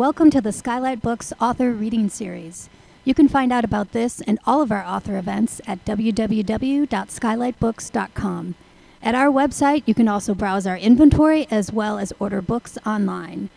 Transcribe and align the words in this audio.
Welcome 0.00 0.30
to 0.30 0.40
the 0.40 0.50
Skylight 0.50 1.02
Books 1.02 1.30
Author 1.42 1.72
Reading 1.72 2.08
Series. 2.08 2.70
You 3.04 3.12
can 3.12 3.28
find 3.28 3.52
out 3.52 3.66
about 3.66 3.92
this 3.92 4.22
and 4.22 4.38
all 4.46 4.62
of 4.62 4.72
our 4.72 4.82
author 4.82 5.18
events 5.18 5.60
at 5.66 5.84
www.skylightbooks.com. 5.84 8.54
At 9.02 9.14
our 9.14 9.26
website, 9.26 9.82
you 9.84 9.92
can 9.92 10.08
also 10.08 10.34
browse 10.34 10.66
our 10.66 10.78
inventory 10.78 11.46
as 11.50 11.70
well 11.70 11.98
as 11.98 12.14
order 12.18 12.40
books 12.40 12.78
online. 12.86 13.50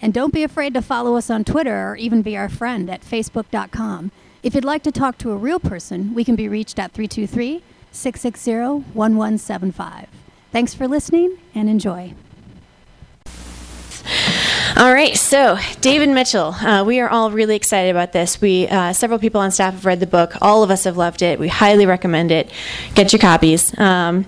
And 0.00 0.14
don't 0.14 0.32
be 0.32 0.42
afraid 0.42 0.72
to 0.72 0.80
follow 0.80 1.14
us 1.14 1.28
on 1.28 1.44
Twitter 1.44 1.90
or 1.90 1.96
even 1.96 2.22
be 2.22 2.38
our 2.38 2.48
friend 2.48 2.88
at 2.88 3.02
facebook.com. 3.02 4.12
If 4.42 4.54
you'd 4.54 4.64
like 4.64 4.84
to 4.84 4.92
talk 4.92 5.18
to 5.18 5.32
a 5.32 5.36
real 5.36 5.60
person, 5.60 6.14
we 6.14 6.24
can 6.24 6.36
be 6.36 6.48
reached 6.48 6.78
at 6.78 6.92
323 6.92 7.62
660 7.90 8.52
1175. 8.94 10.08
Thanks 10.52 10.72
for 10.72 10.88
listening 10.88 11.36
and 11.54 11.68
enjoy. 11.68 12.14
All 14.74 14.90
right, 14.90 15.14
so 15.18 15.58
David 15.82 16.08
Mitchell, 16.08 16.54
uh, 16.54 16.82
we 16.82 16.98
are 17.00 17.08
all 17.08 17.30
really 17.30 17.56
excited 17.56 17.90
about 17.90 18.12
this. 18.12 18.40
We 18.40 18.66
uh, 18.68 18.94
several 18.94 19.18
people 19.18 19.38
on 19.38 19.50
staff 19.50 19.74
have 19.74 19.84
read 19.84 20.00
the 20.00 20.06
book. 20.06 20.32
All 20.40 20.62
of 20.62 20.70
us 20.70 20.84
have 20.84 20.96
loved 20.96 21.20
it. 21.20 21.38
We 21.38 21.48
highly 21.48 21.84
recommend 21.84 22.30
it. 22.30 22.50
Get 22.94 23.12
your 23.12 23.20
copies. 23.20 23.78
Um, 23.78 24.24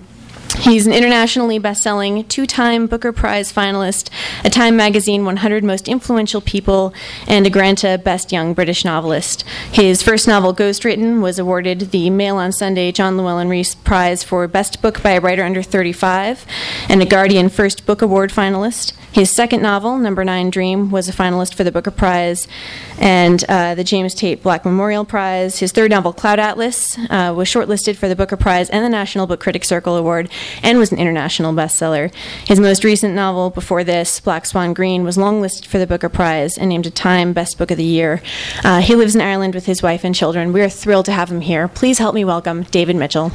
He's 0.60 0.86
an 0.86 0.92
internationally 0.92 1.58
best-selling, 1.58 2.24
two-time 2.24 2.86
Booker 2.86 3.12
Prize 3.12 3.52
finalist, 3.52 4.08
a 4.44 4.50
Time 4.50 4.76
Magazine 4.76 5.24
100 5.24 5.62
Most 5.62 5.88
Influential 5.88 6.40
People, 6.40 6.94
and 7.26 7.46
a 7.46 7.50
Granta 7.50 7.98
Best 7.98 8.32
Young 8.32 8.54
British 8.54 8.84
Novelist. 8.84 9.42
His 9.72 10.02
first 10.02 10.26
novel, 10.26 10.54
Ghostwritten, 10.54 11.20
was 11.20 11.38
awarded 11.38 11.90
the 11.90 12.08
Mail 12.08 12.36
on 12.36 12.52
Sunday 12.52 12.92
John 12.92 13.16
Llewellyn 13.16 13.48
Rhys 13.48 13.74
Prize 13.74 14.22
for 14.22 14.48
Best 14.48 14.80
Book 14.80 15.02
by 15.02 15.10
a 15.10 15.20
Writer 15.20 15.42
Under 15.42 15.62
35, 15.62 16.46
and 16.88 17.02
a 17.02 17.06
Guardian 17.06 17.48
First 17.50 17.84
Book 17.84 18.00
Award 18.00 18.30
finalist. 18.30 18.94
His 19.14 19.30
second 19.30 19.62
novel, 19.62 19.96
Number 19.96 20.24
Nine 20.24 20.50
Dream, 20.50 20.90
was 20.90 21.08
a 21.08 21.12
finalist 21.12 21.54
for 21.54 21.62
the 21.62 21.70
Booker 21.70 21.92
Prize 21.92 22.48
and 22.98 23.44
uh, 23.48 23.76
the 23.76 23.84
James 23.84 24.12
Tait 24.12 24.42
Black 24.42 24.64
Memorial 24.64 25.04
Prize. 25.04 25.60
His 25.60 25.70
third 25.70 25.92
novel, 25.92 26.12
Cloud 26.12 26.40
Atlas, 26.40 26.98
uh, 27.10 27.32
was 27.36 27.48
shortlisted 27.48 27.94
for 27.94 28.08
the 28.08 28.16
Booker 28.16 28.36
Prize 28.36 28.68
and 28.70 28.84
the 28.84 28.88
National 28.88 29.28
Book 29.28 29.38
Critics 29.38 29.68
Circle 29.68 29.96
Award 29.96 30.28
and 30.62 30.78
was 30.78 30.92
an 30.92 30.98
international 30.98 31.52
bestseller. 31.52 32.12
His 32.46 32.60
most 32.60 32.84
recent 32.84 33.14
novel 33.14 33.50
before 33.50 33.84
this, 33.84 34.20
Black 34.20 34.46
Swan 34.46 34.74
Green, 34.74 35.04
was 35.04 35.16
longlisted 35.16 35.66
for 35.66 35.78
the 35.78 35.86
Booker 35.86 36.08
Prize 36.08 36.58
and 36.58 36.68
named 36.68 36.86
a 36.86 36.90
Time 36.90 37.32
Best 37.32 37.58
Book 37.58 37.70
of 37.70 37.76
the 37.76 37.84
Year. 37.84 38.22
Uh, 38.62 38.80
he 38.80 38.94
lives 38.94 39.14
in 39.14 39.20
Ireland 39.20 39.54
with 39.54 39.66
his 39.66 39.82
wife 39.82 40.04
and 40.04 40.14
children. 40.14 40.52
We 40.52 40.62
are 40.62 40.68
thrilled 40.68 41.06
to 41.06 41.12
have 41.12 41.30
him 41.30 41.40
here. 41.40 41.68
Please 41.68 41.98
help 41.98 42.14
me 42.14 42.24
welcome 42.24 42.64
David 42.64 42.96
Mitchell. 42.96 43.30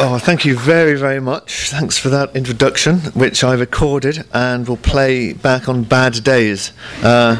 Oh, 0.00 0.16
thank 0.16 0.44
you 0.44 0.56
very, 0.56 0.94
very 0.94 1.18
much. 1.18 1.70
Thanks 1.70 1.98
for 1.98 2.08
that 2.10 2.36
introduction, 2.36 3.00
which 3.14 3.42
I 3.42 3.54
recorded 3.54 4.24
and 4.32 4.68
will 4.68 4.76
play 4.76 5.32
back 5.32 5.68
on 5.68 5.82
bad 5.82 6.22
days. 6.22 6.70
Uh, 7.02 7.36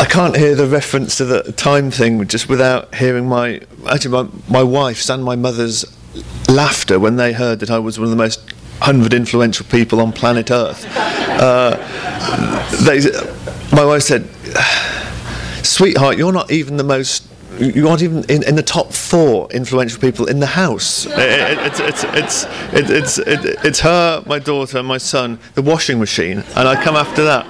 I 0.00 0.06
can't 0.10 0.36
hear 0.36 0.56
the 0.56 0.66
reference 0.66 1.14
to 1.18 1.24
the 1.24 1.52
time 1.52 1.92
thing 1.92 2.26
just 2.26 2.48
without 2.48 2.92
hearing 2.96 3.28
my 3.28 3.60
actually 3.88 4.24
my, 4.24 4.28
my 4.48 4.62
wife's 4.64 5.08
and 5.08 5.22
my 5.22 5.36
mother's 5.36 5.84
laughter 6.48 6.98
when 6.98 7.14
they 7.14 7.32
heard 7.32 7.60
that 7.60 7.70
I 7.70 7.78
was 7.78 7.96
one 7.96 8.06
of 8.06 8.10
the 8.10 8.16
most 8.16 8.40
hundred 8.80 9.14
influential 9.14 9.66
people 9.66 10.00
on 10.00 10.10
planet 10.10 10.50
Earth. 10.50 10.84
Uh, 10.88 11.76
they, 12.82 12.98
my 13.72 13.84
wife 13.84 14.02
said, 14.02 14.28
"Sweetheart, 15.64 16.18
you're 16.18 16.32
not 16.32 16.50
even 16.50 16.76
the 16.76 16.82
most 16.82 17.22
you 17.58 17.88
aren't 17.88 18.02
even 18.02 18.24
in, 18.24 18.42
in, 18.42 18.56
the 18.56 18.62
top 18.62 18.92
four 18.92 19.50
influential 19.50 20.00
people 20.00 20.26
in 20.26 20.40
the 20.40 20.46
house. 20.46 21.06
It, 21.06 21.12
it, 21.12 21.80
it's, 21.80 21.80
it's, 21.80 22.04
it's, 22.72 22.90
it's, 22.90 23.18
it, 23.18 23.64
it's 23.64 23.80
her, 23.80 24.22
my 24.26 24.38
daughter, 24.38 24.82
my 24.82 24.98
son, 24.98 25.38
the 25.54 25.62
washing 25.62 25.98
machine, 25.98 26.44
and 26.54 26.68
I 26.68 26.82
come 26.82 26.96
after 26.96 27.24
that. 27.24 27.46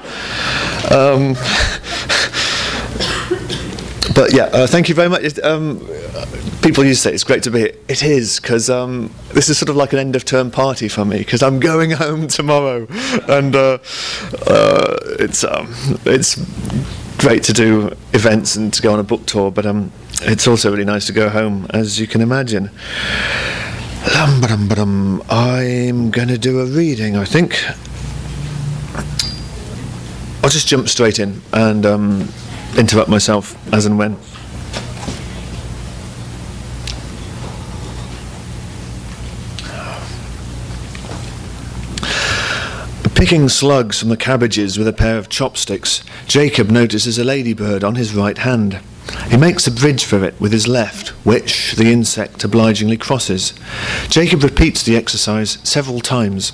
Um, 0.92 1.34
but 4.14 4.32
yeah, 4.32 4.44
uh, 4.44 4.66
thank 4.66 4.88
you 4.88 4.94
very 4.94 5.08
much. 5.08 5.38
Um, 5.40 5.78
people 6.62 6.84
used 6.84 7.02
to 7.02 7.08
say 7.08 7.14
it's 7.14 7.24
great 7.24 7.42
to 7.44 7.50
be 7.50 7.60
here. 7.60 7.72
It 7.88 8.02
is 8.02 8.40
because 8.40 8.68
um, 8.68 9.12
this 9.32 9.48
is 9.48 9.58
sort 9.58 9.68
of 9.68 9.76
like 9.76 9.92
an 9.92 9.98
end 9.98 10.16
of 10.16 10.24
term 10.24 10.50
party 10.50 10.88
for 10.88 11.04
me 11.04 11.18
because 11.18 11.42
I'm 11.42 11.60
going 11.60 11.90
home 11.92 12.28
tomorrow, 12.28 12.86
and 13.28 13.54
uh, 13.54 13.78
uh, 14.46 14.96
it's 15.18 15.44
um, 15.44 15.72
it's 16.04 16.36
great 17.26 17.42
to 17.42 17.53
do 17.53 17.88
events 18.12 18.54
and 18.54 18.72
to 18.72 18.81
go 18.81 18.92
on 18.92 19.00
a 19.00 19.03
book 19.03 19.26
tour, 19.26 19.50
but 19.50 19.66
um, 19.66 19.91
it's 20.22 20.47
also 20.47 20.70
really 20.70 20.84
nice 20.84 21.06
to 21.06 21.12
go 21.12 21.28
home, 21.28 21.66
as 21.70 21.98
you 21.98 22.06
can 22.06 22.20
imagine. 22.20 22.70
I'm 24.04 24.41
going 26.12 26.28
to 26.28 26.38
do 26.38 26.60
a 26.60 26.66
reading, 26.66 27.16
I 27.16 27.25
think. 27.25 27.60
I'll 30.44 30.50
just 30.50 30.69
jump 30.69 30.88
straight 30.88 31.19
in 31.19 31.42
and 31.53 31.84
um, 31.84 32.28
interrupt 32.78 33.10
myself 33.10 33.56
as 33.75 33.86
and 33.86 33.98
when. 33.98 34.16
Picking 43.16 43.49
slugs 43.49 43.99
from 43.99 44.10
the 44.10 44.16
cabbages 44.19 44.77
with 44.77 44.87
a 44.87 44.93
pair 44.93 45.16
of 45.16 45.31
chopsticks, 45.31 46.04
Jacob 46.27 46.69
notices 46.69 47.19
a 47.19 47.25
ladybird 47.25 47.82
on 47.82 47.94
his 47.94 48.15
right 48.15 48.37
hand. 48.37 48.78
He 49.31 49.38
makes 49.38 49.66
a 49.66 49.71
bridge 49.71 50.04
for 50.04 50.22
it 50.22 50.38
with 50.38 50.53
his 50.53 50.69
left, 50.69 51.09
which 51.25 51.72
the 51.77 51.91
insect 51.91 52.44
obligingly 52.44 52.99
crosses. 52.99 53.54
Jacob 54.10 54.43
repeats 54.43 54.82
the 54.82 54.97
exercise 54.97 55.56
several 55.65 56.00
times. 56.00 56.53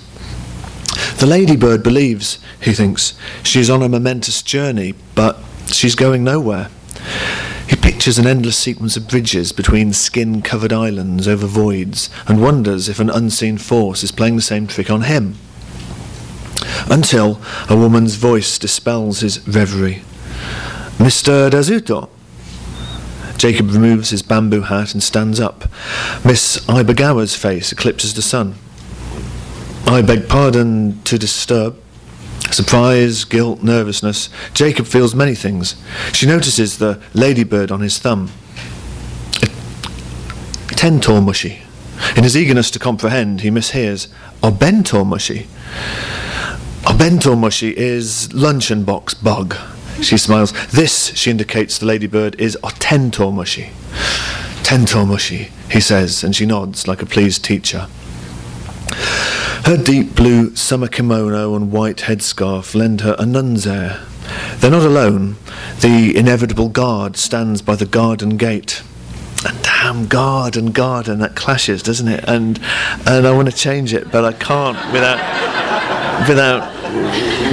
The 1.19 1.27
ladybird 1.27 1.83
believes, 1.83 2.39
he 2.61 2.73
thinks, 2.73 3.19
she 3.43 3.59
is 3.59 3.69
on 3.69 3.83
a 3.83 3.89
momentous 3.89 4.41
journey, 4.41 4.95
but 5.17 5.41
she's 5.67 5.97
going 5.97 6.23
nowhere. 6.23 6.71
He 7.69 7.75
pictures 7.75 8.21
an 8.21 8.29
endless 8.29 8.57
sequence 8.57 8.97
of 8.97 9.09
bridges 9.09 9.51
between 9.51 9.93
skin 9.93 10.43
covered 10.43 10.73
islands 10.73 11.27
over 11.27 11.49
voids 11.49 12.09
and 12.29 12.41
wonders 12.41 12.89
if 12.89 13.01
an 13.01 13.11
unseen 13.11 13.59
force 13.59 14.05
is 14.05 14.13
playing 14.13 14.37
the 14.37 14.43
same 14.43 14.69
trick 14.69 14.93
on 14.93 15.03
him 15.03 15.35
until 16.91 17.41
a 17.69 17.77
woman's 17.77 18.17
voice 18.17 18.59
dispels 18.59 19.21
his 19.21 19.47
reverie. 19.47 20.03
Mr. 20.99 21.51
Dazuto. 21.51 22.09
Jacob 23.37 23.71
removes 23.73 24.11
his 24.11 24.23
bamboo 24.23 24.61
hat 24.61 24.93
and 24.93 25.03
stands 25.03 25.41
up. 25.41 25.65
Miss 26.25 26.59
Aibagawa's 26.69 27.35
face 27.35 27.73
eclipses 27.73 28.15
the 28.15 28.23
sun. 28.23 28.55
I 29.87 30.01
beg 30.01 30.29
pardon 30.29 31.03
to 31.03 31.19
disturb. 31.19 31.77
Surprise, 32.51 33.25
guilt, 33.25 33.63
nervousness. 33.63 34.29
Jacob 34.55 34.87
feels 34.87 35.15
many 35.15 35.35
things. 35.35 35.75
She 36.13 36.27
notices 36.27 36.79
the 36.79 37.01
ladybird 37.15 37.73
on 37.73 37.81
his 37.81 37.99
thumb. 37.99 38.31
Tentor 40.69 41.19
In 41.19 42.23
his 42.25 42.37
eagerness 42.37 42.71
to 42.73 42.79
comprehend, 42.79 43.41
he 43.41 43.51
mishears. 43.51 44.09
A 44.43 44.51
bento 44.51 45.05
mushi. 45.05 45.47
A 46.85 46.95
bento 46.95 47.35
mushi 47.37 47.73
is 47.73 48.33
luncheon 48.33 48.83
box 48.83 49.15
bug. 49.15 49.57
She 50.01 50.19
smiles. 50.19 50.53
This, 50.69 51.15
she 51.15 51.31
indicates 51.31 51.79
the 51.79 51.87
ladybird, 51.87 52.35
is 52.41 52.59
a 52.65 52.71
tento 52.73 53.31
mushi. 53.31 53.71
Tento 54.65 55.05
he 55.71 55.81
says, 55.81 56.25
and 56.25 56.35
she 56.35 56.45
nods 56.45 56.89
like 56.89 57.01
a 57.01 57.07
pleased 57.07 57.45
teacher. 57.45 57.89
Her 59.65 59.77
deep 59.77 60.17
blue 60.17 60.57
summer 60.57 60.89
kimono 60.89 61.55
and 61.55 61.71
white 61.71 61.99
headscarf 61.99 62.75
lend 62.75 63.03
her 63.03 63.15
a 63.19 63.27
nun's 63.27 63.65
air. 63.65 64.01
They're 64.57 64.71
not 64.71 64.83
alone. 64.83 65.37
The 65.81 66.17
inevitable 66.17 66.69
guard 66.69 67.17
stands 67.17 67.63
by 67.63 67.77
the 67.77 67.87
garden 67.87 68.37
gate. 68.37 68.83
And 69.47 69.63
damn 69.63 70.07
garden, 70.07 70.73
garden, 70.73 71.21
that 71.21 71.37
clashes, 71.37 71.83
doesn't 71.83 72.09
it? 72.09 72.25
And 72.27 72.59
and 73.07 73.27
I 73.27 73.33
want 73.33 73.51
to 73.51 73.57
change 73.57 73.95
it, 73.95 74.11
but 74.11 74.25
I 74.25 74.33
can't 74.33 74.77
without 74.93 75.19
without 76.29 76.73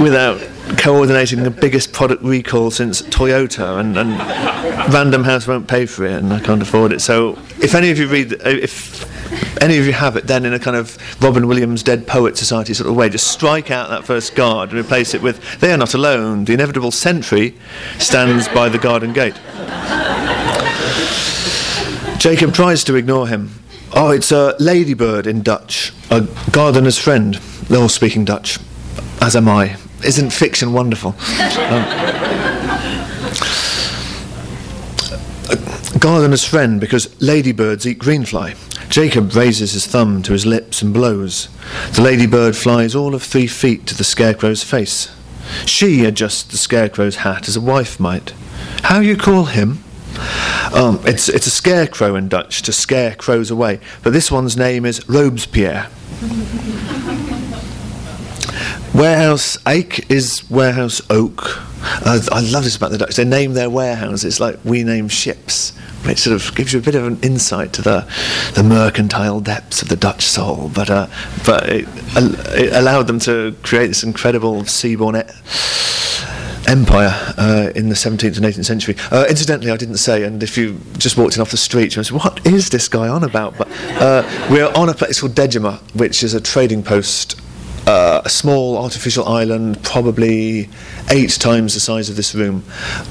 without 0.00 0.40
coordinating 0.78 1.42
the 1.42 1.50
biggest 1.50 1.92
product 1.92 2.22
recall 2.22 2.70
since 2.70 3.02
Toyota, 3.02 3.78
and, 3.80 3.96
and 3.96 4.10
Random 4.92 5.24
House 5.24 5.46
won't 5.46 5.68
pay 5.68 5.86
for 5.86 6.04
it, 6.04 6.12
and 6.12 6.32
I 6.32 6.40
can't 6.40 6.62
afford 6.62 6.92
it. 6.92 7.00
So, 7.00 7.38
if 7.60 7.74
any 7.74 7.90
of 7.90 7.98
you 7.98 8.08
read, 8.08 8.32
if 8.42 9.04
any 9.62 9.78
of 9.78 9.86
you 9.86 9.92
have 9.92 10.16
it, 10.16 10.26
then 10.26 10.44
in 10.44 10.54
a 10.54 10.58
kind 10.58 10.76
of 10.76 10.96
Robin 11.22 11.46
Williams 11.46 11.82
Dead 11.82 12.06
Poet 12.06 12.36
Society 12.36 12.74
sort 12.74 12.88
of 12.88 12.96
way, 12.96 13.08
just 13.08 13.28
strike 13.28 13.70
out 13.70 13.90
that 13.90 14.04
first 14.04 14.34
guard 14.34 14.70
and 14.70 14.78
replace 14.78 15.14
it 15.14 15.22
with 15.22 15.60
They 15.60 15.72
are 15.72 15.76
not 15.76 15.94
alone. 15.94 16.44
The 16.44 16.54
inevitable 16.54 16.90
sentry 16.90 17.56
stands 17.98 18.48
by 18.48 18.68
the 18.68 18.78
garden 18.78 19.12
gate. 19.12 19.38
Jacob 22.18 22.52
tries 22.52 22.84
to 22.84 22.96
ignore 22.96 23.28
him. 23.28 23.50
Oh, 23.92 24.10
it's 24.10 24.30
a 24.30 24.54
ladybird 24.60 25.26
in 25.26 25.42
Dutch, 25.42 25.92
a 26.10 26.26
gardener's 26.52 26.98
friend. 26.98 27.40
They're 27.70 27.80
all 27.80 27.88
speaking 27.88 28.26
Dutch 28.26 28.58
as 29.20 29.36
am 29.36 29.48
I. 29.48 29.76
Isn't 30.04 30.30
fiction 30.30 30.72
wonderful? 30.72 31.14
Um, 35.50 35.98
Gardener's 35.98 36.44
friend 36.44 36.80
because 36.80 37.20
ladybirds 37.20 37.86
eat 37.86 37.98
greenfly. 37.98 38.56
Jacob 38.88 39.34
raises 39.34 39.72
his 39.72 39.86
thumb 39.86 40.22
to 40.22 40.32
his 40.32 40.46
lips 40.46 40.80
and 40.80 40.94
blows. 40.94 41.48
The 41.92 42.02
ladybird 42.02 42.56
flies 42.56 42.94
all 42.94 43.14
of 43.14 43.22
three 43.22 43.46
feet 43.46 43.86
to 43.86 43.94
the 43.94 44.04
scarecrow's 44.04 44.64
face. 44.64 45.14
She 45.66 46.04
adjusts 46.04 46.44
the 46.44 46.56
scarecrow's 46.56 47.16
hat 47.16 47.48
as 47.48 47.56
a 47.56 47.60
wife 47.60 48.00
might. 48.00 48.30
How 48.84 49.00
you 49.00 49.16
call 49.16 49.46
him? 49.46 49.84
Um, 50.74 51.00
it's, 51.04 51.28
it's 51.28 51.46
a 51.46 51.50
scarecrow 51.50 52.14
in 52.14 52.28
Dutch, 52.28 52.62
to 52.62 52.72
scare 52.72 53.14
crows 53.14 53.50
away. 53.50 53.80
But 54.02 54.12
this 54.12 54.30
one's 54.30 54.56
name 54.56 54.86
is 54.86 55.06
Robespierre. 55.08 55.88
Warehouse 58.94 59.56
Eik 59.58 60.10
is 60.10 60.50
Warehouse 60.50 61.00
Oak. 61.10 61.58
Uh, 62.04 62.20
I 62.32 62.40
love 62.40 62.64
this 62.64 62.74
about 62.74 62.90
the 62.90 62.98
Dutch. 62.98 63.14
They 63.14 63.24
name 63.24 63.54
their 63.54 63.70
warehouses 63.70 64.40
like 64.40 64.58
we 64.64 64.82
name 64.82 65.08
ships, 65.08 65.72
It 66.04 66.18
sort 66.18 66.34
of 66.34 66.52
gives 66.56 66.72
you 66.72 66.80
a 66.80 66.82
bit 66.82 66.96
of 66.96 67.06
an 67.06 67.20
insight 67.22 67.72
to 67.74 67.82
the, 67.82 68.12
the 68.54 68.64
mercantile 68.64 69.40
depths 69.40 69.80
of 69.80 69.88
the 69.88 69.96
Dutch 69.96 70.22
soul. 70.22 70.72
But, 70.74 70.90
uh, 70.90 71.06
but 71.46 71.68
it, 71.68 71.88
it, 72.16 72.72
allowed 72.72 73.06
them 73.06 73.20
to 73.20 73.54
create 73.62 73.86
this 73.86 74.02
incredible 74.02 74.62
seaborne 74.62 75.14
empire 76.68 77.14
uh, 77.38 77.70
in 77.76 77.90
the 77.90 77.94
17th 77.94 78.36
and 78.38 78.44
18th 78.44 78.64
century. 78.64 78.96
Uh, 79.12 79.24
incidentally, 79.30 79.70
I 79.70 79.76
didn't 79.76 79.98
say, 79.98 80.24
and 80.24 80.42
if 80.42 80.58
you 80.58 80.80
just 80.98 81.16
walked 81.16 81.36
in 81.36 81.42
off 81.42 81.52
the 81.52 81.56
street, 81.56 81.94
you 81.94 82.02
say, 82.02 82.12
what 82.12 82.44
is 82.44 82.70
this 82.70 82.88
guy 82.88 83.06
on 83.06 83.22
about? 83.22 83.56
But 83.56 83.68
uh, 84.02 84.48
we're 84.50 84.70
on 84.74 84.88
a 84.88 84.94
place 84.94 85.20
called 85.20 85.36
Dejima, 85.36 85.78
which 85.94 86.24
is 86.24 86.34
a 86.34 86.40
trading 86.40 86.82
post 86.82 87.40
uh, 87.90 88.22
a 88.24 88.28
small 88.28 88.78
artificial 88.78 89.26
island, 89.26 89.82
probably 89.82 90.68
eight 91.10 91.30
times 91.30 91.74
the 91.74 91.80
size 91.80 92.08
of 92.08 92.14
this 92.14 92.34
room, 92.36 92.62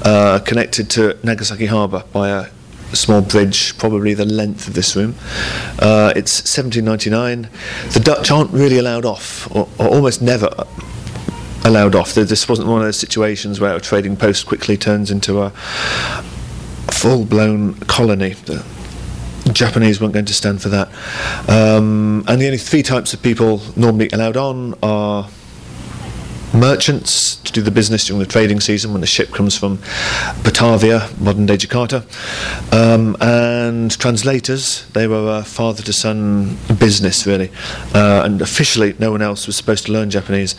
uh, 0.04 0.38
connected 0.46 0.88
to 0.88 1.18
Nagasaki 1.22 1.66
Harbour 1.66 2.02
by 2.12 2.30
a, 2.30 2.46
small 2.92 3.22
bridge, 3.22 3.78
probably 3.78 4.14
the 4.14 4.24
length 4.24 4.66
of 4.66 4.74
this 4.74 4.96
room. 4.96 5.14
Uh, 5.78 6.12
it's 6.16 6.40
1799. 6.40 7.48
The 7.92 8.00
Dutch 8.00 8.32
aren't 8.32 8.50
really 8.50 8.78
allowed 8.78 9.04
off, 9.04 9.48
or, 9.54 9.68
or 9.78 9.86
almost 9.86 10.20
never 10.20 10.50
allowed 11.64 11.94
off. 11.94 12.14
This 12.14 12.48
wasn't 12.48 12.66
one 12.66 12.80
of 12.80 12.86
those 12.86 12.98
situations 12.98 13.60
where 13.60 13.76
a 13.76 13.80
trading 13.80 14.16
post 14.16 14.44
quickly 14.46 14.76
turns 14.76 15.12
into 15.12 15.40
a 15.40 15.50
full 16.90 17.24
blown 17.24 17.74
colony. 17.74 18.30
The 18.30 18.64
Japanese 19.54 20.00
weren't 20.00 20.12
going 20.12 20.26
to 20.26 20.34
stand 20.34 20.62
for 20.62 20.68
that. 20.70 20.88
Um, 21.48 22.24
and 22.28 22.40
the 22.40 22.46
only 22.46 22.58
three 22.58 22.82
types 22.82 23.12
of 23.14 23.22
people 23.22 23.60
normally 23.76 24.08
allowed 24.10 24.36
on 24.36 24.74
are 24.82 25.28
merchants 26.52 27.36
to 27.36 27.52
do 27.52 27.62
the 27.62 27.70
business 27.70 28.06
during 28.06 28.20
the 28.20 28.26
trading 28.26 28.60
season 28.60 28.92
when 28.92 29.00
the 29.00 29.06
ship 29.06 29.30
comes 29.30 29.56
from 29.56 29.78
Batavia, 30.42 31.08
modern 31.18 31.46
day 31.46 31.56
Jakarta, 31.56 32.02
um, 32.72 33.16
and 33.20 33.96
translators. 33.98 34.86
They 34.92 35.06
were 35.06 35.38
a 35.38 35.44
father 35.44 35.82
to 35.82 35.92
son 35.92 36.56
business, 36.78 37.26
really, 37.26 37.50
uh, 37.94 38.22
and 38.24 38.42
officially 38.42 38.94
no 38.98 39.10
one 39.10 39.22
else 39.22 39.46
was 39.46 39.56
supposed 39.56 39.86
to 39.86 39.92
learn 39.92 40.10
Japanese. 40.10 40.54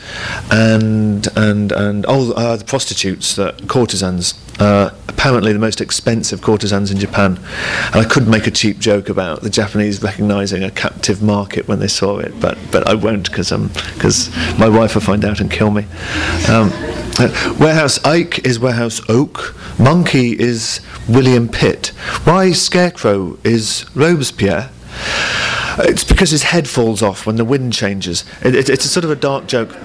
And 0.50 1.28
and 1.36 1.72
and 1.72 2.06
oh, 2.08 2.32
uh, 2.34 2.56
the 2.56 2.66
prostitutes, 2.66 3.36
the 3.36 3.54
courtesans. 3.68 4.34
Uh, 4.60 4.92
apparently, 5.22 5.54
the 5.54 5.60
most 5.60 5.82
expensive 5.82 6.42
courtesans 6.42 6.90
in 6.90 6.98
Japan. 6.98 7.40
And 7.94 7.96
I 7.96 8.06
could 8.06 8.28
make 8.28 8.48
a 8.48 8.52
cheap 8.52 8.80
joke 8.80 9.08
about 9.08 9.42
the 9.42 9.52
Japanese 9.52 10.02
recognizing 10.02 10.64
a 10.64 10.72
captive 10.72 11.22
market 11.22 11.68
when 11.68 11.78
they 11.78 11.88
saw 11.88 12.18
it, 12.18 12.40
but 12.40 12.58
but 12.72 12.88
I 12.90 12.96
won't 12.96 13.30
because 13.30 13.52
um, 13.52 13.70
cause 14.00 14.36
my 14.58 14.68
wife 14.68 14.96
will 14.96 15.04
find 15.04 15.24
out 15.24 15.40
and 15.40 15.52
kill 15.52 15.70
me. 15.70 15.84
Um, 16.50 16.72
uh, 17.20 17.56
Warehouse 17.60 18.00
Eik 18.00 18.44
is 18.48 18.58
Warehouse 18.58 19.00
Oak. 19.10 19.56
Monkey 19.78 20.40
is 20.40 20.82
William 21.08 21.48
Pitt. 21.48 21.88
Why 22.24 22.52
Scarecrow 22.52 23.38
is 23.44 23.86
Robespierre? 23.94 24.72
It's 25.78 26.04
because 26.04 26.32
his 26.32 26.44
head 26.44 26.68
falls 26.68 27.04
off 27.04 27.28
when 27.28 27.36
the 27.36 27.46
wind 27.46 27.74
changes. 27.74 28.26
It, 28.44 28.56
it, 28.56 28.70
it's 28.70 28.86
a 28.86 28.90
sort 28.90 29.04
of 29.04 29.12
a 29.12 29.16
dark 29.16 29.46
joke. 29.46 29.78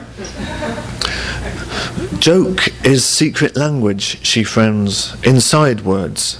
Joke 2.19 2.69
is 2.85 3.05
secret 3.05 3.57
language, 3.57 4.25
she 4.25 4.43
frowns, 4.43 5.15
inside 5.25 5.83
words. 5.83 6.39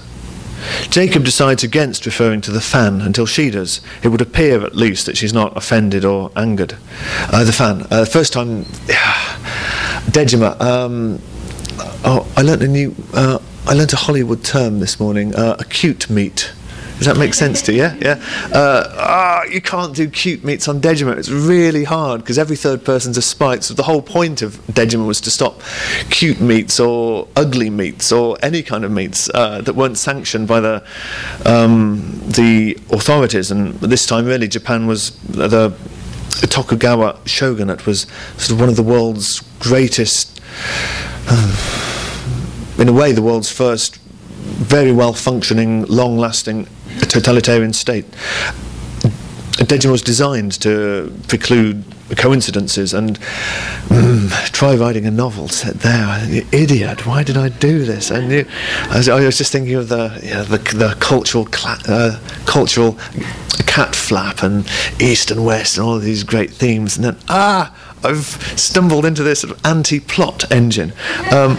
Jacob 0.91 1.25
decides 1.25 1.63
against 1.63 2.07
referring 2.07 2.41
to 2.41 2.51
the 2.51 2.61
fan 2.61 3.01
until 3.01 3.27
she 3.27 3.51
does. 3.51 3.81
It 4.03 4.09
would 4.09 4.21
appear, 4.21 4.65
at 4.65 4.75
least, 4.75 5.07
that 5.07 5.17
she's 5.17 5.33
not 5.33 5.57
offended 5.57 6.05
or 6.05 6.33
angered. 6.35 6.77
Uh, 7.33 7.45
the 7.45 7.53
fan. 7.53 7.87
Uh, 7.91 8.05
first 8.05 8.33
time, 8.33 8.65
Dejima. 10.11 10.61
Um, 10.61 11.21
oh, 12.05 12.27
I 12.37 12.43
learnt 12.43 12.63
a 12.63 12.69
new. 12.69 12.95
Uh, 13.13 13.39
I 13.67 13.75
learnt 13.75 13.93
a 13.93 13.97
Hollywood 13.97 14.45
term 14.45 14.81
this 14.81 14.99
morning. 14.99 15.35
Uh, 15.35 15.57
a 15.59 15.65
cute 15.65 16.09
meet. 16.09 16.53
Does 16.99 17.07
that 17.07 17.19
make 17.19 17.35
sense 17.35 17.61
to 17.63 17.73
you? 17.73 17.91
Yeah. 18.01 18.23
Uh, 18.51 18.85
ah, 18.97 19.43
you 19.45 19.61
can't 19.61 19.95
do 19.95 20.09
cute 20.09 20.43
meets 20.45 20.67
on 20.67 20.81
Dejima. 20.81 21.17
It's 21.19 21.29
really 21.29 21.85
hard 21.85 22.23
because 22.23 22.39
every 22.39 22.57
third 22.57 22.85
person's 22.87 23.19
a 23.19 23.23
spite. 23.23 23.65
So 23.65 23.75
the 23.75 23.83
whole 23.83 24.01
point 24.01 24.41
of 24.41 24.57
Dejima 24.67 25.07
was 25.07 25.21
to 25.23 25.31
stop 25.31 25.61
cute 26.09 26.41
meets 26.41 26.81
or 26.81 27.29
ugly 27.37 27.69
meets 27.69 28.11
or 28.13 28.39
any 28.43 28.63
kind 28.63 28.83
of 28.83 28.91
meets 28.91 29.29
uh, 29.35 29.61
that 29.61 29.75
weren't 29.75 29.99
sanctioned 29.99 30.49
by 30.49 30.61
the 30.61 30.83
um, 31.45 32.19
the 32.27 32.79
authorities. 32.91 33.51
And 33.51 33.75
this 33.75 34.07
time, 34.07 34.25
really, 34.25 34.49
Japan 34.49 34.87
was 34.87 35.11
the 35.21 35.77
Tokugawa 36.49 37.19
shogunate 37.27 37.87
was 37.87 38.07
sort 38.37 38.53
of 38.53 38.61
one 38.61 38.69
of 38.69 38.77
the 38.77 38.83
world's 38.83 39.41
greatest, 39.59 40.41
uh, 41.29 42.77
in 42.79 42.89
a 42.89 42.93
way, 42.93 43.13
the 43.13 43.23
world's 43.23 43.51
first 43.51 43.99
very 44.47 44.93
well 44.93 45.13
functioning, 45.13 45.85
long 45.87 46.17
lasting 46.19 46.69
totalitarian 47.09 47.73
state. 47.73 48.07
Dejima 49.57 49.91
was 49.91 50.03
designed 50.03 50.53
to 50.61 51.13
preclude 51.29 51.85
coincidences 52.17 52.95
and 52.95 53.19
mm, 53.89 54.31
try 54.53 54.77
writing 54.77 55.07
a 55.07 55.11
novel 55.11 55.49
set 55.49 55.81
there. 55.81 56.45
Idiot! 56.53 57.07
Why 57.07 57.23
did 57.23 57.37
I 57.37 57.49
do 57.49 57.85
this? 57.85 58.11
I 58.11 58.21
knew. 58.21 58.45
I 58.91 58.99
was, 58.99 59.09
I 59.09 59.25
was 59.25 59.39
just 59.39 59.51
thinking 59.51 59.75
of 59.75 59.89
the 59.89 60.21
you 60.23 60.31
know, 60.31 60.45
the, 60.45 60.59
the, 60.59 60.97
cultural 61.01 61.49
uh, 61.89 62.21
cultural 62.45 62.99
cat 63.67 63.95
flap 63.95 64.43
and 64.43 64.69
east 65.01 65.31
and 65.31 65.45
west 65.45 65.79
and 65.79 65.87
all 65.87 65.99
these 65.99 66.23
great 66.23 66.51
themes, 66.51 66.97
and 66.97 67.05
then 67.05 67.17
ah, 67.29 67.75
I've 68.05 68.27
stumbled 68.59 69.05
into 69.05 69.23
this 69.23 69.41
sort 69.41 69.57
of 69.57 69.67
anti-plot 69.67 70.53
engine. 70.53 70.93
Um, 71.33 71.57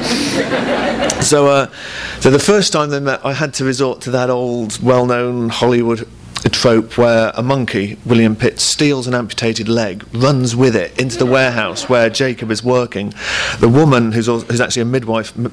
so, 1.21 1.47
uh, 1.47 1.71
so 2.19 2.29
the 2.31 2.39
first 2.39 2.73
time 2.73 2.89
they 2.89 2.99
met, 2.99 3.25
I 3.25 3.33
had 3.33 3.53
to 3.55 3.65
resort 3.65 4.01
to 4.01 4.11
that 4.11 4.29
old, 4.29 4.81
well-known 4.81 5.49
Hollywood 5.49 6.07
trope 6.49 6.97
where 6.97 7.31
a 7.35 7.43
monkey, 7.43 7.97
William 8.05 8.35
Pitt, 8.35 8.59
steals 8.59 9.07
an 9.07 9.13
amputated 9.13 9.67
leg, 9.67 10.05
runs 10.13 10.55
with 10.55 10.75
it 10.75 10.97
into 10.99 11.17
the 11.17 11.25
warehouse 11.25 11.89
where 11.89 12.09
Jacob 12.09 12.51
is 12.51 12.63
working. 12.63 13.13
The 13.59 13.69
woman, 13.69 14.11
who's, 14.11 14.29
also, 14.29 14.45
who's 14.47 14.61
actually 14.61 14.83
a 14.83 14.85
midwife, 14.85 15.37
m- 15.37 15.51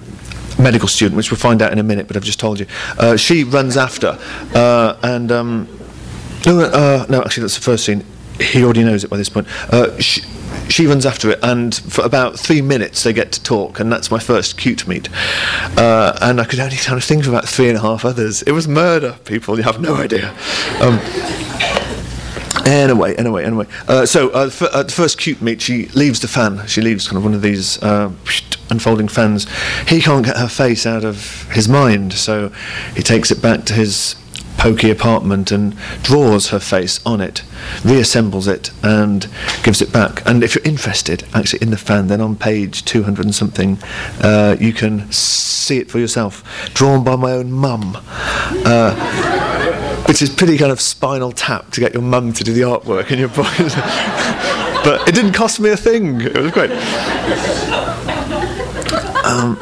medical 0.59 0.88
student, 0.88 1.16
which 1.16 1.30
we'll 1.30 1.38
find 1.38 1.62
out 1.62 1.73
in 1.73 1.78
a 1.78 1.83
minute, 1.83 2.06
but 2.06 2.16
I've 2.16 2.25
just 2.25 2.40
told 2.40 2.61
you, 2.61 2.66
uh, 2.99 3.16
she 3.16 3.44
runs 3.44 3.76
after. 3.76 4.18
Uh, 4.54 4.97
and, 5.02 5.33
um, 5.33 5.68
no, 6.47 6.61
uh, 6.61 7.06
no, 7.09 7.23
actually, 7.23 7.42
that's 7.42 7.56
the 7.56 7.62
first 7.62 7.85
scene. 7.85 8.04
He 8.40 8.62
already 8.64 8.85
knows 8.85 9.04
it 9.04 9.11
by 9.11 9.16
this 9.16 9.28
point. 9.28 9.47
Uh, 9.73 9.99
she, 9.99 10.23
she 10.68 10.87
runs 10.87 11.04
after 11.06 11.30
it, 11.30 11.38
and 11.42 11.75
for 11.75 12.04
about 12.04 12.38
three 12.38 12.62
minutes 12.62 13.02
they 13.02 13.12
get 13.12 13.33
to 13.33 13.42
talk, 13.42 13.80
and 13.80 13.92
that's 13.92 14.11
my 14.11 14.18
first 14.18 14.56
cute 14.56 14.87
meet. 14.88 15.09
Uh, 15.76 16.16
and 16.21 16.40
I 16.40 16.44
could 16.44 16.61
only 16.61 16.76
kind 16.76 16.97
of 16.99 17.04
think 17.04 17.23
of 17.23 17.28
about 17.28 17.47
three 17.49 17.68
and 17.68 17.76
a 17.76 17.80
half 17.80 18.04
others. 18.04 18.42
It 18.42 18.52
was 18.52 18.66
murder, 18.66 19.16
people. 19.25 19.56
You 19.56 19.64
have 19.64 19.80
no 19.80 19.94
idea. 19.97 20.35
Um, 20.80 21.00
Anyway, 22.66 23.14
anyway, 23.16 23.44
anyway. 23.44 23.66
Uh, 23.88 24.06
so 24.06 24.30
uh, 24.30 24.47
f- 24.47 24.62
uh, 24.62 24.83
the 24.85 24.92
first 24.92 25.18
cute 25.18 25.42
meet, 25.42 25.61
she 25.61 25.87
leaves 25.88 26.21
the 26.21 26.28
fan. 26.28 26.66
She 26.66 26.80
leaves 26.80 27.06
kind 27.06 27.18
of 27.18 27.25
one 27.25 27.35
of 27.35 27.42
these 27.42 27.83
uh, 27.83 28.11
unfolding 28.71 29.09
fans. 29.09 29.47
He 29.87 30.00
can't 30.00 30.25
get 30.25 30.38
her 30.38 30.49
face 30.49 30.87
out 30.87 31.04
of 31.04 31.42
his 31.52 31.68
mind, 31.68 32.14
so 32.14 32.50
he 32.94 33.02
takes 33.02 33.30
it 33.30 33.42
back 33.42 33.64
to 33.66 33.75
his 33.75 34.14
pokey 34.58 34.90
apartment 34.90 35.50
and 35.52 35.76
draws 36.02 36.49
her 36.49 36.58
face 36.58 37.04
on 37.04 37.20
it, 37.20 37.42
reassembles 37.82 38.49
it, 38.49 38.70
and 38.82 39.28
gives 39.62 39.82
it 39.82 39.92
back. 39.92 40.26
And 40.26 40.42
if 40.42 40.54
you're 40.54 40.64
interested, 40.64 41.25
actually, 41.34 41.62
in 41.62 41.70
the 41.70 41.76
fan, 41.76 42.08
then 42.08 42.20
on 42.20 42.37
page 42.37 42.84
200 42.84 43.25
and 43.25 43.34
something, 43.34 43.78
uh, 44.20 44.56
you 44.58 44.73
can 44.73 45.11
see 45.12 45.78
it 45.78 45.90
for 45.90 45.99
yourself. 45.99 46.42
Drawn 46.75 47.04
by 47.04 47.16
my 47.16 47.32
own 47.32 47.52
mum. 47.52 47.96
Uh, 48.64 49.44
which 50.06 50.20
is 50.20 50.28
pretty 50.28 50.58
kind 50.58 50.70
of 50.70 50.80
spinal 50.80 51.32
tap 51.32 51.70
to 51.70 51.80
get 51.80 51.94
your 51.94 52.02
mum 52.02 52.32
to 52.32 52.44
do 52.44 52.52
the 52.52 52.61
artwork 52.61 53.11
in 53.11 53.18
your 53.18 53.28
book. 53.28 53.46
but 54.84 55.08
it 55.08 55.14
didn't 55.14 55.32
cost 55.32 55.61
me 55.61 55.70
a 55.70 55.76
thing. 55.76 56.20
It 56.20 56.37
was 56.37 56.50
great. 56.50 56.70
Um, 59.25 59.58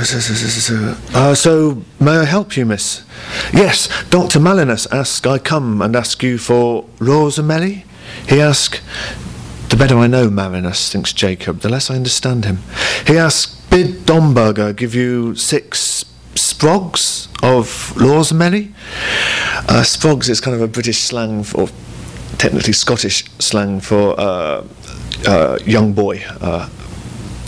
so, 0.00 0.20
so, 0.20 0.34
so, 0.34 0.94
so, 0.94 0.96
uh, 1.14 1.34
so, 1.34 1.82
may 2.00 2.12
I 2.12 2.24
help 2.24 2.56
you, 2.56 2.64
miss? 2.64 3.04
Yes, 3.52 3.88
Dr. 4.08 4.40
Marinus 4.40 4.86
asked 4.90 5.26
I 5.26 5.38
come 5.38 5.82
and 5.82 5.94
ask 5.94 6.22
you 6.22 6.38
for 6.38 6.84
Rosamelli. 6.98 7.84
He 8.26 8.40
asked, 8.40 8.80
the 9.68 9.76
better 9.76 9.98
I 9.98 10.06
know 10.06 10.30
Marinus, 10.30 10.90
thinks 10.90 11.12
Jacob, 11.12 11.60
the 11.60 11.68
less 11.68 11.90
I 11.90 11.96
understand 11.96 12.46
him. 12.46 12.58
He 13.06 13.18
asked, 13.18 13.70
bid 13.70 14.06
Domburger 14.06 14.74
give 14.74 14.94
you 14.94 15.34
six 15.34 16.04
Sprogs 16.34 17.26
of 17.42 17.66
Lawsmelly. 17.96 18.72
Uh, 19.68 19.82
Sprogs 19.82 20.30
is 20.30 20.40
kind 20.40 20.54
of 20.54 20.62
a 20.62 20.68
British 20.68 21.00
slang 21.00 21.42
for, 21.42 21.68
technically 22.38 22.72
Scottish 22.72 23.24
slang 23.38 23.80
for 23.80 24.18
uh, 24.18 24.64
uh, 25.26 25.58
young 25.66 25.92
boy, 25.92 26.24
uh, 26.40 26.70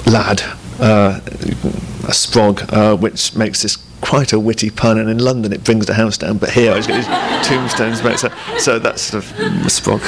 lad, 0.06 0.42
uh, 0.80 1.20
a 1.24 2.12
sprog, 2.12 2.72
uh, 2.72 2.96
which 2.96 3.34
makes 3.34 3.62
this 3.62 3.76
quite 4.00 4.32
a 4.32 4.40
witty 4.40 4.70
pun, 4.70 4.98
and 4.98 5.08
in 5.08 5.18
London 5.18 5.52
it 5.52 5.64
brings 5.64 5.86
the 5.86 5.94
house 5.94 6.18
down, 6.18 6.38
but 6.38 6.50
here 6.50 6.74
he's 6.76 6.86
got 6.86 6.96
these 6.96 7.06
tombstones, 7.48 8.00
so, 8.20 8.28
so 8.58 8.78
that's 8.78 9.02
sort 9.02 9.24
of 9.24 9.30
a 9.40 9.70
sprog. 9.70 10.00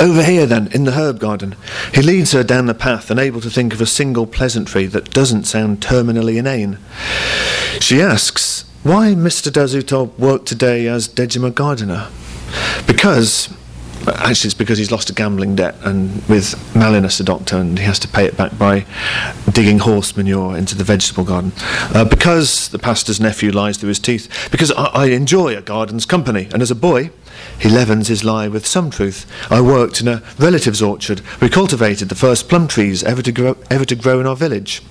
Over 0.00 0.24
here, 0.24 0.46
then, 0.46 0.68
in 0.72 0.84
the 0.84 0.92
herb 0.92 1.20
garden, 1.20 1.54
he 1.94 2.02
leads 2.02 2.32
her 2.32 2.42
down 2.42 2.66
the 2.66 2.74
path, 2.74 3.10
unable 3.10 3.40
to 3.40 3.50
think 3.50 3.74
of 3.74 3.80
a 3.80 3.86
single 3.86 4.26
pleasantry 4.26 4.86
that 4.86 5.10
doesn't 5.10 5.44
sound 5.44 5.80
terminally 5.80 6.38
inane. 6.38 6.78
She 7.78 8.00
asks, 8.00 8.64
Why 8.82 9.14
Mr. 9.14 9.50
Dazutov 9.50 10.18
worked 10.18 10.46
today 10.46 10.88
as 10.88 11.08
Dejima 11.08 11.54
gardener? 11.54 12.08
Because 12.86 13.48
actually 14.08 14.48
it's 14.48 14.54
because 14.54 14.78
he's 14.78 14.90
lost 14.90 15.10
a 15.10 15.14
gambling 15.14 15.56
debt 15.56 15.74
and 15.82 16.10
with 16.28 16.54
Marinus 16.74 17.18
the 17.18 17.24
doctor 17.24 17.56
and 17.56 17.78
he 17.78 17.84
has 17.84 17.98
to 18.00 18.08
pay 18.08 18.24
it 18.24 18.36
back 18.36 18.56
by 18.58 18.84
digging 19.50 19.80
horse 19.80 20.16
manure 20.16 20.56
into 20.56 20.76
the 20.76 20.84
vegetable 20.84 21.24
garden 21.24 21.52
uh, 21.94 22.04
because 22.04 22.68
the 22.68 22.78
pastor's 22.78 23.20
nephew 23.20 23.50
lies 23.50 23.76
through 23.76 23.88
his 23.88 23.98
teeth 23.98 24.48
because 24.50 24.72
I, 24.72 24.84
I 24.86 25.06
enjoy 25.06 25.56
a 25.56 25.62
garden's 25.62 26.06
company 26.06 26.48
and 26.52 26.62
as 26.62 26.70
a 26.70 26.74
boy 26.74 27.10
he 27.58 27.68
leavens 27.68 28.08
his 28.08 28.24
lie 28.24 28.48
with 28.48 28.66
some 28.66 28.90
truth. 28.90 29.26
I 29.50 29.60
worked 29.60 30.00
in 30.00 30.08
a 30.08 30.22
relative's 30.38 30.82
orchard. 30.82 31.22
We 31.40 31.48
cultivated 31.48 32.08
the 32.08 32.14
first 32.14 32.48
plum 32.48 32.68
trees 32.68 33.02
ever 33.02 33.22
to 33.22 33.32
grow, 33.32 33.56
ever 33.70 33.84
to 33.84 33.94
grow 33.94 34.20
in 34.20 34.26
our 34.26 34.36
village. 34.36 34.82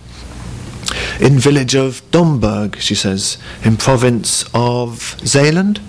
In 1.19 1.37
village 1.37 1.75
of 1.75 2.01
Domburg, 2.11 2.77
she 2.77 2.95
says, 2.95 3.37
in 3.63 3.77
province 3.77 4.43
of 4.53 5.17
Zeeland. 5.25 5.79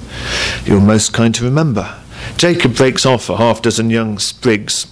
You're 0.65 0.81
most 0.81 1.13
kind 1.13 1.35
to 1.35 1.45
remember. 1.45 1.99
Jacob 2.37 2.75
breaks 2.77 3.07
off 3.07 3.29
a 3.29 3.37
half 3.37 3.63
dozen 3.63 3.91
young 3.91 4.19
sprigs. 4.19 4.87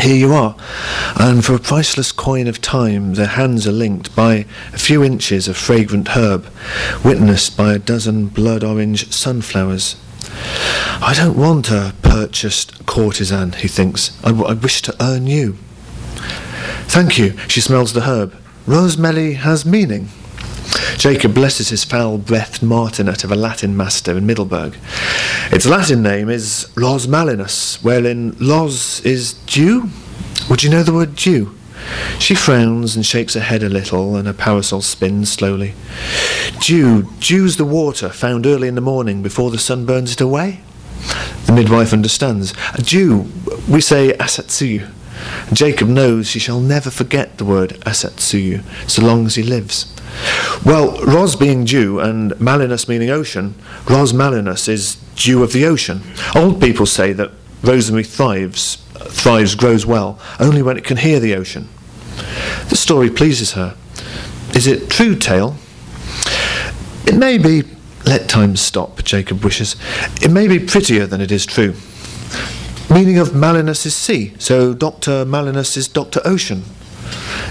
Here 0.00 0.16
you 0.16 0.32
are, 0.32 0.56
and 1.16 1.44
for 1.44 1.54
a 1.54 1.58
priceless 1.60 2.12
coin 2.12 2.48
of 2.48 2.60
time, 2.60 3.14
their 3.14 3.26
hands 3.26 3.66
are 3.66 3.72
linked 3.72 4.16
by 4.16 4.46
a 4.72 4.78
few 4.78 5.04
inches 5.04 5.46
of 5.46 5.56
fragrant 5.56 6.08
herb, 6.16 6.46
witnessed 7.04 7.56
by 7.56 7.74
a 7.74 7.78
dozen 7.78 8.26
blood 8.28 8.64
orange 8.64 9.12
sunflowers. 9.12 9.96
I 11.00 11.14
don't 11.14 11.36
want 11.36 11.70
a 11.70 11.94
purchased 12.02 12.86
courtesan, 12.86 13.52
he 13.52 13.68
thinks. 13.68 14.18
I, 14.24 14.30
I 14.30 14.54
wish 14.54 14.82
to 14.82 14.96
earn 15.00 15.26
you. 15.26 15.58
Thank 16.88 17.18
you, 17.18 17.36
she 17.48 17.60
smells 17.60 17.92
the 17.92 18.02
herb. 18.02 18.34
Rosemary 18.66 19.34
has 19.34 19.64
meaning. 19.64 20.08
Jacob 20.96 21.34
blesses 21.34 21.68
his 21.68 21.84
foul-breathed 21.84 22.62
martinet 22.62 23.24
of 23.24 23.32
a 23.32 23.36
Latin 23.36 23.76
master 23.76 24.16
in 24.16 24.26
Middelburg. 24.26 24.76
Its 25.50 25.66
Latin 25.66 26.02
name 26.02 26.28
is 26.28 26.70
Ros 26.76 27.06
Marinus, 27.06 27.82
wherein 27.82 28.36
Ros 28.40 29.00
is 29.00 29.34
dew. 29.46 29.90
Would 30.48 30.62
you 30.62 30.70
know 30.70 30.82
the 30.82 30.92
word 30.92 31.16
dew? 31.16 31.54
She 32.18 32.34
frowns 32.34 32.94
and 32.94 33.04
shakes 33.04 33.34
her 33.34 33.40
head 33.40 33.62
a 33.62 33.68
little, 33.68 34.16
and 34.16 34.26
her 34.26 34.32
parasol 34.32 34.82
spins 34.82 35.32
slowly. 35.32 35.74
Dew, 36.60 37.10
dew's 37.18 37.56
the 37.56 37.64
water 37.64 38.08
found 38.08 38.46
early 38.46 38.68
in 38.68 38.76
the 38.76 38.80
morning 38.80 39.22
before 39.22 39.50
the 39.50 39.58
sun 39.58 39.84
burns 39.84 40.12
it 40.12 40.20
away. 40.20 40.60
The 41.46 41.52
midwife 41.52 41.92
understands. 41.92 42.54
A 42.74 42.82
dew, 42.82 43.26
we 43.68 43.80
say 43.80 44.12
asatsuyu. 44.12 44.88
Jacob 45.52 45.88
knows 45.88 46.32
he 46.32 46.38
shall 46.38 46.60
never 46.60 46.90
forget 46.90 47.38
the 47.38 47.44
word 47.44 47.70
asatsuyu 47.80 48.62
so 48.88 49.02
long 49.02 49.26
as 49.26 49.34
he 49.34 49.42
lives. 49.42 49.94
Well, 50.64 51.00
Ros 51.04 51.36
being 51.36 51.64
dew 51.64 52.00
and 52.00 52.38
Marinus 52.40 52.88
meaning 52.88 53.10
ocean, 53.10 53.54
Ros 53.88 54.12
Marinus 54.12 54.68
is 54.68 54.96
dew 55.16 55.42
of 55.42 55.52
the 55.52 55.64
ocean. 55.64 56.02
Old 56.34 56.60
people 56.60 56.86
say 56.86 57.12
that 57.12 57.32
rosemary 57.62 58.04
thrives, 58.04 58.76
thrives, 59.08 59.54
grows 59.54 59.86
well, 59.86 60.18
only 60.38 60.62
when 60.62 60.76
it 60.76 60.84
can 60.84 60.98
hear 60.98 61.20
the 61.20 61.34
ocean. 61.34 61.68
The 62.68 62.76
story 62.76 63.10
pleases 63.10 63.52
her. 63.52 63.76
Is 64.54 64.66
it 64.66 64.90
true 64.90 65.16
tale? 65.16 65.56
It 67.06 67.16
may 67.16 67.38
be. 67.38 67.64
Let 68.04 68.28
time 68.28 68.56
stop, 68.56 69.04
Jacob 69.04 69.44
wishes. 69.44 69.76
It 70.20 70.30
may 70.30 70.48
be 70.48 70.58
prettier 70.58 71.06
than 71.06 71.20
it 71.20 71.30
is 71.30 71.46
true. 71.46 71.74
Meaning 72.92 73.16
of 73.16 73.34
Marinus 73.34 73.86
is 73.86 73.96
sea, 73.96 74.34
so 74.38 74.74
Dr. 74.74 75.24
Marinus 75.24 75.78
is 75.78 75.88
Dr. 75.88 76.20
Ocean. 76.26 76.62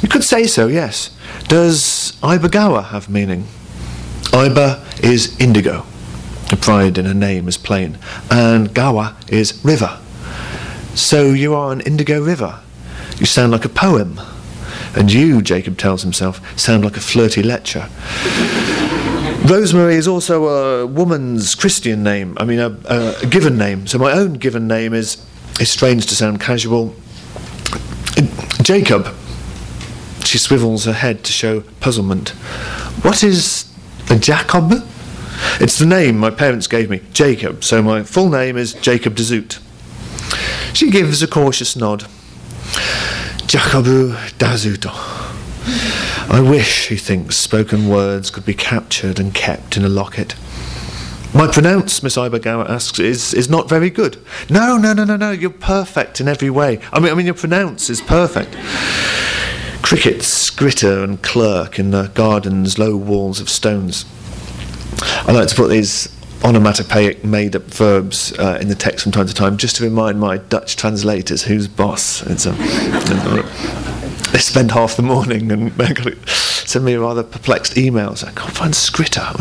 You 0.04 0.08
could 0.08 0.24
say 0.24 0.46
so, 0.46 0.68
yes. 0.68 1.10
Does 1.48 2.14
Aibagawa 2.22 2.86
have 2.90 3.10
meaning? 3.10 3.46
Aiba 4.32 5.04
is 5.04 5.36
indigo. 5.40 5.84
The 6.52 6.58
pride 6.58 7.00
in 7.00 7.06
her 7.06 7.16
name 7.16 7.48
is 7.48 7.58
plain. 7.58 7.98
And 8.30 8.70
Gawa 8.76 9.16
is 9.30 9.60
river. 9.66 10.00
So 10.94 11.32
you 11.32 11.56
are 11.56 11.72
an 11.72 11.82
indigo 11.82 12.22
river. 12.22 12.60
You 13.18 13.26
sound 13.26 13.52
like 13.52 13.66
a 13.66 13.70
poem. 13.70 14.22
And 14.96 15.12
you, 15.12 15.42
Jacob 15.42 15.78
tells 15.78 16.04
himself, 16.04 16.40
sound 16.60 16.84
like 16.84 16.98
a 16.98 17.02
flirty 17.02 17.42
lecture. 17.42 17.90
Rosemary 19.46 19.96
is 19.96 20.08
also 20.08 20.48
a 20.48 20.86
woman's 20.86 21.56
Christian 21.56 22.04
name, 22.04 22.38
I 22.40 22.46
mean, 22.46 22.60
a, 22.60 22.78
a, 22.86 23.26
given 23.26 23.58
name. 23.58 23.88
So 23.88 23.98
my 23.98 24.12
own 24.12 24.34
given 24.34 24.68
name 24.68 24.94
is, 24.94 25.26
is 25.62 25.70
strange 25.70 26.08
to 26.08 26.16
sound 26.16 26.42
casual. 26.42 26.96
Jacob. 28.64 29.14
She 30.26 30.38
swivels 30.38 30.86
her 30.86 30.94
head 30.94 31.24
to 31.24 31.32
show 31.32 31.62
puzzlement. 31.80 32.30
What 33.04 33.24
is 33.24 33.72
a 34.10 34.18
Jacob? 34.18 34.72
It's 35.60 35.78
the 35.78 35.86
name 35.86 36.18
my 36.18 36.32
parents 36.32 36.68
gave 36.68 36.90
me, 36.90 37.02
Jacob, 37.14 37.64
so 37.64 37.82
my 37.82 38.04
full 38.04 38.30
name 38.30 38.58
is 38.58 38.74
Jacob 38.74 39.16
de 39.16 39.24
Zoet. 39.24 39.60
She 40.74 40.90
gives 40.90 41.22
a 41.22 41.28
cautious 41.28 41.76
nod. 41.76 42.06
Jacobu 43.48 44.16
Dazuto. 44.38 44.92
I 46.32 46.42
wish, 46.42 46.88
he 46.88 46.96
thinks, 46.96 47.38
spoken 47.38 47.88
words 47.88 48.32
could 48.32 48.46
be 48.46 48.54
captured 48.54 49.20
and 49.20 49.34
kept 49.34 49.78
in 49.78 49.84
a 49.84 49.90
locket. 49.90 50.36
My 51.34 51.48
pronounce, 51.48 52.04
Miss 52.04 52.18
Aibagawa 52.18 52.70
asks, 52.70 53.00
is, 53.00 53.34
is 53.34 53.50
not 53.50 53.70
very 53.70 53.90
good. 53.90 54.22
No, 54.50 54.76
no, 54.76 54.92
no, 54.92 55.06
no, 55.06 55.16
no, 55.16 55.32
you're 55.32 55.50
perfect 55.50 56.20
in 56.20 56.28
every 56.28 56.50
way. 56.50 56.80
I 56.92 57.00
mean, 57.00 57.10
I 57.10 57.16
mean, 57.16 57.26
your 57.26 57.36
pronounce 57.36 57.90
is 57.90 58.02
perfect. 58.02 58.58
Crickets 59.82 60.28
scritter 60.28 61.04
and 61.04 61.22
clerk 61.24 61.80
in 61.80 61.92
the 61.92 62.08
garden's 62.14 62.78
low 62.78 62.98
walls 62.98 63.40
of 63.40 63.50
stones. 63.50 64.06
I 65.02 65.32
like 65.32 65.48
to 65.48 65.56
put 65.56 65.70
these 65.70 66.10
onomatopoeic 66.44 67.24
made 67.24 67.56
up 67.56 67.64
verbs 67.64 68.38
uh, 68.38 68.58
in 68.60 68.68
the 68.68 68.76
text 68.76 69.04
from 69.04 69.14
time 69.14 69.28
to 69.28 69.34
time 69.34 69.56
just 69.56 69.78
to 69.78 69.84
remind 69.84 70.20
my 70.20 70.38
Dutch 70.38 70.76
translators 70.76 71.44
who's 71.44 71.68
boss. 71.68 72.24
It's 72.28 72.46
a, 72.46 72.52
they 74.32 74.40
spend 74.40 74.72
half 74.72 74.96
the 74.96 75.02
morning 75.02 75.52
and 75.52 75.72
send 76.28 76.86
me 76.86 76.96
rather 76.96 77.24
perplexed 77.24 77.74
emails. 77.74 78.26
I 78.26 78.32
can't 78.32 78.54
find 78.54 78.76
scritter. 78.76 79.22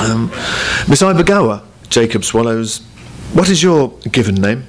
um, 0.00 0.30
Miss 0.88 1.02
Aibagawa, 1.02 1.62
Jacob 1.90 2.24
swallows. 2.24 2.78
What 3.34 3.48
is 3.50 3.62
your 3.62 3.90
given 4.10 4.36
name? 4.36 4.66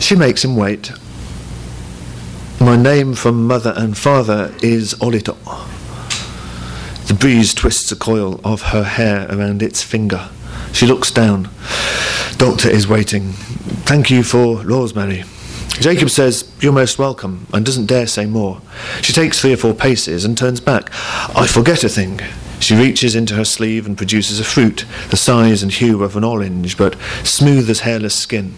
She 0.00 0.16
makes 0.16 0.44
him 0.44 0.56
wait. 0.56 0.92
My 2.60 2.76
name 2.76 3.14
from 3.14 3.46
mother 3.46 3.72
and 3.76 3.96
father 3.96 4.52
is 4.62 4.94
Orito. 4.94 5.36
The 7.06 7.14
breeze 7.14 7.54
twists 7.54 7.92
a 7.92 7.96
coil 7.96 8.40
of 8.42 8.62
her 8.62 8.82
hair 8.82 9.26
around 9.30 9.62
its 9.62 9.82
finger. 9.82 10.28
She 10.72 10.86
looks 10.86 11.10
down. 11.10 11.48
Doctor 12.36 12.68
is 12.68 12.88
waiting. 12.88 13.32
Thank 13.84 14.10
you 14.10 14.22
for 14.22 14.62
rosemary. 14.62 15.24
Jacob 15.68 16.10
says, 16.10 16.50
You're 16.60 16.72
most 16.72 16.98
welcome, 16.98 17.46
and 17.52 17.64
doesn't 17.64 17.86
dare 17.86 18.06
say 18.06 18.26
more. 18.26 18.60
She 19.02 19.12
takes 19.12 19.40
three 19.40 19.52
or 19.52 19.56
four 19.56 19.74
paces 19.74 20.24
and 20.24 20.36
turns 20.36 20.60
back. 20.60 20.90
I 21.36 21.46
forget 21.46 21.84
a 21.84 21.88
thing. 21.88 22.20
She 22.60 22.74
reaches 22.74 23.14
into 23.14 23.34
her 23.34 23.44
sleeve 23.44 23.86
and 23.86 23.96
produces 23.96 24.40
a 24.40 24.44
fruit, 24.44 24.86
the 25.10 25.16
size 25.16 25.62
and 25.62 25.70
hue 25.70 26.02
of 26.02 26.16
an 26.16 26.24
orange, 26.24 26.78
but 26.78 26.96
smooth 27.22 27.68
as 27.68 27.80
hairless 27.80 28.14
skin. 28.14 28.54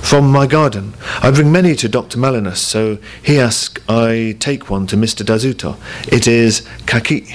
From 0.00 0.30
my 0.30 0.46
garden. 0.46 0.94
I 1.22 1.30
bring 1.32 1.50
many 1.50 1.74
to 1.74 1.88
Dr. 1.88 2.18
Marinus, 2.18 2.62
so 2.62 2.98
he 3.22 3.38
asks 3.38 3.82
I 3.88 4.36
take 4.38 4.70
one 4.70 4.86
to 4.86 4.96
Mr. 4.96 5.24
Dazuto. 5.24 5.76
It 6.10 6.28
is 6.28 6.66
kaki. 6.86 7.34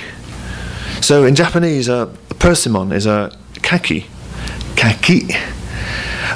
So 1.01 1.25
in 1.25 1.35
Japanese, 1.35 1.89
a 1.89 2.15
persimmon 2.39 2.91
is 2.93 3.05
a 3.05 3.37
kaki. 3.61 4.07
Kaki. 4.77 5.29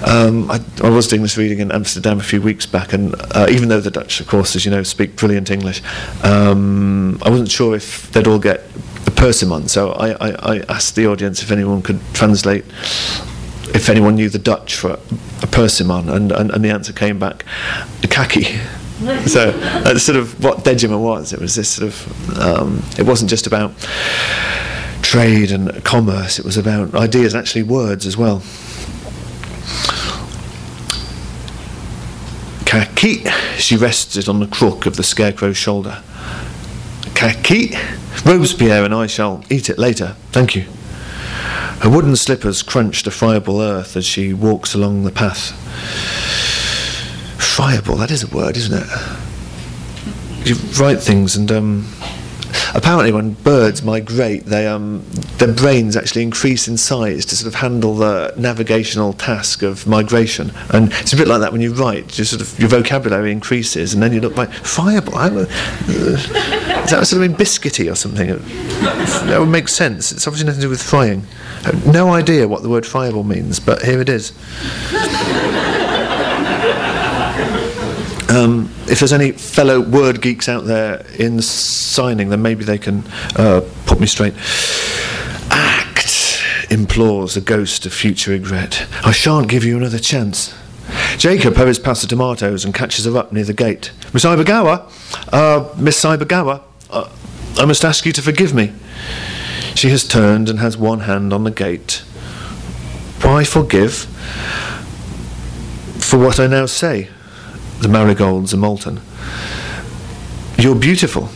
Um, 0.03 0.49
I, 0.49 0.59
I, 0.83 0.89
was 0.89 1.07
doing 1.07 1.21
this 1.21 1.37
reading 1.37 1.59
in 1.59 1.71
Amsterdam 1.71 2.19
a 2.19 2.23
few 2.23 2.41
weeks 2.41 2.65
back, 2.65 2.93
and 2.93 3.15
uh, 3.31 3.47
even 3.49 3.69
though 3.69 3.79
the 3.79 3.91
Dutch, 3.91 4.19
of 4.19 4.27
course, 4.27 4.55
as 4.55 4.65
you 4.65 4.71
know, 4.71 4.83
speak 4.83 5.15
brilliant 5.15 5.49
English, 5.51 5.81
um, 6.23 7.19
I 7.23 7.29
wasn't 7.29 7.51
sure 7.51 7.75
if 7.75 8.11
they'd 8.11 8.27
all 8.27 8.39
get 8.39 8.61
the 9.05 9.11
persimmon. 9.11 9.67
So 9.67 9.91
I, 9.91 10.11
I, 10.11 10.55
I 10.55 10.59
asked 10.69 10.95
the 10.95 11.07
audience 11.07 11.41
if 11.41 11.51
anyone 11.51 11.81
could 11.81 11.99
translate 12.13 12.65
if 13.73 13.89
anyone 13.89 14.15
knew 14.15 14.29
the 14.29 14.39
Dutch 14.39 14.75
for 14.75 14.99
a 15.41 15.47
persimmon, 15.47 16.09
and, 16.09 16.31
and, 16.31 16.51
and 16.51 16.63
the 16.63 16.69
answer 16.69 16.93
came 16.93 17.19
back, 17.19 17.45
kaki. 18.09 18.47
So 19.25 19.51
that's 19.51 20.03
sort 20.03 20.15
of 20.17 20.41
what 20.41 20.59
Dejima 20.59 20.97
was. 20.97 21.33
It 21.33 21.41
was 21.41 21.53
this 21.55 21.67
sort 21.67 21.89
of. 21.89 22.39
Um, 22.39 22.81
it 22.97 23.03
wasn't 23.03 23.29
just 23.29 23.45
about 23.45 23.73
trade 25.01 25.51
and 25.51 25.83
commerce. 25.83 26.39
It 26.39 26.45
was 26.45 26.55
about 26.55 26.95
ideas 26.95 27.35
actually 27.35 27.63
words 27.63 28.05
as 28.05 28.15
well. 28.15 28.41
Kaki. 32.75 33.23
She 33.57 33.77
rested 33.77 34.27
on 34.27 34.41
the 34.41 34.47
crook 34.47 34.85
of 34.85 34.97
the 34.97 35.03
scarecrow's 35.03 35.55
shoulder. 35.55 36.03
Kaki. 37.13 37.73
Robespierre 38.25 38.83
and 38.83 38.93
I 38.93 39.07
shall 39.07 39.45
eat 39.49 39.69
it 39.69 39.77
later. 39.77 40.15
Thank 40.31 40.55
you. 40.55 40.63
Her 41.81 41.89
wooden 41.89 42.17
slippers 42.17 42.63
crunched 42.63 43.07
a 43.07 43.11
friable 43.11 43.61
earth 43.61 43.95
as 43.95 44.05
she 44.05 44.33
walks 44.33 44.73
along 44.73 45.03
the 45.03 45.11
path. 45.11 45.51
Friable, 47.39 47.95
that 47.95 48.11
is 48.11 48.23
a 48.23 48.27
word, 48.27 48.57
isn't 48.57 48.83
it? 48.83 48.87
You 50.45 50.55
write 50.77 50.99
things 50.99 51.37
and 51.37 51.51
um, 51.51 51.87
apparently 52.75 53.11
when 53.11 53.31
birds 53.31 53.81
migrate, 53.81 54.45
they, 54.45 54.67
um, 54.67 55.03
their 55.37 55.53
brains 55.53 55.95
actually 55.95 56.21
increase 56.21 56.67
in 56.67 56.77
size 56.77 57.25
to 57.25 57.35
sort 57.35 57.47
of 57.47 57.59
handle 57.61 57.95
the 57.95 58.33
navigational 58.37 59.13
task 59.13 59.63
of 59.63 59.87
migration. 59.87 60.51
And 60.69 60.91
it's 60.93 61.13
a 61.13 61.17
bit 61.17 61.27
like 61.27 61.39
that 61.39 61.51
when 61.51 61.61
you 61.61 61.73
write, 61.73 62.07
just 62.09 62.31
sort 62.31 62.41
of 62.41 62.59
your 62.59 62.69
vocabulary 62.69 63.31
increases, 63.31 63.93
and 63.93 64.03
then 64.03 64.13
you 64.13 64.19
look 64.19 64.35
like 64.35 64.51
friable. 64.51 65.15
I, 65.15 65.29
uh, 65.29 65.39
is 65.87 66.29
that 66.91 67.07
sort 67.07 67.13
of 67.13 67.29
mean 67.29 67.33
biscuity 67.37 67.91
or 67.91 67.95
something? 67.95 68.27
That 68.27 69.39
would 69.39 69.49
make 69.49 69.69
sense. 69.69 70.11
It's 70.11 70.27
obviously 70.27 70.47
nothing 70.47 70.61
to 70.61 70.67
do 70.67 70.69
with 70.69 70.83
frying. 70.83 71.23
No 71.87 72.13
idea 72.13 72.47
what 72.47 72.61
the 72.61 72.69
word 72.69 72.85
friable 72.85 73.23
means, 73.23 73.59
but 73.59 73.81
here 73.81 74.01
it 74.01 74.09
is. 74.09 74.33
Um, 78.35 78.69
if 78.89 78.99
there's 78.99 79.13
any 79.13 79.31
fellow 79.31 79.79
word 79.79 80.21
geeks 80.21 80.49
out 80.49 80.65
there 80.65 81.05
in 81.17 81.41
signing, 81.41 82.27
then 82.27 82.41
maybe 82.41 82.65
they 82.65 82.77
can 82.77 83.05
uh, 83.37 83.61
put 83.85 84.01
me 84.01 84.07
straight. 84.07 84.33
Act, 85.49 86.43
implores 86.69 87.35
the 87.35 87.41
ghost 87.41 87.85
of 87.85 87.93
future 87.93 88.31
regret. 88.31 88.87
I 89.05 89.13
shan't 89.13 89.47
give 89.47 89.63
you 89.63 89.77
another 89.77 89.99
chance. 89.99 90.53
Jacob 91.17 91.55
hurries 91.55 91.79
past 91.79 92.01
the 92.01 92.09
tomatoes 92.09 92.65
and 92.65 92.73
catches 92.73 93.05
her 93.05 93.15
up 93.17 93.31
near 93.31 93.45
the 93.45 93.53
gate. 93.53 93.93
Miss 94.13 94.25
Aibagawa? 94.25 94.91
Uh, 95.31 95.73
Miss 95.77 96.03
Aibagawa? 96.03 96.61
Uh, 96.89 97.09
I 97.57 97.63
must 97.63 97.85
ask 97.85 98.05
you 98.05 98.11
to 98.11 98.21
forgive 98.21 98.53
me. 98.53 98.73
She 99.75 99.87
has 99.91 100.05
turned 100.05 100.49
and 100.49 100.59
has 100.59 100.77
one 100.77 101.01
hand 101.01 101.31
on 101.31 101.45
the 101.45 101.51
gate. 101.51 102.03
Why 103.21 103.45
forgive? 103.45 103.93
For 106.03 106.19
what 106.19 106.37
I 106.37 106.47
now 106.47 106.65
say 106.65 107.11
the 107.79 107.87
marigolds 107.87 108.53
are 108.53 108.57
molten. 108.57 109.01
You're 110.57 110.75
beautiful. 110.75 111.29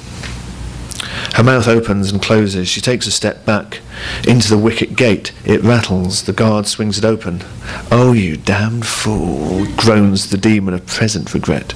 Her 1.36 1.44
mouth 1.44 1.68
opens 1.68 2.12
and 2.12 2.22
closes. 2.22 2.68
She 2.68 2.82
takes 2.82 3.08
a 3.08 3.12
step 3.12 3.46
back 3.46 3.80
into 4.28 4.50
the 4.50 4.58
wicket 4.58 4.96
gate. 4.96 5.32
It 5.46 5.64
rattles. 5.64 6.24
The 6.24 6.34
guard 6.34 6.68
swings 6.68 6.98
it 6.98 7.06
open. 7.06 7.44
Oh, 7.92 8.14
you 8.14 8.36
damned 8.36 8.86
fool, 8.86 9.66
groans 9.78 10.30
the 10.30 10.38
demon 10.38 10.74
of 10.74 10.86
present 10.86 11.34
regret. 11.34 11.72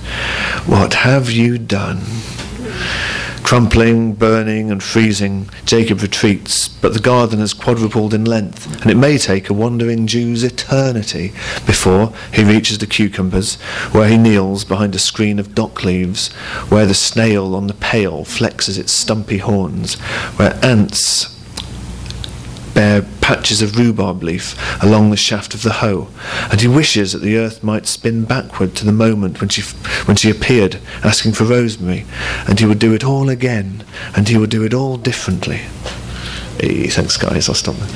What 0.65 0.95
have 0.95 1.31
you 1.31 1.57
done? 1.57 2.01
Crumpling, 3.53 4.13
burning, 4.13 4.71
and 4.71 4.81
freezing, 4.81 5.47
Jacob 5.63 6.01
retreats, 6.01 6.67
but 6.67 6.95
the 6.95 6.99
garden 6.99 7.37
has 7.37 7.53
quadrupled 7.53 8.11
in 8.11 8.25
length, 8.25 8.81
and 8.81 8.89
it 8.89 8.97
may 8.97 9.15
take 9.19 9.47
a 9.47 9.53
wandering 9.53 10.07
Jew's 10.07 10.43
eternity 10.43 11.33
before 11.67 12.11
he 12.33 12.43
reaches 12.43 12.79
the 12.79 12.87
cucumbers, 12.87 13.61
where 13.91 14.09
he 14.09 14.17
kneels 14.17 14.65
behind 14.65 14.95
a 14.95 14.97
screen 14.97 15.37
of 15.37 15.53
dock 15.53 15.83
leaves, 15.83 16.33
where 16.69 16.87
the 16.87 16.95
snail 16.95 17.55
on 17.55 17.67
the 17.67 17.75
pail 17.75 18.25
flexes 18.25 18.79
its 18.79 18.91
stumpy 18.91 19.37
horns, 19.37 19.99
where 20.39 20.59
ants 20.65 21.27
bear 22.73 23.03
patches 23.23 23.61
of 23.61 23.77
rhubarb 23.77 24.21
leaf 24.21 24.53
along 24.83 25.09
the 25.09 25.15
shaft 25.15 25.53
of 25.53 25.63
the 25.63 25.71
hoe, 25.71 26.09
and 26.51 26.59
he 26.59 26.67
wishes 26.67 27.13
that 27.13 27.21
the 27.21 27.37
earth 27.37 27.63
might 27.63 27.87
spin 27.87 28.25
backward 28.25 28.75
to 28.75 28.85
the 28.85 28.91
moment 28.91 29.39
when 29.39 29.47
she, 29.47 29.61
when 30.05 30.17
she 30.17 30.29
appeared 30.29 30.77
asking 31.05 31.31
for 31.31 31.45
rosemary, 31.45 32.05
and 32.49 32.59
he 32.59 32.65
would 32.65 32.79
do 32.79 32.93
it 32.93 33.03
all 33.03 33.29
again, 33.29 33.85
and 34.13 34.27
he 34.27 34.37
would 34.37 34.49
do 34.49 34.63
it 34.63 34.73
all 34.73 34.97
differently. 34.97 35.61
Hey, 36.59 36.87
thanks, 36.87 37.15
guys. 37.15 37.47
I'll 37.47 37.55
stop 37.55 37.75
there. 37.75 37.87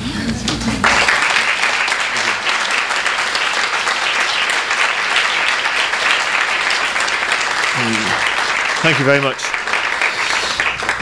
Thank 8.80 8.98
you 8.98 9.04
very 9.04 9.20
much. 9.20 9.42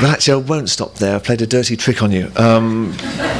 But 0.01 0.11
actually, 0.11 0.35
I 0.35 0.47
won't 0.47 0.69
stop 0.69 0.95
there. 0.95 1.15
I 1.15 1.19
played 1.21 1.41
a 1.41 1.47
dirty 1.47 1.77
trick 1.77 2.03
on 2.03 2.11
you. 2.11 2.31
Um, 2.37 2.95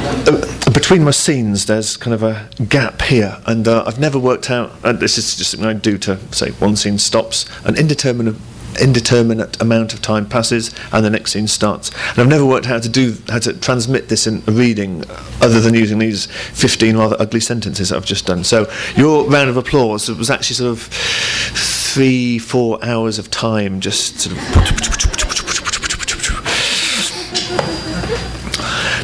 uh, 0.07 0.71
between 0.71 1.03
my 1.03 1.11
scenes, 1.11 1.65
there's 1.65 1.97
kind 1.97 2.13
of 2.13 2.23
a 2.23 2.49
gap 2.69 3.01
here, 3.01 3.37
and 3.45 3.67
uh, 3.67 3.83
I've 3.85 3.99
never 3.99 4.17
worked 4.17 4.49
out. 4.49 4.71
Uh, 4.83 4.93
this 4.93 5.17
is 5.17 5.35
just 5.35 5.51
something 5.51 5.67
I 5.67 5.73
do 5.73 5.97
to 5.99 6.17
say 6.33 6.51
one 6.51 6.75
scene 6.75 6.97
stops, 6.97 7.45
an 7.65 7.75
indeterminate 7.75 8.35
indeterminate 8.79 9.59
amount 9.59 9.93
of 9.93 10.01
time 10.03 10.27
passes 10.27 10.71
and 10.91 11.03
the 11.03 11.09
next 11.09 11.31
scene 11.31 11.47
starts 11.47 11.89
and 12.11 12.19
I've 12.19 12.27
never 12.27 12.45
worked 12.45 12.67
how 12.67 12.77
to 12.77 12.87
do 12.87 13.15
how 13.27 13.39
to 13.39 13.53
transmit 13.53 14.07
this 14.07 14.27
in 14.27 14.43
a 14.45 14.51
reading 14.51 15.03
other 15.41 15.59
than 15.59 15.73
using 15.73 15.97
these 15.97 16.27
15 16.27 16.95
rather 16.95 17.15
ugly 17.17 17.39
sentences 17.39 17.91
I've 17.91 18.05
just 18.05 18.27
done 18.27 18.43
so 18.43 18.71
your 18.95 19.27
round 19.27 19.49
of 19.49 19.57
applause 19.57 20.09
was 20.09 20.29
actually 20.29 20.57
sort 20.57 20.69
of 20.69 20.81
three 20.83 22.37
four 22.37 22.77
hours 22.85 23.17
of 23.17 23.31
time 23.31 23.79
just 23.79 24.19
sort 24.19 24.37
of 24.37 24.96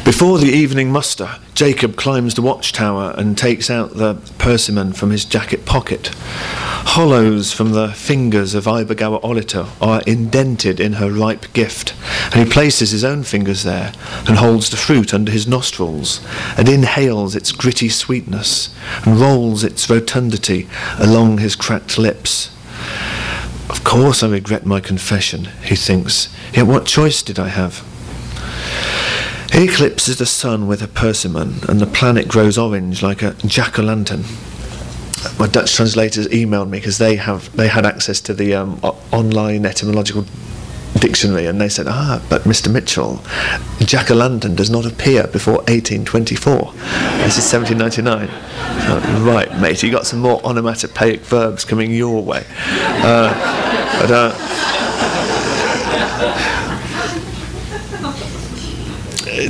Before 0.04 0.38
the 0.38 0.52
evening 0.52 0.92
muster, 0.92 1.36
Jacob 1.54 1.96
climbs 1.96 2.34
the 2.34 2.42
watchtower 2.42 3.14
and 3.16 3.38
takes 3.38 3.70
out 3.70 3.94
the 3.94 4.16
persimmon 4.36 4.92
from 4.92 5.08
his 5.08 5.24
jacket 5.24 5.64
pocket. 5.64 6.10
Hollows 6.14 7.54
from 7.54 7.72
the 7.72 7.88
fingers 7.88 8.54
of 8.54 8.66
Aibagawa 8.66 9.22
Orito 9.22 9.70
are 9.80 10.02
indented 10.06 10.78
in 10.78 10.94
her 10.94 11.10
ripe 11.10 11.50
gift, 11.54 11.94
and 12.24 12.34
he 12.34 12.52
places 12.52 12.90
his 12.90 13.02
own 13.02 13.22
fingers 13.22 13.62
there 13.62 13.94
and 14.28 14.36
holds 14.36 14.68
the 14.68 14.76
fruit 14.76 15.14
under 15.14 15.32
his 15.32 15.46
nostrils, 15.46 16.20
and 16.58 16.68
inhales 16.68 17.34
its 17.34 17.50
gritty 17.50 17.88
sweetness, 17.88 18.74
and 19.06 19.18
rolls 19.18 19.64
its 19.64 19.88
rotundity 19.88 20.68
along 20.98 21.38
his 21.38 21.56
cracked 21.56 21.96
lips. 21.96 22.54
Of 23.70 23.84
course 23.84 24.22
I 24.22 24.28
regret 24.28 24.66
my 24.66 24.80
confession, 24.80 25.46
he 25.64 25.76
thinks, 25.76 26.28
yet 26.52 26.66
what 26.66 26.84
choice 26.84 27.22
did 27.22 27.38
I 27.38 27.48
have? 27.48 27.82
He 29.54 29.64
eclipses 29.64 30.18
the 30.18 30.26
sun 30.26 30.66
with 30.66 30.82
a 30.82 30.88
persimmon, 30.88 31.60
and 31.68 31.78
the 31.80 31.86
planet 31.86 32.26
grows 32.26 32.58
orange 32.58 33.04
like 33.04 33.22
a 33.22 33.34
jack 33.46 33.78
o' 33.78 33.82
lantern. 33.82 34.24
My 35.38 35.46
Dutch 35.46 35.76
translators 35.76 36.26
emailed 36.28 36.68
me 36.68 36.78
because 36.78 36.98
they 36.98 37.14
have 37.14 37.54
they 37.56 37.68
had 37.68 37.86
access 37.86 38.20
to 38.22 38.34
the 38.34 38.52
um, 38.54 38.80
o- 38.82 39.00
online 39.12 39.64
etymological 39.64 40.26
dictionary, 40.98 41.46
and 41.46 41.60
they 41.60 41.68
said, 41.68 41.86
"Ah, 41.88 42.20
but 42.28 42.42
Mr. 42.42 42.68
Mitchell, 42.68 43.22
jack 43.78 44.10
o' 44.10 44.14
lantern 44.14 44.56
does 44.56 44.70
not 44.70 44.86
appear 44.86 45.28
before 45.28 45.58
1824. 45.68 46.72
This 47.22 47.38
is 47.38 47.44
1799." 47.52 48.28
Uh, 48.28 49.20
right, 49.24 49.56
mate, 49.60 49.84
you 49.84 49.90
got 49.92 50.04
some 50.04 50.18
more 50.18 50.40
onomatopoeic 50.44 51.20
verbs 51.20 51.64
coming 51.64 51.92
your 51.92 52.20
way. 52.24 52.44
Uh, 53.04 53.32
but, 54.00 54.10
uh, 54.10 54.32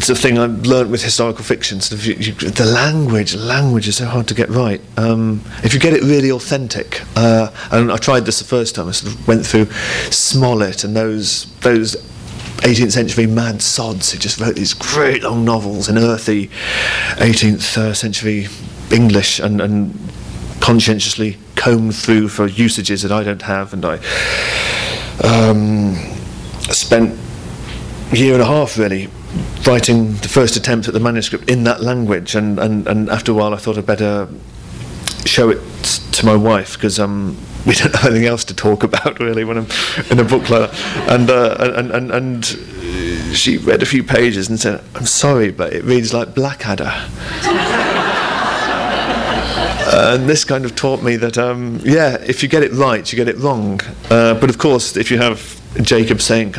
it's 0.04 0.10
a 0.10 0.22
thing 0.22 0.38
I've 0.38 0.66
learnt 0.66 0.90
with 0.90 1.02
historical 1.02 1.42
fiction. 1.44 1.80
You, 1.90 2.12
you, 2.16 2.32
the 2.34 2.66
language, 2.66 3.34
language 3.34 3.88
is 3.88 3.96
so 3.96 4.04
hard 4.04 4.28
to 4.28 4.34
get 4.34 4.50
right. 4.50 4.78
Um, 4.98 5.40
if 5.62 5.72
you 5.72 5.80
get 5.80 5.94
it 5.94 6.02
really 6.02 6.30
authentic, 6.30 7.00
uh, 7.16 7.50
and 7.70 7.90
I 7.90 7.96
tried 7.96 8.26
this 8.26 8.38
the 8.38 8.44
first 8.44 8.74
time. 8.74 8.88
I 8.88 8.90
sort 8.90 9.14
of 9.14 9.26
went 9.26 9.46
through 9.46 9.64
Smollett 10.10 10.84
and 10.84 10.94
those 10.94 11.46
those 11.60 11.96
18th 12.58 12.92
century 12.92 13.26
mad 13.26 13.62
sods 13.62 14.12
who 14.12 14.18
just 14.18 14.38
wrote 14.38 14.56
these 14.56 14.74
great 14.74 15.22
long 15.22 15.42
novels 15.42 15.88
in 15.88 15.96
earthy 15.96 16.48
18th 17.16 17.78
uh, 17.78 17.94
century 17.94 18.48
English 18.92 19.38
and, 19.38 19.58
and 19.62 19.98
conscientiously 20.60 21.38
combed 21.56 21.96
through 21.96 22.28
for 22.28 22.46
usages 22.46 23.00
that 23.00 23.12
I 23.12 23.24
don't 23.24 23.40
have, 23.40 23.72
and 23.72 23.86
I 23.86 23.96
um, 25.22 25.94
spent 26.74 27.18
a 28.12 28.16
year 28.16 28.34
and 28.34 28.42
a 28.42 28.46
half 28.46 28.76
really 28.76 29.08
writing 29.66 30.14
the 30.16 30.28
first 30.28 30.56
attempt 30.56 30.88
at 30.88 30.94
the 30.94 31.00
manuscript 31.00 31.48
in 31.50 31.64
that 31.64 31.80
language, 31.80 32.34
and, 32.34 32.58
and, 32.58 32.86
and 32.86 33.08
after 33.08 33.32
a 33.32 33.34
while 33.34 33.54
I 33.54 33.56
thought 33.56 33.78
I'd 33.78 33.86
better 33.86 34.28
show 35.24 35.50
it 35.50 35.60
to 36.12 36.26
my 36.26 36.36
wife 36.36 36.74
because 36.74 36.98
um, 36.98 37.36
we 37.66 37.74
don't 37.74 37.94
have 37.94 38.10
anything 38.10 38.26
else 38.26 38.44
to 38.44 38.54
talk 38.54 38.82
about 38.82 39.18
really 39.20 39.44
when 39.44 39.58
I'm 39.58 39.66
in 40.10 40.18
a 40.20 40.24
book 40.24 40.48
like 40.50 40.70
that. 40.70 41.10
And, 41.10 41.30
uh, 41.30 41.56
and, 41.58 41.90
and, 41.90 42.10
and 42.10 42.44
she 43.36 43.56
read 43.58 43.82
a 43.82 43.86
few 43.86 44.04
pages 44.04 44.48
and 44.48 44.60
said, 44.60 44.82
I'm 44.94 45.06
sorry, 45.06 45.50
but 45.50 45.72
it 45.72 45.84
reads 45.84 46.12
like 46.12 46.34
Blackadder. 46.34 46.92
and 49.94 50.28
this 50.28 50.44
kind 50.44 50.64
of 50.64 50.76
taught 50.76 51.02
me 51.02 51.16
that, 51.16 51.38
um, 51.38 51.80
yeah, 51.82 52.16
if 52.20 52.42
you 52.42 52.48
get 52.48 52.62
it 52.62 52.72
right, 52.72 53.10
you 53.10 53.16
get 53.16 53.28
it 53.28 53.38
wrong. 53.38 53.80
Uh, 54.10 54.34
but 54.34 54.50
of 54.50 54.58
course, 54.58 54.96
if 54.96 55.10
you 55.10 55.18
have 55.18 55.60
Jacob 55.82 56.20
saying, 56.20 56.52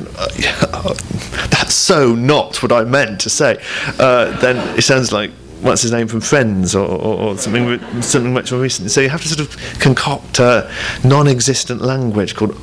"That's 1.49 1.73
so 1.73 2.15
not 2.15 2.61
what 2.61 2.71
I 2.71 2.83
meant 2.83 3.21
to 3.21 3.29
say," 3.29 3.61
uh, 3.99 4.37
then 4.39 4.57
it 4.77 4.81
sounds 4.83 5.11
like 5.11 5.31
what's 5.61 5.81
his 5.81 5.91
name 5.91 6.07
from 6.07 6.21
Friends 6.21 6.75
or, 6.75 6.85
or, 6.87 7.19
or 7.19 7.37
something 7.37 7.79
something 8.01 8.33
much 8.33 8.51
more 8.51 8.61
recent. 8.61 8.91
So 8.91 9.01
you 9.01 9.09
have 9.09 9.21
to 9.21 9.27
sort 9.27 9.39
of 9.41 9.79
concoct 9.79 10.39
a 10.39 10.71
non-existent 11.03 11.81
language 11.81 12.35
called 12.35 12.55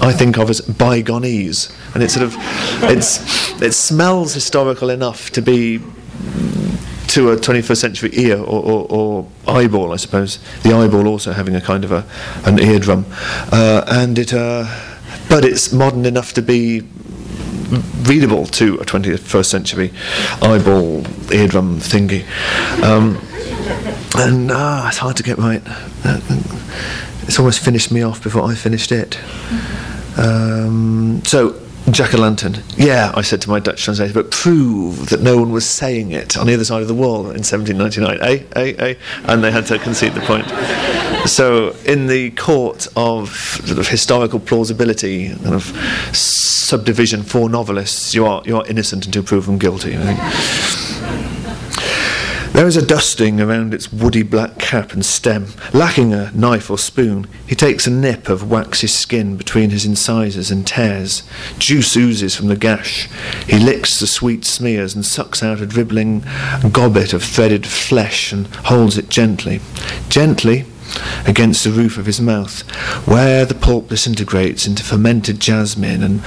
I 0.00 0.12
think 0.12 0.38
of 0.38 0.50
as 0.50 0.60
bygoneese, 0.60 1.72
and 1.94 2.02
it's 2.02 2.14
sort 2.14 2.24
of 2.26 2.36
it's 2.84 3.62
it 3.62 3.72
smells 3.72 4.34
historical 4.34 4.90
enough 4.90 5.30
to 5.30 5.42
be 5.42 5.78
to 7.08 7.30
a 7.30 7.36
21st 7.36 7.76
century 7.76 8.10
ear 8.14 8.38
or, 8.38 8.62
or, 8.64 8.86
or, 8.88 9.28
eyeball, 9.46 9.92
I 9.92 9.96
suppose. 9.96 10.38
The 10.62 10.72
eyeball 10.72 11.06
also 11.06 11.32
having 11.32 11.54
a 11.54 11.60
kind 11.60 11.84
of 11.84 11.92
a 11.92 12.06
an 12.46 12.58
eardrum, 12.58 13.04
uh, 13.52 13.84
and 13.86 14.18
it, 14.18 14.32
uh, 14.32 14.64
but 15.32 15.46
it's 15.46 15.72
modern 15.72 16.04
enough 16.04 16.34
to 16.34 16.42
be 16.42 16.82
readable 18.02 18.44
to 18.44 18.74
a 18.74 18.84
21st 18.84 19.46
century 19.46 19.90
eyeball 20.42 21.06
eardrum 21.32 21.80
thingy. 21.80 22.22
Um, 22.82 23.16
and 24.14 24.50
ah, 24.52 24.88
it's 24.88 24.98
hard 24.98 25.16
to 25.16 25.22
get 25.22 25.38
right. 25.38 25.62
It's 27.22 27.38
almost 27.38 27.60
finished 27.60 27.90
me 27.90 28.02
off 28.02 28.22
before 28.22 28.42
I 28.42 28.54
finished 28.54 28.92
it. 28.92 29.18
Um, 30.18 31.22
so, 31.24 31.58
Jack 31.92 32.14
o' 32.14 32.18
lantern. 32.18 32.62
Yeah, 32.76 33.12
I 33.14 33.22
said 33.22 33.42
to 33.42 33.50
my 33.50 33.60
Dutch 33.60 33.84
translator, 33.84 34.14
but 34.14 34.30
prove 34.30 35.10
that 35.10 35.20
no 35.20 35.36
one 35.36 35.52
was 35.52 35.66
saying 35.66 36.12
it 36.12 36.36
on 36.36 36.46
the 36.46 36.54
other 36.54 36.64
side 36.64 36.82
of 36.82 36.88
the 36.88 36.94
wall 36.94 37.30
in 37.30 37.42
1799. 37.44 38.18
Eh, 38.20 38.44
eh, 38.56 38.74
eh? 38.78 38.94
And 39.24 39.44
they 39.44 39.50
had 39.50 39.66
to 39.66 39.78
concede 39.78 40.14
the 40.14 40.20
point. 40.20 40.48
So, 41.28 41.74
in 41.84 42.06
the 42.06 42.30
court 42.32 42.88
of 42.96 43.30
sort 43.30 43.78
of 43.78 43.88
historical 43.88 44.40
plausibility, 44.40 45.28
kind 45.28 45.54
of 45.54 45.64
subdivision 46.12 47.22
for 47.22 47.48
novelists, 47.48 48.14
you 48.14 48.26
are 48.26 48.42
you 48.44 48.56
are 48.56 48.66
innocent 48.66 49.06
until 49.06 49.22
proven 49.22 49.58
guilty. 49.58 49.96
I 49.96 50.14
think. 50.14 50.81
There 52.52 52.66
is 52.66 52.76
a 52.76 52.84
dusting 52.84 53.40
around 53.40 53.72
its 53.72 53.90
woody 53.90 54.22
black 54.22 54.58
cap 54.58 54.92
and 54.92 55.02
stem. 55.02 55.46
Lacking 55.72 56.12
a 56.12 56.30
knife 56.32 56.70
or 56.70 56.76
spoon, 56.76 57.26
he 57.46 57.54
takes 57.54 57.86
a 57.86 57.90
nip 57.90 58.28
of 58.28 58.50
waxy 58.50 58.88
skin 58.88 59.38
between 59.38 59.70
his 59.70 59.86
incisors 59.86 60.50
and 60.50 60.66
tears. 60.66 61.22
Juice 61.58 61.96
oozes 61.96 62.36
from 62.36 62.48
the 62.48 62.56
gash. 62.56 63.08
He 63.46 63.58
licks 63.58 63.98
the 63.98 64.06
sweet 64.06 64.44
smears 64.44 64.94
and 64.94 65.04
sucks 65.04 65.42
out 65.42 65.62
a 65.62 65.66
dribbling 65.66 66.24
gobbet 66.70 67.14
of 67.14 67.24
threaded 67.24 67.66
flesh 67.66 68.32
and 68.32 68.46
holds 68.48 68.98
it 68.98 69.08
gently. 69.08 69.60
Gently, 70.10 70.66
against 71.26 71.64
the 71.64 71.70
roof 71.70 71.98
of 71.98 72.06
his 72.06 72.20
mouth, 72.20 72.62
where 73.06 73.44
the 73.44 73.54
pulp 73.54 73.88
disintegrates 73.88 74.66
into 74.66 74.82
fermented 74.82 75.40
jasmine 75.40 76.02
and 76.02 76.22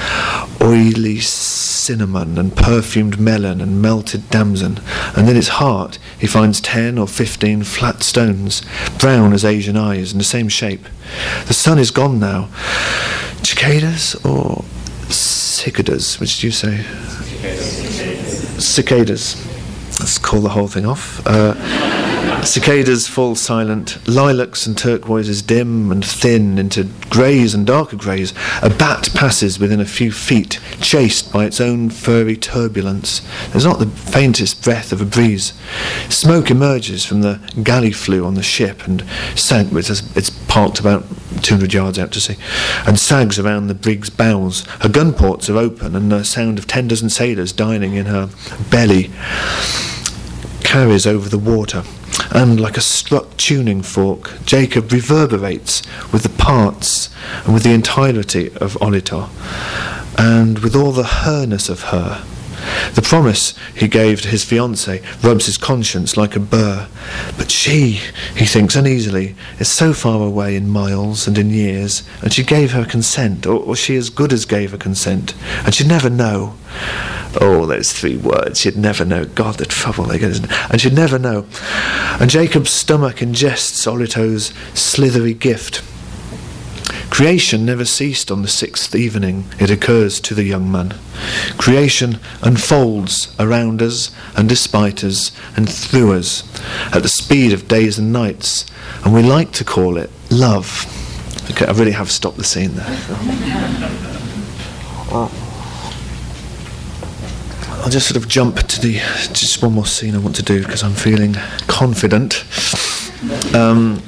oily 0.61 1.19
cinnamon 1.19 2.37
and 2.37 2.55
perfumed 2.55 3.19
melon 3.19 3.61
and 3.61 3.81
melted 3.81 4.29
damson, 4.29 4.79
and 5.15 5.29
in 5.29 5.37
its 5.37 5.47
heart 5.49 5.99
he 6.17 6.27
finds 6.27 6.59
ten 6.59 6.97
or 6.97 7.07
fifteen 7.07 7.63
flat 7.63 8.03
stones, 8.03 8.63
brown 8.99 9.33
as 9.33 9.45
Asian 9.45 9.77
eyes 9.77 10.11
and 10.11 10.19
the 10.19 10.25
same 10.25 10.49
shape. 10.49 10.85
The 11.47 11.53
sun 11.53 11.77
is 11.77 11.91
gone 11.91 12.19
now. 12.19 12.49
Cicadas 13.43 14.15
or 14.25 14.65
cicadas? 15.09 16.19
Which 16.19 16.39
do 16.39 16.47
you 16.47 16.51
say? 16.51 16.83
Cicadas. 16.83 18.65
Cicadas. 18.65 19.45
Let's 19.99 20.17
call 20.17 20.41
the 20.41 20.49
whole 20.49 20.67
thing 20.67 20.85
off. 20.85 21.25
Uh, 21.25 21.53
Cicadas 22.45 23.07
fall 23.07 23.33
silent, 23.33 23.97
lilacs 24.07 24.67
and 24.67 24.77
turquoises 24.77 25.41
dim 25.41 25.91
and 25.91 26.05
thin 26.05 26.59
into 26.59 26.89
greys 27.09 27.55
and 27.55 27.65
darker 27.65 27.95
greys. 27.95 28.33
A 28.61 28.69
bat 28.69 29.09
passes 29.15 29.59
within 29.59 29.81
a 29.81 29.85
few 29.85 30.11
feet, 30.11 30.59
chased 30.79 31.33
by 31.33 31.45
its 31.45 31.59
own 31.59 31.89
furry 31.89 32.37
turbulence. 32.37 33.21
There's 33.49 33.65
not 33.65 33.79
the 33.79 33.87
faintest 33.87 34.63
breath 34.63 34.91
of 34.91 35.01
a 35.01 35.05
breeze. 35.05 35.53
Smoke 36.07 36.51
emerges 36.51 37.03
from 37.03 37.21
the 37.21 37.39
galley 37.63 37.91
flue 37.91 38.23
on 38.23 38.35
the 38.35 38.43
ship 38.43 38.87
and 38.87 39.03
sank, 39.35 39.73
it's 39.73 40.29
parked 40.47 40.79
about 40.79 41.03
200 41.41 41.73
yards 41.73 41.97
out 41.97 42.11
to 42.11 42.21
sea, 42.21 42.37
and 42.85 42.99
sags 42.99 43.39
around 43.39 43.67
the 43.67 43.73
brig's 43.73 44.11
bows. 44.11 44.65
Her 44.81 44.89
gun 44.89 45.13
ports 45.13 45.49
are 45.49 45.57
open, 45.57 45.95
and 45.95 46.11
the 46.11 46.23
sound 46.23 46.59
of 46.59 46.67
tenders 46.67 47.01
and 47.01 47.11
sailors 47.11 47.51
dining 47.51 47.95
in 47.95 48.05
her 48.05 48.29
belly 48.69 49.09
carries 50.61 51.07
over 51.07 51.27
the 51.27 51.39
water 51.39 51.83
and 52.31 52.59
like 52.59 52.77
a 52.77 52.81
struck 52.81 53.35
tuning 53.37 53.81
fork, 53.81 54.33
Jacob 54.45 54.91
reverberates 54.91 55.81
with 56.11 56.23
the 56.23 56.29
parts 56.29 57.09
and 57.45 57.53
with 57.53 57.63
the 57.63 57.73
entirety 57.73 58.47
of 58.57 58.73
Orito, 58.75 59.29
and 60.17 60.59
with 60.59 60.75
all 60.75 60.91
the 60.91 61.03
herness 61.03 61.69
of 61.69 61.83
her. 61.83 62.23
The 62.93 63.01
promise 63.01 63.57
he 63.75 63.87
gave 63.87 64.21
to 64.21 64.27
his 64.27 64.45
fiancée 64.45 65.03
rubs 65.23 65.45
his 65.45 65.57
conscience 65.57 66.17
like 66.17 66.35
a 66.35 66.39
burr. 66.39 66.87
But 67.37 67.51
she, 67.51 67.99
he 68.35 68.45
thinks 68.45 68.75
uneasily, 68.75 69.35
is 69.59 69.71
so 69.71 69.93
far 69.93 70.21
away 70.21 70.55
in 70.55 70.69
miles 70.69 71.27
and 71.27 71.37
in 71.37 71.49
years, 71.49 72.03
and 72.21 72.33
she 72.33 72.43
gave 72.43 72.71
her 72.71 72.85
consent, 72.85 73.45
or, 73.45 73.57
or 73.57 73.75
she 73.75 73.95
as 73.95 74.09
good 74.09 74.33
as 74.33 74.45
gave 74.45 74.71
her 74.71 74.77
consent, 74.77 75.33
and 75.65 75.73
she'd 75.73 75.87
never 75.87 76.09
know. 76.09 76.55
Oh, 77.41 77.65
those 77.65 77.91
three 77.91 78.15
words. 78.15 78.61
She'd 78.61 78.77
never 78.77 79.03
know. 79.03 79.25
God, 79.25 79.55
the 79.55 79.65
trouble 79.65 80.05
they 80.05 80.17
get. 80.17 80.39
And 80.71 80.79
she'd 80.79 80.93
never 80.93 81.19
know. 81.19 81.45
And 82.19 82.29
Jacob's 82.29 82.69
stomach 82.69 83.17
ingests 83.17 83.85
Orito's 83.85 84.53
slithery 84.73 85.33
gift. 85.33 85.83
Creation 87.09 87.65
never 87.65 87.85
ceased 87.85 88.29
on 88.29 88.41
the 88.41 88.47
sixth 88.47 88.93
evening, 88.93 89.45
it 89.59 89.69
occurs 89.69 90.19
to 90.19 90.33
the 90.33 90.43
young 90.43 90.71
man. 90.71 90.93
Creation 91.57 92.19
unfolds 92.41 93.33
around 93.39 93.81
us 93.81 94.13
and 94.35 94.49
despite 94.49 95.03
us 95.03 95.31
and 95.55 95.69
through 95.69 96.13
us 96.13 96.43
at 96.93 97.03
the 97.03 97.07
speed 97.09 97.53
of 97.53 97.67
days 97.67 97.97
and 97.97 98.11
nights, 98.11 98.65
and 99.03 99.13
we 99.13 99.21
like 99.21 99.51
to 99.53 99.63
call 99.63 99.97
it 99.97 100.09
love. 100.29 100.85
Okay, 101.51 101.65
I 101.65 101.71
really 101.71 101.91
have 101.91 102.11
stopped 102.11 102.37
the 102.37 102.43
scene 102.43 102.75
there. 102.75 102.85
I'll 107.85 107.91
just 107.91 108.07
sort 108.07 108.17
of 108.17 108.27
jump 108.27 108.57
to 108.57 108.81
the 108.81 108.93
just 109.31 109.61
one 109.61 109.73
more 109.73 109.85
scene 109.85 110.15
I 110.15 110.17
want 110.17 110.35
to 110.37 110.43
do 110.43 110.63
because 110.63 110.83
I'm 110.83 110.93
feeling 110.95 111.35
confident. 111.67 112.43
Um, 113.53 114.01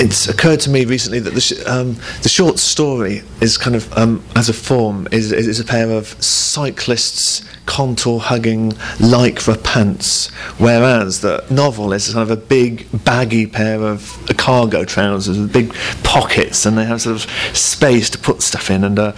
it's 0.00 0.28
occurred 0.28 0.60
to 0.60 0.70
me 0.70 0.86
recently 0.86 1.20
that 1.20 1.34
the, 1.34 1.40
sh- 1.40 1.66
um, 1.66 1.94
the 2.22 2.28
short 2.28 2.58
story 2.58 3.22
is 3.42 3.58
kind 3.58 3.76
of, 3.76 3.92
um, 3.96 4.24
as 4.34 4.48
a 4.48 4.54
form, 4.54 5.06
is, 5.12 5.30
is 5.30 5.60
a 5.60 5.64
pair 5.64 5.90
of 5.90 6.06
cyclists 6.22 7.44
contour 7.66 8.18
hugging 8.18 8.72
lycra 8.98 9.62
pants, 9.62 10.28
whereas 10.58 11.20
the 11.20 11.44
novel 11.50 11.92
is 11.92 12.12
kind 12.12 12.22
of 12.22 12.30
a 12.30 12.40
big 12.40 12.88
baggy 13.04 13.46
pair 13.46 13.80
of 13.82 14.18
cargo 14.38 14.84
trousers 14.84 15.38
with 15.38 15.52
big 15.52 15.72
pockets, 16.02 16.64
and 16.64 16.78
they 16.78 16.84
have 16.84 17.02
sort 17.02 17.14
of 17.14 17.30
space 17.56 18.08
to 18.10 18.18
put 18.18 18.42
stuff 18.42 18.70
in, 18.70 18.82
and 18.82 18.98
uh, 18.98 19.12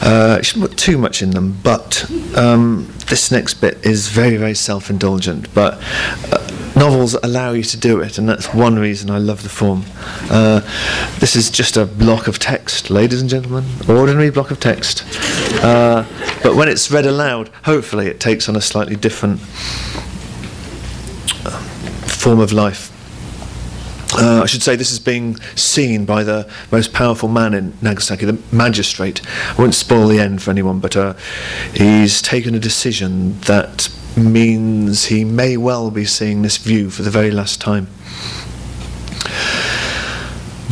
uh, 0.00 0.40
shouldn't 0.40 0.70
put 0.70 0.78
too 0.78 0.96
much 0.96 1.22
in 1.22 1.30
them. 1.30 1.58
But 1.62 2.10
um, 2.36 2.90
this 3.06 3.30
next 3.30 3.54
bit 3.54 3.84
is 3.84 4.08
very, 4.08 4.36
very 4.36 4.54
self-indulgent, 4.54 5.52
but. 5.54 5.78
Uh, 6.32 6.50
novels 6.76 7.14
allow 7.22 7.52
you 7.52 7.62
to 7.62 7.76
do 7.76 8.00
it, 8.00 8.18
and 8.18 8.28
that's 8.28 8.52
one 8.52 8.78
reason 8.78 9.10
I 9.10 9.18
love 9.18 9.42
the 9.42 9.48
form. 9.48 9.84
Uh, 10.30 10.60
this 11.18 11.36
is 11.36 11.50
just 11.50 11.76
a 11.76 11.86
block 11.86 12.26
of 12.26 12.38
text, 12.38 12.90
ladies 12.90 13.20
and 13.20 13.30
gentlemen, 13.30 13.64
ordinary 13.88 14.30
block 14.30 14.50
of 14.50 14.60
text. 14.60 15.04
Uh, 15.62 16.04
but 16.42 16.56
when 16.56 16.68
it's 16.68 16.90
read 16.90 17.06
aloud, 17.06 17.48
hopefully 17.64 18.08
it 18.08 18.20
takes 18.20 18.48
on 18.48 18.56
a 18.56 18.60
slightly 18.60 18.96
different 18.96 19.40
uh, 21.46 21.58
form 22.06 22.40
of 22.40 22.52
life. 22.52 22.93
Uh, 24.16 24.42
I 24.42 24.46
should 24.46 24.62
say 24.62 24.76
this 24.76 24.92
is 24.92 25.00
being 25.00 25.36
seen 25.56 26.04
by 26.04 26.22
the 26.22 26.48
most 26.70 26.92
powerful 26.92 27.28
man 27.28 27.52
in 27.52 27.76
Nagasaki, 27.82 28.26
the 28.26 28.38
magistrate. 28.52 29.20
I 29.26 29.54
won't 29.60 29.74
spoil 29.74 30.06
the 30.06 30.20
end 30.20 30.40
for 30.40 30.50
anyone, 30.50 30.78
but 30.78 30.96
uh, 30.96 31.14
he's 31.74 32.22
taken 32.22 32.54
a 32.54 32.60
decision 32.60 33.40
that 33.40 33.88
means 34.16 35.06
he 35.06 35.24
may 35.24 35.56
well 35.56 35.90
be 35.90 36.04
seeing 36.04 36.42
this 36.42 36.58
view 36.58 36.90
for 36.90 37.02
the 37.02 37.10
very 37.10 37.32
last 37.32 37.60
time. 37.60 37.88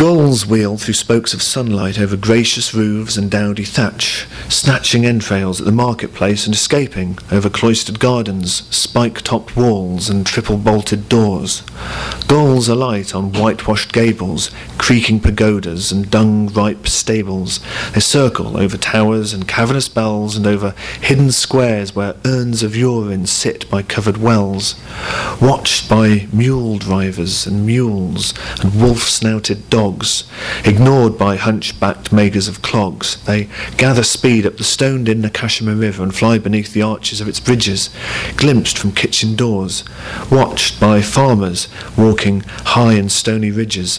Gulls 0.02 0.44
wheel 0.44 0.78
through 0.78 0.94
spokes 0.94 1.32
of 1.32 1.40
sunlight 1.40 1.96
over 1.96 2.16
gracious 2.16 2.74
roofs 2.74 3.16
and 3.16 3.30
dowdy 3.30 3.62
thatch, 3.62 4.26
snatching 4.48 5.06
entrails 5.06 5.60
at 5.60 5.64
the 5.64 5.70
marketplace 5.70 6.44
and 6.44 6.56
escaping 6.56 7.16
over 7.30 7.48
cloistered 7.48 8.00
gardens, 8.00 8.66
spike-topped 8.74 9.56
walls 9.56 10.10
and 10.10 10.26
triple-bolted 10.26 11.08
doors. 11.08 11.62
Gulls 12.26 12.66
alight 12.66 13.14
on 13.14 13.32
whitewashed 13.32 13.92
gables, 13.92 14.50
creaking 14.76 15.20
pagodas 15.20 15.92
and 15.92 16.10
dung-ripe 16.10 16.88
stables. 16.88 17.60
They 17.94 18.00
circle 18.00 18.56
over 18.56 18.76
towers 18.76 19.32
and 19.32 19.46
cavernous 19.46 19.88
bells 19.88 20.34
and 20.34 20.48
over 20.48 20.74
hidden 21.00 21.30
squares 21.30 21.94
where 21.94 22.16
urns 22.24 22.64
of 22.64 22.74
urine 22.74 23.26
sit 23.26 23.70
by 23.70 23.82
covered 23.82 24.16
wells, 24.16 24.74
watched 25.40 25.88
by 25.88 26.26
mule 26.32 26.78
drivers 26.78 27.46
and 27.46 27.64
mules 27.64 28.34
and 28.60 28.82
wolf-snouted 28.82 29.70
dogs 29.70 29.91
Ignored 30.64 31.18
by 31.18 31.36
hunchbacked 31.36 32.12
makers 32.12 32.48
of 32.48 32.62
clogs, 32.62 33.22
they 33.24 33.48
gather 33.76 34.02
speed 34.02 34.46
up 34.46 34.56
the 34.56 34.64
stoned-in 34.64 35.22
Nakashima 35.22 35.78
River 35.78 36.02
and 36.02 36.14
fly 36.14 36.38
beneath 36.38 36.72
the 36.72 36.82
arches 36.82 37.20
of 37.20 37.28
its 37.28 37.40
bridges, 37.40 37.90
glimpsed 38.36 38.78
from 38.78 38.92
kitchen 38.92 39.34
doors, 39.36 39.84
watched 40.30 40.80
by 40.80 41.02
farmers 41.02 41.68
walking 41.96 42.40
high 42.40 42.94
and 42.94 43.10
stony 43.10 43.50
ridges. 43.50 43.98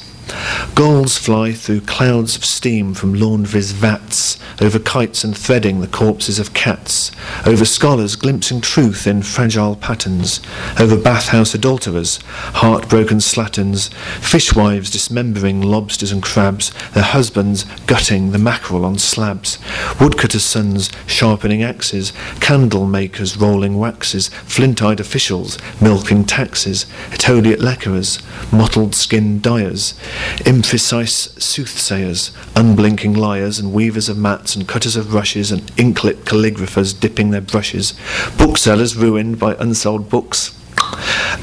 Gulls 0.75 1.17
fly 1.17 1.53
through 1.53 1.81
clouds 1.81 2.35
of 2.35 2.43
steam 2.43 2.93
from 2.93 3.13
laundries' 3.13 3.71
vats, 3.71 4.39
over 4.59 4.79
kites 4.79 5.23
and 5.23 5.37
threading 5.37 5.81
the 5.81 5.87
corpses 5.87 6.39
of 6.39 6.53
cats, 6.53 7.11
over 7.45 7.63
scholars 7.63 8.15
glimpsing 8.15 8.59
truth 8.59 9.05
in 9.05 9.21
fragile 9.21 9.75
patterns, 9.75 10.41
over 10.79 10.97
bathhouse 10.97 11.53
adulterers, 11.53 12.17
heartbroken 12.55 13.19
slatterns, 13.19 13.89
fishwives 14.19 14.89
dismembering 14.89 15.61
lobsters 15.61 16.11
and 16.11 16.23
crabs, 16.23 16.71
their 16.93 17.03
husbands 17.03 17.65
gutting 17.85 18.31
the 18.31 18.39
mackerel 18.39 18.83
on 18.83 18.97
slabs, 18.97 19.59
woodcutters' 19.99 20.43
sons 20.43 20.89
sharpening 21.05 21.61
axes, 21.61 22.13
candle 22.39 22.87
makers 22.87 23.37
rolling 23.37 23.77
waxes, 23.77 24.29
flint-eyed 24.29 24.99
officials 24.99 25.57
milking 25.81 26.25
taxes, 26.25 26.85
Etoliot 27.11 27.59
lecturers, 27.59 28.19
mottled 28.51 28.95
skin 28.95 29.39
dyers, 29.39 29.93
imprecise 30.39 31.39
soothsayers, 31.41 32.31
unblinking 32.55 33.13
liars, 33.13 33.59
and 33.59 33.73
weavers 33.73 34.09
of 34.09 34.17
mats, 34.17 34.55
and 34.55 34.67
cutters 34.67 34.95
of 34.95 35.13
rushes, 35.13 35.51
and 35.51 35.61
inklit 35.75 36.23
calligraphers 36.25 36.99
dipping 36.99 37.31
their 37.31 37.41
brushes, 37.41 37.93
booksellers 38.37 38.95
ruined 38.95 39.39
by 39.39 39.55
unsold 39.59 40.09
books, 40.09 40.59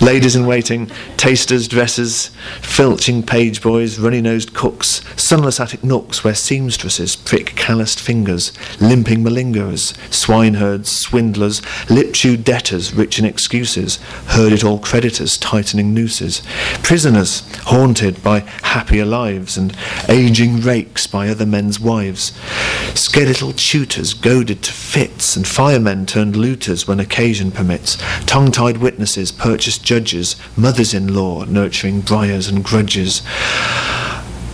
Ladies 0.01 0.37
in 0.37 0.47
waiting, 0.47 0.91
tasters, 1.17 1.69
dressers, 1.69 2.29
filching 2.63 3.23
page 3.23 3.61
boys, 3.63 3.99
runny 3.99 4.21
nosed 4.21 4.55
cooks, 4.55 5.03
sunless 5.21 5.61
attic 5.61 5.85
nooks 5.85 6.25
where 6.25 6.35
seamstresses 6.35 7.17
prick 7.17 7.55
calloused 7.57 8.01
fingers, 8.01 8.53
limping 8.81 9.23
malingerers, 9.23 9.95
swineherds, 10.13 10.91
swindlers, 10.91 11.61
lip 11.91 12.15
chewed 12.15 12.45
debtors, 12.45 12.95
rich 12.95 13.19
in 13.19 13.25
excuses, 13.25 13.97
heard 14.29 14.53
it 14.53 14.65
all 14.65 14.79
creditors, 14.79 15.37
tightening 15.37 15.93
nooses, 15.93 16.43
prisoners 16.83 17.43
haunted 17.65 18.23
by 18.23 18.41
happier 18.63 19.05
lives, 19.05 19.57
and 19.57 19.77
aging 20.09 20.61
rakes 20.61 21.07
by 21.07 21.29
other 21.29 21.47
men's 21.47 21.79
wives, 21.79 22.33
skeletal 22.95 23.53
tutors 23.53 24.15
goaded 24.15 24.63
to 24.63 24.73
fits, 24.73 25.37
and 25.37 25.47
firemen 25.47 26.07
turned 26.07 26.37
looters 26.37 26.89
when 26.89 27.01
occasion 27.01 27.51
permits, 27.51 27.97
tongue 28.27 28.51
tied 28.51 28.79
witnesses, 28.79 29.31
purchased 29.41 29.83
judges, 29.83 30.37
mothers 30.55 30.93
in 30.93 31.15
law 31.15 31.45
nurturing 31.47 32.03
briars 32.03 32.47
and 32.47 32.63
grudges. 32.63 33.23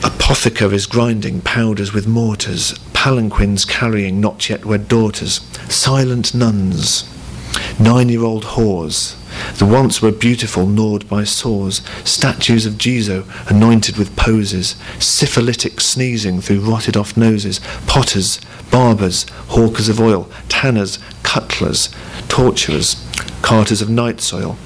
Apothecaries 0.05 0.87
grinding 0.87 1.41
powders 1.41 1.93
with 1.93 2.07
mortars, 2.07 2.73
palanquins 2.93 3.65
carrying 3.69 4.21
not 4.21 4.49
yet 4.49 4.65
wed 4.65 4.87
daughters, 4.87 5.41
silent 5.69 6.35
nuns, 6.37 7.03
nine 7.81 8.09
year 8.09 8.23
old 8.23 8.45
whores. 8.45 9.17
The 9.59 9.67
once 9.67 10.03
were 10.03 10.13
beautiful, 10.13 10.67
gnawed 10.67 11.09
by 11.09 11.25
sores, 11.25 11.83
statues 12.05 12.67
of 12.67 12.75
Jizo 12.75 13.25
anointed 13.51 13.97
with 13.97 14.17
poses, 14.17 14.77
syphilitic 14.99 15.81
sneezing 15.81 16.41
through 16.41 16.61
rotted 16.61 16.97
off 16.97 17.17
noses, 17.17 17.61
potters, 17.87 18.41
barbers, 18.71 19.25
hawkers 19.49 19.89
of 19.89 20.01
oil, 20.01 20.31
tanners, 20.49 20.99
cutlers, 21.23 21.89
torturers, 22.29 23.05
carters 23.43 23.81
of 23.81 23.89
night 23.89 24.21
soil, 24.21 24.57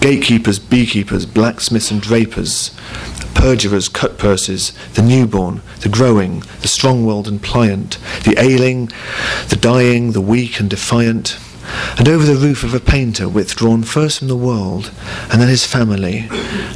gatekeepers, 0.00 0.58
beekeepers, 0.58 1.26
blacksmiths 1.26 1.90
and 1.90 2.00
drapers, 2.00 2.70
perjurers, 3.34 3.88
cut 3.88 4.18
purses, 4.18 4.72
the 4.94 5.02
newborn, 5.02 5.62
the 5.80 5.88
growing, 5.88 6.40
the 6.60 6.68
strong-willed 6.68 7.28
and 7.28 7.42
pliant, 7.42 7.98
the 8.24 8.34
ailing, 8.38 8.90
the 9.48 9.56
dying, 9.56 10.12
the 10.12 10.20
weak 10.20 10.58
and 10.58 10.70
defiant, 10.70 11.38
and 11.98 12.08
over 12.08 12.24
the 12.24 12.34
roof 12.34 12.64
of 12.64 12.74
a 12.74 12.80
painter 12.80 13.28
withdrawn 13.28 13.82
first 13.82 14.18
from 14.18 14.28
the 14.28 14.36
world 14.36 14.92
and 15.30 15.40
then 15.40 15.48
his 15.48 15.66
family, 15.66 16.26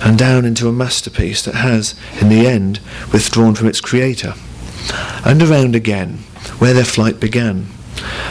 and 0.03 0.19
down 0.19 0.45
into 0.45 0.69
a 0.69 0.73
masterpiece 0.73 1.43
that 1.43 1.55
has, 1.55 1.95
in 2.21 2.29
the 2.29 2.47
end, 2.47 2.81
withdrawn 3.13 3.55
from 3.55 3.69
its 3.69 3.81
creator, 3.81 4.35
and 5.25 5.43
around 5.43 5.75
again, 5.75 6.19
where 6.59 6.75
their 6.75 6.85
flight 6.85 7.21
began 7.21 7.67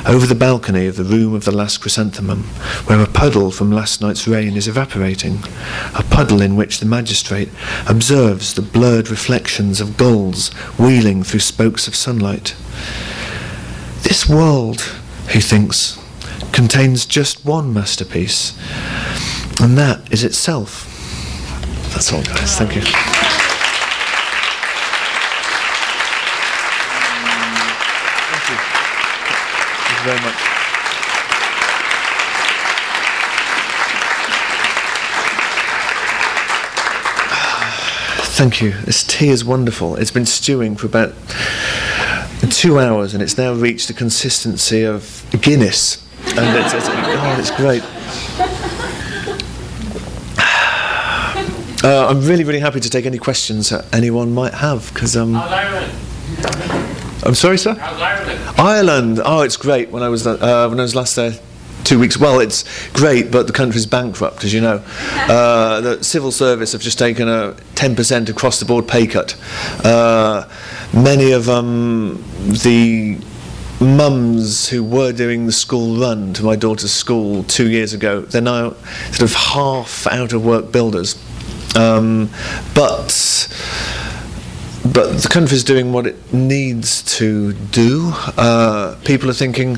over 0.06 0.26
the 0.26 0.36
balcony 0.36 0.88
of 0.88 0.96
the 0.96 1.04
room 1.04 1.34
of 1.34 1.46
the 1.46 1.52
last 1.52 1.78
chrysanthemum, 1.78 2.44
where 2.86 3.02
a 3.02 3.08
puddle 3.08 3.52
from 3.52 3.72
last 3.72 4.02
night's 4.02 4.28
rain 4.28 4.58
is 4.58 4.68
evaporating, 4.68 5.40
a 5.96 6.04
puddle 6.04 6.42
in 6.42 6.56
which 6.56 6.80
the 6.80 6.86
magistrate 6.86 7.50
observes 7.88 8.54
the 8.54 8.62
blurred 8.62 9.10
reflections 9.10 9.80
of 9.80 9.98
gulls 9.98 10.50
wheeling 10.80 11.24
through 11.24 11.40
spokes 11.40 11.88
of 11.88 11.96
sunlight. 11.96 12.56
This 14.04 14.28
world, 14.28 14.82
he 15.30 15.40
thinks, 15.40 16.01
contains 16.52 17.06
just 17.06 17.46
one 17.46 17.74
masterpiece, 17.74 18.58
and 19.62 19.78
that 19.78 20.02
is 20.12 20.24
itself. 20.24 20.88
That's 21.94 22.12
all, 22.14 22.24
guys. 22.24 22.58
Thank 22.58 22.76
you. 22.76 22.82
Thank 22.82 22.96
you. 28.50 28.58
Thank 29.88 30.00
you 30.00 30.06
very 30.06 30.22
much. 30.22 30.52
Thank 38.34 38.62
you. 38.62 38.72
This 38.72 39.04
tea 39.04 39.30
is 39.30 39.46
wonderful. 39.46 39.98
It's 39.98 40.10
been 40.10 40.26
stewing 40.26 40.76
for 40.76 40.88
about 40.88 41.14
two 42.50 42.80
hours 42.80 43.14
and 43.14 43.22
it's 43.22 43.38
now 43.38 43.54
reached 43.54 43.88
the 43.88 43.94
consistency 43.94 44.84
of 44.84 45.24
Guinness. 45.42 45.98
And 46.38 46.58
it's, 46.58 46.74
it's, 46.74 46.88
oh, 46.90 47.36
it's 47.40 47.52
great. 47.52 47.84
Uh, 51.84 52.08
I'm 52.08 52.22
really, 52.22 52.44
really 52.44 52.60
happy 52.60 52.80
to 52.80 52.90
take 52.90 53.08
any 53.08 53.18
questions 53.18 53.70
that 53.70 53.92
anyone 53.94 54.34
might 54.34 54.54
have 54.54 54.94
because 54.94 55.18
um, 55.18 55.36
I'm 55.36 57.34
sorry, 57.34 57.58
sir. 57.58 57.76
Ireland? 57.80 58.60
Ireland. 58.60 59.22
Oh, 59.26 59.42
it's 59.42 59.58
great. 59.58 59.90
When 59.90 60.04
I 60.04 60.10
was 60.10 60.28
uh, 60.28 60.68
when 60.70 60.80
I 60.80 60.84
was 60.84 60.96
last 60.96 61.16
there. 61.16 61.34
Two 61.84 61.98
weeks. 62.00 62.16
Well, 62.20 62.40
it's 62.40 62.64
great, 62.92 63.32
but 63.32 63.48
the 63.48 63.54
country's 63.54 63.88
bankrupt, 63.88 64.44
as 64.44 64.54
you 64.54 64.62
know. 64.62 64.84
Uh, 65.32 65.80
the 65.80 66.04
civil 66.04 66.32
service 66.32 66.74
have 66.74 66.82
just 66.82 67.00
taken 67.00 67.30
a 67.30 67.54
10% 67.76 68.28
across 68.28 68.60
the 68.60 68.66
board 68.66 68.86
pay 68.86 69.08
cut. 69.08 69.38
Uh, 69.86 70.46
many 70.94 71.32
of 71.32 71.48
um, 71.48 72.22
the 72.64 73.18
mums 73.82 74.70
who 74.70 74.84
were 74.84 75.12
doing 75.12 75.48
the 75.48 75.52
school 75.52 75.98
run 76.00 76.34
to 76.34 76.44
my 76.44 76.56
daughter's 76.56 76.94
school 76.94 77.44
two 77.44 77.70
years 77.70 77.94
ago, 77.94 78.22
they're 78.22 78.42
now 78.42 78.72
sort 79.12 79.22
of 79.22 79.34
half 79.34 80.08
out 80.08 80.34
of 80.34 80.46
work 80.46 80.72
builders. 80.72 81.22
Um, 81.76 82.30
but 82.76 83.48
but 84.94 85.22
the 85.22 85.30
country's 85.30 85.64
doing 85.64 85.94
what 85.94 86.08
it 86.08 86.34
needs 86.34 87.04
to 87.18 87.54
do. 87.54 88.12
Uh, 88.38 88.98
people 89.06 89.30
are 89.30 89.34
thinking, 89.34 89.76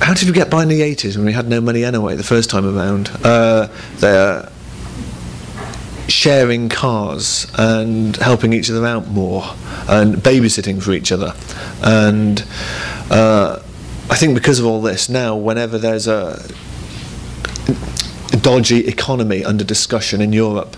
how 0.00 0.12
did 0.12 0.26
we 0.26 0.34
get 0.34 0.50
by 0.50 0.62
in 0.62 0.68
the 0.68 0.80
80s 0.80 1.16
when 1.16 1.24
we 1.24 1.32
had 1.32 1.48
no 1.48 1.60
money 1.60 1.84
anyway, 1.84 2.16
the 2.16 2.24
first 2.24 2.50
time 2.50 2.66
around? 2.66 3.10
Uh, 3.24 3.68
they're 3.96 4.50
sharing 6.08 6.68
cars 6.68 7.46
and 7.58 8.16
helping 8.16 8.52
each 8.52 8.70
other 8.70 8.84
out 8.86 9.06
more 9.08 9.42
and 9.88 10.16
babysitting 10.16 10.82
for 10.82 10.92
each 10.92 11.12
other. 11.12 11.34
And 11.82 12.44
uh, 13.10 13.62
I 14.10 14.16
think 14.16 14.34
because 14.34 14.58
of 14.58 14.66
all 14.66 14.80
this, 14.80 15.08
now 15.08 15.36
whenever 15.36 15.78
there's 15.78 16.06
a 16.06 16.42
dodgy 18.40 18.86
economy 18.86 19.44
under 19.44 19.64
discussion 19.64 20.20
in 20.20 20.32
Europe, 20.32 20.76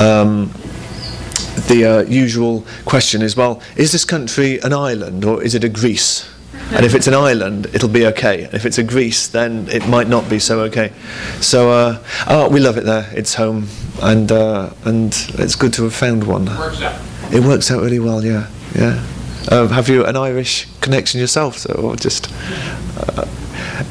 um, 0.00 0.52
the 1.68 1.84
uh, 1.84 2.02
usual 2.10 2.64
question 2.84 3.22
is 3.22 3.36
well, 3.36 3.62
is 3.76 3.92
this 3.92 4.04
country 4.04 4.58
an 4.60 4.72
island 4.72 5.24
or 5.24 5.42
is 5.42 5.54
it 5.54 5.64
a 5.64 5.68
Greece? 5.68 6.28
And 6.74 6.86
if 6.86 6.94
it's 6.94 7.06
an 7.06 7.14
island, 7.14 7.66
it'll 7.74 7.88
be 7.88 8.06
okay. 8.06 8.48
If 8.52 8.64
it's 8.64 8.78
a 8.78 8.82
Greece, 8.82 9.28
then 9.28 9.68
it 9.68 9.86
might 9.88 10.08
not 10.08 10.28
be 10.30 10.38
so 10.38 10.60
okay. 10.60 10.92
So, 11.40 11.70
uh, 11.70 12.02
oh, 12.28 12.48
we 12.48 12.60
love 12.60 12.78
it 12.78 12.84
there. 12.84 13.10
It's 13.12 13.34
home, 13.34 13.68
and 14.00 14.32
uh, 14.32 14.70
and 14.84 15.12
it's 15.34 15.54
good 15.54 15.74
to 15.74 15.84
have 15.84 15.94
found 15.94 16.26
one. 16.26 16.46
Works 16.46 16.80
out. 16.80 17.00
It 17.32 17.40
works 17.40 17.70
out 17.70 17.82
really 17.82 17.98
well, 17.98 18.24
yeah, 18.24 18.48
yeah. 18.74 19.04
Um, 19.50 19.68
have 19.70 19.88
you 19.88 20.04
an 20.04 20.16
Irish 20.16 20.68
connection 20.80 21.20
yourself, 21.20 21.58
so 21.58 21.72
or 21.74 21.96
just 21.96 22.32
uh, 22.96 23.26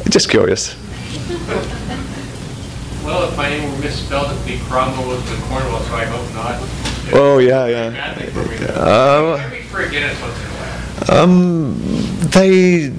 just 0.10 0.30
curious? 0.30 0.76
Well, 3.04 3.28
if 3.28 3.36
my 3.36 3.50
name 3.50 3.70
were 3.72 3.80
misspelled, 3.80 4.32
it'd 4.32 4.46
be 4.46 4.60
Cromwell 4.70 5.10
with 5.10 5.28
the 5.28 5.36
Cornwall, 5.48 5.80
so 5.80 5.96
I 5.96 6.06
hope 6.06 6.34
not. 6.36 7.14
Oh 7.14 7.40
yeah, 7.40 7.66
yeah. 7.66 8.14
Uh, 8.76 9.50
Maybe 9.50 9.64
for 9.64 9.82
a 9.82 9.90
Guinness 9.90 10.22
once 10.22 10.38
in 10.40 10.46
a 10.46 10.50
while. 10.54 11.20
Um, 11.24 11.76
they 12.30 12.94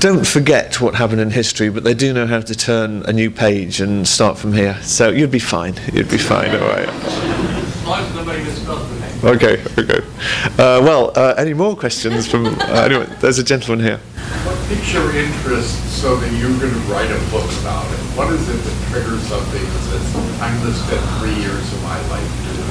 don't 0.00 0.26
forget 0.26 0.80
what 0.80 0.94
happened 0.94 1.20
in 1.20 1.30
history, 1.30 1.68
but 1.68 1.84
they 1.84 1.92
do 1.92 2.14
know 2.14 2.26
how 2.26 2.40
to 2.40 2.54
turn 2.54 3.02
a 3.04 3.12
new 3.12 3.30
page 3.30 3.80
and 3.82 4.08
start 4.08 4.38
from 4.38 4.54
here. 4.54 4.78
So 4.82 5.10
you'd 5.10 5.30
be 5.30 5.38
fine. 5.38 5.74
You'd 5.92 6.10
be 6.10 6.18
fine. 6.18 6.50
All 6.50 6.66
right. 6.66 6.88
As 6.88 7.84
long 7.86 8.02
as 8.02 8.14
nobody 8.14 8.42
misspells 8.42 8.88
the 8.88 9.00
name. 9.00 9.03
Okay. 9.24 9.62
Okay. 9.78 10.00
Uh, 10.58 10.80
well, 10.84 11.10
uh, 11.16 11.34
any 11.38 11.54
more 11.54 11.74
questions 11.74 12.28
from 12.30 12.46
uh, 12.46 12.82
anyone? 12.84 13.10
There's 13.20 13.38
a 13.38 13.44
gentleman 13.44 13.84
here. 13.84 13.96
What 14.44 14.68
piques 14.68 14.92
your 14.92 15.10
interest 15.16 16.02
so 16.02 16.16
that 16.16 16.30
you're 16.32 16.56
going 16.60 16.72
to 16.72 16.78
write 16.92 17.10
a 17.10 17.18
book 17.30 17.50
about 17.60 17.90
it? 17.90 17.98
What 18.16 18.30
is 18.34 18.46
it 18.48 18.56
that 18.56 18.88
triggers 18.90 19.22
something 19.22 19.62
that 19.62 19.82
says, 19.88 20.14
I'm 20.42 20.60
going 20.60 20.72
to 20.72 20.78
spend 20.78 21.00
three 21.20 21.34
years 21.40 21.72
of 21.72 21.82
my 21.82 21.98
life 22.12 22.28
doing 22.44 22.68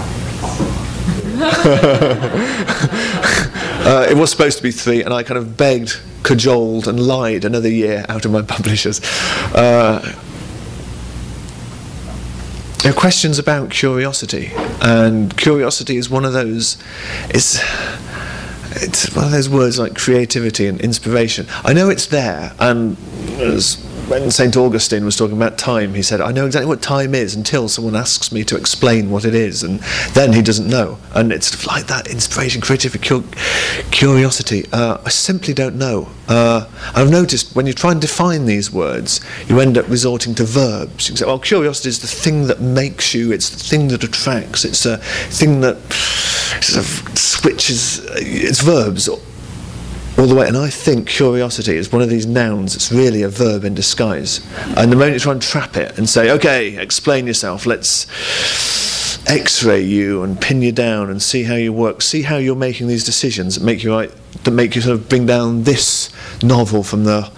this? 3.00 3.54
Uh, 3.84 4.08
it 4.10 4.16
was 4.16 4.32
supposed 4.32 4.56
to 4.56 4.64
be 4.64 4.72
three, 4.72 5.04
and 5.04 5.14
I 5.14 5.24
kind 5.24 5.38
of 5.38 5.58
begged, 5.58 6.00
cajoled, 6.24 6.88
and 6.88 6.98
lied 7.06 7.44
another 7.44 7.68
year 7.68 8.06
out 8.08 8.24
of 8.24 8.32
my 8.32 8.42
publishers. 8.42 9.02
Uh, 9.54 10.00
there 12.84 12.92
are 12.92 12.96
questions 12.96 13.40
about 13.40 13.70
curiosity, 13.70 14.52
and 14.82 15.36
curiosity 15.38 15.96
is 15.96 16.10
one 16.10 16.26
of 16.26 16.34
those. 16.34 16.78
It's 17.30 17.62
it's 18.76 19.16
one 19.16 19.24
of 19.26 19.32
those 19.32 19.50
words 19.50 19.80
like 19.80 19.96
creativity 19.96 20.68
and 20.68 20.82
inspiration. 20.82 21.48
I 21.64 21.72
know 21.72 21.90
it's 21.90 22.08
there, 22.08 22.54
and 22.60 22.98
as 23.40 23.78
when 24.14 24.30
St. 24.30 24.56
Augustine 24.56 25.06
was 25.06 25.16
talking 25.16 25.36
about 25.36 25.58
time, 25.58 25.96
he 25.96 26.04
said, 26.04 26.22
I 26.22 26.32
know 26.32 26.46
exactly 26.46 26.68
what 26.68 26.84
time 26.84 27.16
is 27.16 27.34
until 27.34 27.68
someone 27.68 27.96
asks 27.96 28.32
me 28.32 28.44
to 28.44 28.56
explain 28.56 29.10
what 29.10 29.26
it 29.26 29.34
is, 29.34 29.64
and 29.64 29.80
then 30.14 30.34
he 30.34 30.44
doesn't 30.44 30.68
know. 30.68 31.00
And 31.16 31.32
it's 31.32 31.48
sort 31.48 31.62
of 31.62 31.68
like 31.68 31.88
that 31.88 32.08
inspiration, 32.08 32.62
creativity, 32.62 33.08
cu- 33.08 33.28
curiosity. 33.90 34.66
Uh, 34.72 35.00
I 35.04 35.10
simply 35.10 35.56
don't 35.56 35.78
know. 35.78 36.10
Uh, 36.28 36.70
I've 36.94 37.10
noticed 37.10 37.56
when 37.56 37.66
you 37.66 37.74
try 37.74 37.92
and 37.92 38.00
define 38.00 38.46
these 38.46 38.72
words, 38.72 39.20
you 39.48 39.60
end 39.60 39.80
up 39.80 39.90
resorting 39.90 40.36
to 40.36 40.44
verbs. 40.44 41.10
You 41.10 41.16
say, 41.16 41.26
well, 41.26 41.40
curiosity 41.40 41.90
is 41.90 42.00
the 42.00 42.08
thing 42.08 42.46
that 42.48 42.62
makes 42.62 43.16
you, 43.16 43.32
it's 43.32 43.50
the 43.50 43.58
thing 43.58 43.88
that 43.88 44.04
attracts, 44.04 44.64
it's 44.64 44.86
a 44.86 44.98
thing 44.98 45.62
that 45.62 45.78
sort 46.62 46.86
of 46.86 47.18
switches, 47.18 48.06
it's 48.16 48.62
verbs 48.62 49.10
all 50.18 50.28
the 50.28 50.36
way. 50.36 50.48
And 50.48 50.58
I 50.58 50.70
think 50.70 51.08
curiosity 51.08 51.76
is 51.76 51.92
one 51.92 52.02
of 52.02 52.10
these 52.10 52.26
nouns. 52.26 52.76
It's 52.76 52.92
really 52.92 53.24
a 53.24 53.30
verb 53.30 53.64
in 53.64 53.74
disguise. 53.74 54.42
And 54.78 54.92
the 54.92 54.96
moment 54.96 55.14
you 55.14 55.20
try 55.20 55.32
and 55.32 55.42
trap 55.42 55.78
it 55.78 55.98
and 55.98 56.10
say, 56.10 56.30
"Okay, 56.32 56.78
explain 56.78 57.28
yourself. 57.28 57.66
Let's 57.66 58.08
X-ray 59.26 59.82
you 59.82 60.22
and 60.24 60.40
pin 60.40 60.62
you 60.62 60.72
down 60.72 61.10
and 61.10 61.22
see 61.22 61.44
how 61.44 61.56
you 61.56 61.72
work. 61.72 62.02
See 62.02 62.24
how 62.24 62.38
you're 62.38 62.56
making 62.56 62.88
these 62.88 63.06
decisions 63.06 63.56
that 63.56 63.64
make 63.64 63.84
you 63.84 63.92
right, 63.94 64.12
that 64.44 64.52
make 64.52 64.76
you 64.76 64.82
sort 64.82 64.96
of 64.96 65.08
bring 65.08 65.26
down 65.26 65.64
this 65.64 66.10
novel 66.44 66.84
from 66.84 67.06
the 67.06 67.30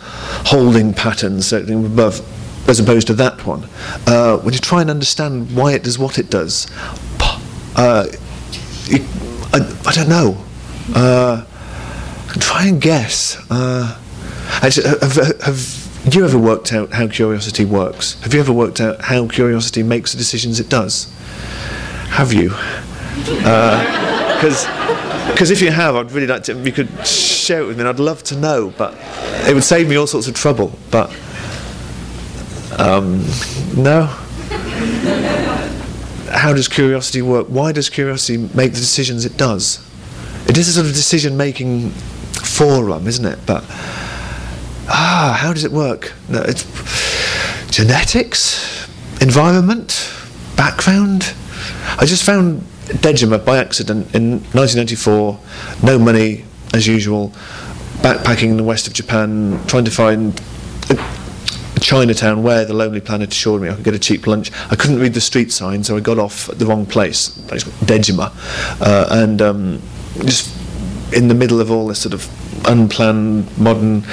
holding 0.47 0.93
patterns 0.93 1.53
above." 1.53 2.21
As 2.67 2.79
opposed 2.79 3.05
to 3.07 3.13
that 3.13 3.45
one, 3.45 3.67
uh, 4.07 4.37
when 4.37 4.51
you 4.51 4.59
try 4.59 4.81
and 4.81 4.89
understand 4.89 5.55
why 5.55 5.73
it 5.73 5.83
does 5.83 5.99
what 5.99 6.17
it 6.17 6.31
does, 6.31 6.65
uh, 7.75 8.07
you, 8.87 9.05
I, 9.53 9.59
I 9.85 9.91
don't 9.91 10.09
know. 10.09 10.43
Uh, 10.95 11.43
try 12.39 12.67
and 12.67 12.81
guess. 12.81 13.37
Uh, 13.49 13.99
actually, 14.61 14.87
have, 14.87 15.15
have 16.05 16.13
you 16.13 16.23
ever 16.23 16.37
worked 16.37 16.73
out 16.73 16.93
how 16.93 17.07
curiosity 17.07 17.65
works? 17.65 18.21
Have 18.21 18.33
you 18.33 18.39
ever 18.39 18.53
worked 18.53 18.79
out 18.79 19.01
how 19.01 19.27
curiosity 19.27 19.83
makes 19.83 20.11
the 20.11 20.17
decisions 20.17 20.59
it 20.59 20.69
does? 20.69 21.11
Have 22.09 22.31
you? 22.31 22.49
Because 23.19 24.67
because 25.31 25.51
if 25.51 25.61
you 25.61 25.71
have, 25.71 25.95
I'd 25.95 26.11
really 26.11 26.27
like 26.27 26.43
to. 26.43 26.53
You 26.53 26.71
could 26.71 27.05
share 27.05 27.61
it 27.61 27.65
with 27.65 27.77
me. 27.77 27.81
and 27.81 27.89
I'd 27.89 27.99
love 27.99 28.23
to 28.23 28.35
know, 28.37 28.73
but 28.77 28.93
it 29.47 29.53
would 29.53 29.63
save 29.63 29.89
me 29.89 29.95
all 29.95 30.07
sorts 30.07 30.27
of 30.27 30.35
trouble. 30.35 30.77
But 30.91 31.09
um, 32.77 33.25
no. 33.75 34.05
How 36.31 36.53
does 36.53 36.67
curiosity 36.67 37.21
work? 37.21 37.47
Why 37.47 37.71
does 37.71 37.89
curiosity 37.89 38.37
make 38.37 38.73
the 38.73 38.79
decisions 38.79 39.25
it 39.25 39.37
does? 39.37 39.79
It 40.47 40.57
is 40.57 40.67
a 40.67 40.73
sort 40.73 40.85
of 40.85 40.93
decision-making 40.93 41.91
forum, 42.55 43.07
isn't 43.07 43.25
it? 43.25 43.39
But 43.45 43.63
ah, 44.87 45.37
how 45.39 45.53
does 45.53 45.63
it 45.63 45.71
work? 45.71 46.13
No, 46.29 46.41
it's 46.41 46.63
genetics, 47.69 48.87
environment, 49.21 50.11
background. 50.55 51.33
I 51.97 52.05
just 52.05 52.23
found 52.23 52.61
Dejima 52.85 53.43
by 53.43 53.57
accident 53.57 54.15
in 54.15 54.39
1994. 54.53 55.39
No 55.83 55.99
money, 55.99 56.45
as 56.73 56.87
usual. 56.87 57.29
Backpacking 57.97 58.51
in 58.51 58.57
the 58.57 58.63
west 58.63 58.87
of 58.87 58.93
Japan, 58.93 59.59
trying 59.67 59.85
to 59.85 59.91
find 59.91 60.39
Chinatown 61.81 62.41
where 62.41 62.65
the 62.65 62.73
Lonely 62.73 63.01
Planet 63.01 63.31
assured 63.31 63.61
me 63.61 63.69
I 63.69 63.75
could 63.75 63.83
get 63.83 63.93
a 63.93 63.99
cheap 63.99 64.27
lunch. 64.27 64.51
I 64.71 64.75
couldn't 64.75 64.99
read 64.99 65.13
the 65.13 65.21
street 65.21 65.51
sign, 65.51 65.83
so 65.83 65.95
I 65.97 65.99
got 65.99 66.17
off 66.17 66.49
at 66.49 66.57
the 66.57 66.65
wrong 66.65 66.85
place. 66.85 67.29
Dejima, 67.29 68.31
uh, 68.81 69.07
and 69.11 69.41
um, 69.41 69.81
just 70.23 70.55
in 71.13 71.27
the 71.27 71.35
middle 71.35 71.61
of 71.61 71.69
all 71.69 71.87
this 71.87 71.99
sort 71.99 72.13
of 72.13 72.23
unplanned 72.67 73.57
modern 73.57 74.03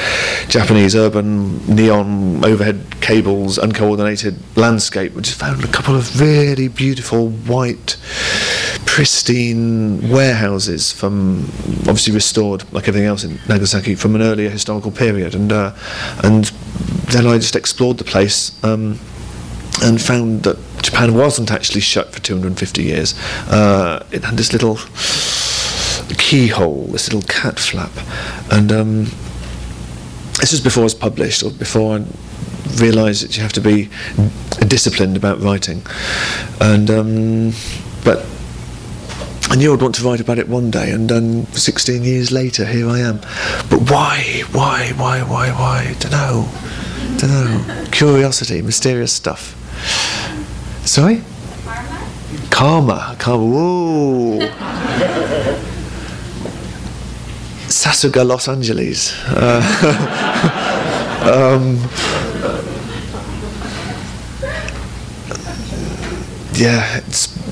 Japanese 0.49 0.95
urban 0.95 1.65
neon 1.67 2.45
overhead 2.45 2.81
cables 3.01 3.59
uncoordinated 3.59 4.37
landscape 4.57 5.13
we 5.15 5.23
just 5.23 5.39
found 5.39 5.65
a 5.65 5.69
couple 5.69 5.97
of 5.97 6.21
really 6.21 6.69
beautiful 6.69 7.29
white 7.29 7.97
pristine 8.93 10.07
warehouses 10.11 10.93
from 10.93 11.45
obviously 11.89 12.13
restored 12.13 12.71
like 12.75 12.87
everything 12.89 13.09
else 13.09 13.25
in 13.25 13.39
Nagasaki 13.49 13.95
from 13.95 14.15
an 14.15 14.21
earlier 14.21 14.51
historical 14.51 14.91
period. 14.91 15.35
And 15.35 15.51
uh, 15.51 15.75
and 16.23 16.45
then 17.11 17.27
I 17.27 17.39
just 17.39 17.57
explored 17.57 17.97
the 17.97 18.05
place 18.05 18.53
um, 18.63 18.99
and 19.83 19.99
found 19.99 20.43
that 20.43 20.59
Japan 20.83 21.15
wasn't 21.15 21.51
actually 21.51 21.81
shut 21.81 22.13
for 22.13 22.21
250 22.21 22.83
years. 22.83 23.15
Uh, 23.49 24.05
it 24.11 24.25
had 24.25 24.37
this 24.37 24.53
little 24.53 24.77
keyhole, 26.33 26.87
this 26.87 27.13
little 27.13 27.29
cat 27.29 27.61
flap, 27.61 27.91
and 28.51 28.73
um, 28.73 29.05
this 30.41 30.51
was 30.51 30.63
before 30.63 30.81
it 30.81 30.85
was 30.85 30.95
published, 30.95 31.43
or 31.43 31.51
before 31.51 31.99
I 31.99 32.05
realised 32.81 33.23
that 33.23 33.37
you 33.37 33.43
have 33.43 33.53
to 33.53 33.61
be 33.61 33.91
disciplined 34.67 35.15
about 35.15 35.41
writing, 35.41 35.83
and 36.59 36.91
um, 36.91 37.53
but 38.03 38.25
I 39.51 39.57
knew 39.57 39.75
I'd 39.75 39.83
want 39.83 39.95
to 39.97 40.05
write 40.05 40.21
about 40.21 40.39
it 40.39 40.49
one 40.49 40.71
day, 40.71 40.91
and 40.91 41.07
then 41.07 41.45
16 41.49 42.03
years 42.03 42.33
later, 42.33 42.65
here 42.65 42.89
I 42.89 43.01
am. 43.01 43.19
But 43.69 43.91
why, 43.91 44.45
why, 44.53 44.95
why, 44.97 45.23
why, 45.25 45.51
why? 45.51 45.95
Don't 45.99 46.13
know, 46.13 46.49
don't 47.19 47.29
know. 47.29 47.85
Curiosity, 47.91 48.63
mysterious 48.63 49.13
stuff. 49.13 49.55
Sorry. 50.87 51.21
Karma, 52.49 53.17
karma. 53.19 53.45
Whoa. 53.45 55.59
Sasuga, 57.73 58.27
Los 58.27 58.49
Angeles. 58.49 59.13
Uh, 59.29 59.63
um, 61.33 61.77
yeah, 66.55 67.01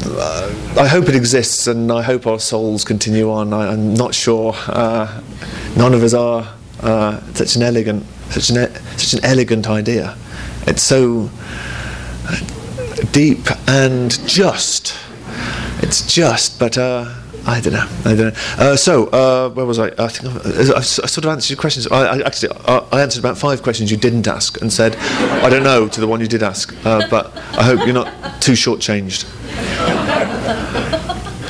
uh, 0.06 0.54
I 0.78 0.86
hope 0.86 1.08
it 1.08 1.14
exists, 1.16 1.66
and 1.66 1.90
I 1.90 2.02
hope 2.02 2.26
our 2.26 2.38
souls 2.38 2.84
continue 2.84 3.30
on. 3.30 3.52
I, 3.52 3.72
am 3.72 3.94
not 3.94 4.14
sure. 4.14 4.54
Uh, 4.66 5.22
none 5.76 5.94
of 5.94 6.02
us 6.02 6.14
are 6.14 6.46
uh, 6.80 7.20
such 7.34 7.56
an 7.56 7.62
elegant, 7.62 8.04
such 8.30 8.50
an 8.50 8.74
such 8.98 9.14
an 9.14 9.24
elegant 9.24 9.68
idea. 9.68 10.16
It's 10.66 10.82
so 10.82 11.30
deep 13.12 13.46
and 13.68 14.10
just. 14.28 14.94
It's 15.82 16.06
just, 16.12 16.58
but 16.58 16.76
uh, 16.76 17.19
I 17.46 17.60
don't 17.60 17.72
know. 17.72 17.88
I 18.04 18.14
don't 18.14 18.18
know. 18.18 18.40
Uh, 18.58 18.76
so, 18.76 19.06
uh, 19.08 19.48
where 19.50 19.66
was 19.66 19.78
I? 19.78 19.86
I 19.98 20.08
think 20.08 20.34
I, 20.34 20.74
I, 20.74 20.78
I, 20.78 20.80
sort 20.80 21.18
of 21.18 21.26
answered 21.26 21.50
your 21.50 21.60
questions. 21.60 21.86
I, 21.88 22.16
I 22.16 22.20
actually 22.26 22.52
I, 22.66 22.86
I, 22.92 23.00
answered 23.02 23.20
about 23.20 23.38
five 23.38 23.62
questions 23.62 23.90
you 23.90 23.96
didn't 23.96 24.28
ask 24.28 24.60
and 24.60 24.72
said, 24.72 24.96
I 25.42 25.48
don't 25.48 25.62
know 25.62 25.88
to 25.88 26.00
the 26.00 26.06
one 26.06 26.20
you 26.20 26.28
did 26.28 26.42
ask. 26.42 26.74
Uh, 26.84 27.06
but 27.08 27.36
I 27.58 27.62
hope 27.62 27.80
you're 27.84 27.94
not 27.94 28.40
too 28.42 28.52
shortchanged. 28.52 29.24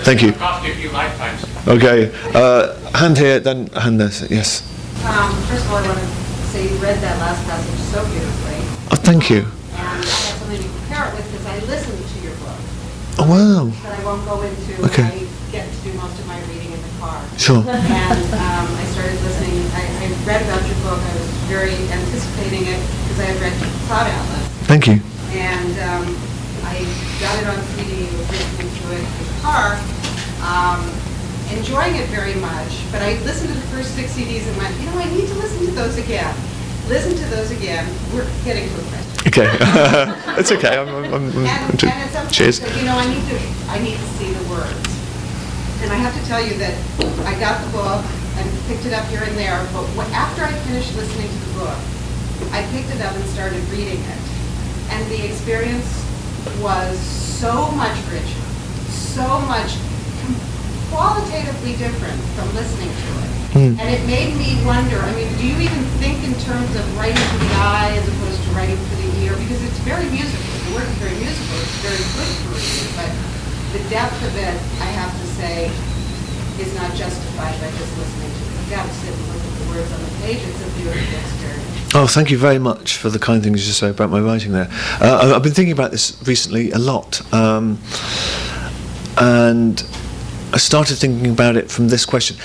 Thank 0.02 0.22
you. 0.22 0.32
Cost 0.32 0.66
a 0.66 0.74
few 0.74 0.90
lifetimes. 0.90 1.68
Okay. 1.68 2.10
Uh, 2.34 2.74
hand 2.96 3.18
here, 3.18 3.38
then 3.38 3.66
hand 3.68 4.00
there. 4.00 4.10
Yes. 4.30 4.62
Um, 5.04 5.30
First 5.44 5.66
of 5.66 5.72
all, 5.72 5.78
I 5.78 5.86
want 5.88 5.98
to 5.98 6.06
say 6.50 6.64
you 6.64 6.76
read 6.76 6.98
that 7.00 7.18
last 7.20 7.44
passage 7.46 7.78
so 7.92 8.02
beautifully. 8.10 8.58
Oh, 8.90 8.96
thank 8.96 9.30
you. 9.30 9.46
And 9.76 9.76
I 9.76 9.96
have 9.96 10.04
something 10.04 10.56
to 10.56 10.68
compare 10.68 11.08
it 11.08 11.14
with 11.14 11.30
because 11.30 11.46
I 11.46 11.58
listened 11.66 12.00
to 12.00 12.18
your 12.26 12.34
book. 12.42 12.58
Oh, 13.18 13.26
wow. 13.28 13.72
But 13.82 13.98
I 13.98 14.04
won't 14.04 14.24
go 14.24 14.40
into. 14.42 14.84
Okay. 14.86 15.04
I 15.04 15.52
get 15.52 15.70
to 15.70 15.78
do 15.84 15.92
most 15.94 16.18
of 16.18 16.26
my 16.26 16.40
reading 16.48 16.72
in 16.72 16.80
the 16.82 16.88
car. 16.98 17.22
Sure. 17.40 17.64
And 17.64 18.24
um, 18.36 18.68
I 18.76 18.84
started 18.92 19.16
listening, 19.24 19.64
I 19.72 19.88
I 20.04 20.12
read 20.28 20.44
about 20.44 20.60
your 20.68 20.76
book, 20.84 21.00
I 21.00 21.12
was 21.16 21.30
very 21.48 21.72
anticipating 21.88 22.68
it 22.68 22.76
because 22.76 23.16
I 23.16 23.32
had 23.32 23.40
read 23.40 23.56
Cloud 23.88 24.12
Atlas. 24.12 24.44
Thank 24.68 24.84
you. 24.84 25.00
And 25.32 25.72
um, 25.88 26.04
I 26.68 26.84
got 27.16 27.32
it 27.40 27.48
on 27.48 27.56
CD, 27.80 28.12
was 28.12 28.28
listening 28.28 28.68
to 28.68 28.84
it 28.92 29.00
in 29.00 29.24
the 29.24 29.40
car, 29.40 29.80
um, 30.44 30.84
enjoying 31.56 31.96
it 31.96 32.12
very 32.12 32.36
much. 32.44 32.84
But 32.92 33.00
I 33.00 33.16
listened 33.24 33.48
to 33.48 33.56
the 33.56 33.68
first 33.72 33.96
six 33.96 34.12
CDs 34.12 34.44
and 34.44 34.56
went, 34.60 34.76
you 34.76 34.84
know, 34.92 35.00
I 35.00 35.08
need 35.08 35.24
to 35.32 35.36
listen 35.40 35.64
to 35.64 35.72
those 35.72 35.96
again. 35.96 36.36
Listen 36.92 37.16
to 37.16 37.26
those 37.32 37.50
again. 37.56 37.88
We're 38.12 38.28
getting 38.44 38.68
to 38.68 38.76
a 38.76 38.84
question. 38.92 39.32
Okay. 39.32 39.48
it's 40.36 40.52
okay. 40.52 40.76
I'm, 40.76 40.88
I'm, 40.92 41.08
I'm, 41.08 41.24
And, 41.24 41.48
and 41.48 41.84
at 41.88 42.10
some 42.12 42.28
point, 42.28 42.34
Cheers. 42.36 42.60
Said, 42.60 42.76
you 42.76 42.84
know, 42.84 43.00
I 43.00 43.08
need 43.08 43.24
to, 43.32 43.36
I 43.72 43.80
need 43.80 43.96
to 43.96 44.06
see 44.20 44.28
the 44.28 44.44
words. 44.52 44.89
And 45.80 45.88
I 45.92 45.96
have 45.96 46.12
to 46.12 46.24
tell 46.28 46.44
you 46.44 46.54
that 46.60 46.76
I 47.24 47.32
got 47.40 47.56
the 47.64 47.70
book 47.72 48.04
and 48.36 48.44
picked 48.68 48.84
it 48.84 48.92
up 48.92 49.04
here 49.08 49.24
and 49.24 49.32
there, 49.36 49.56
but 49.72 50.08
after 50.12 50.44
I 50.44 50.52
finished 50.68 50.94
listening 50.96 51.28
to 51.28 51.40
the 51.48 51.64
book, 51.64 51.78
I 52.52 52.64
picked 52.68 52.92
it 52.92 53.00
up 53.00 53.16
and 53.16 53.24
started 53.32 53.60
reading 53.72 53.96
it. 53.96 54.24
And 54.92 55.00
the 55.08 55.24
experience 55.24 55.88
was 56.60 56.98
so 57.00 57.72
much 57.72 57.96
richer, 58.12 58.44
so 58.92 59.24
much 59.48 59.76
qualitatively 60.92 61.76
different 61.80 62.20
from 62.36 62.52
listening 62.52 62.92
to 62.92 63.08
it. 63.24 63.30
Hmm. 63.50 63.80
And 63.80 63.88
it 63.88 64.04
made 64.04 64.36
me 64.36 64.60
wonder, 64.68 65.00
I 65.00 65.10
mean, 65.16 65.32
do 65.40 65.48
you 65.48 65.58
even 65.64 65.82
think 65.96 66.22
in 66.22 66.36
terms 66.44 66.70
of 66.76 66.84
writing 67.00 67.18
for 67.18 67.40
the 67.40 67.52
eye 67.56 67.96
as 67.96 68.04
opposed 68.04 68.36
to 68.36 68.48
writing 68.52 68.76
for 68.76 68.96
the 69.00 69.08
ear? 69.24 69.32
Because 69.32 69.64
it's 69.64 69.80
very 69.80 70.06
musical, 70.12 70.44
the 70.70 70.76
work 70.76 70.86
is 70.86 70.98
very 71.00 71.16
musical, 71.16 71.56
it's 71.56 71.78
very 71.82 72.04
good 72.14 72.30
for 72.44 72.52
reading, 72.52 72.90
but 72.94 73.39
the 73.72 73.78
depth 73.88 74.20
of 74.22 74.36
it, 74.36 74.56
I 74.82 74.90
have 74.98 75.12
to 75.12 75.26
say, 75.38 75.70
is 76.60 76.74
not 76.74 76.94
justified 76.94 77.54
by 77.60 77.70
just 77.70 77.96
listening 77.98 78.30
to 78.30 78.42
it. 78.42 78.50
You've 78.60 78.70
got 78.70 78.86
to 78.86 78.92
sit 78.92 79.14
and 79.14 79.26
look 79.28 79.42
at 79.42 79.54
the 79.58 79.68
words 79.70 79.92
on 79.92 80.00
the 80.02 80.10
page, 80.22 80.38
it's 80.42 80.60
a 80.60 80.70
beautiful 80.76 81.18
experience. 81.18 81.94
Oh, 81.94 82.06
thank 82.06 82.30
you 82.30 82.38
very 82.38 82.58
much 82.58 82.96
for 82.96 83.10
the 83.10 83.18
kind 83.18 83.42
things 83.42 83.66
you 83.66 83.72
say 83.72 83.90
about 83.90 84.10
my 84.10 84.20
writing 84.20 84.52
there. 84.52 84.68
Uh, 85.00 85.32
I've 85.34 85.42
been 85.42 85.52
thinking 85.52 85.72
about 85.72 85.90
this 85.90 86.16
recently 86.26 86.70
a 86.72 86.78
lot. 86.78 87.20
Um, 87.32 87.78
and 89.18 89.84
I 90.52 90.58
started 90.58 90.96
thinking 90.96 91.30
about 91.30 91.56
it 91.56 91.70
from 91.70 91.88
this 91.88 92.04
question. 92.04 92.36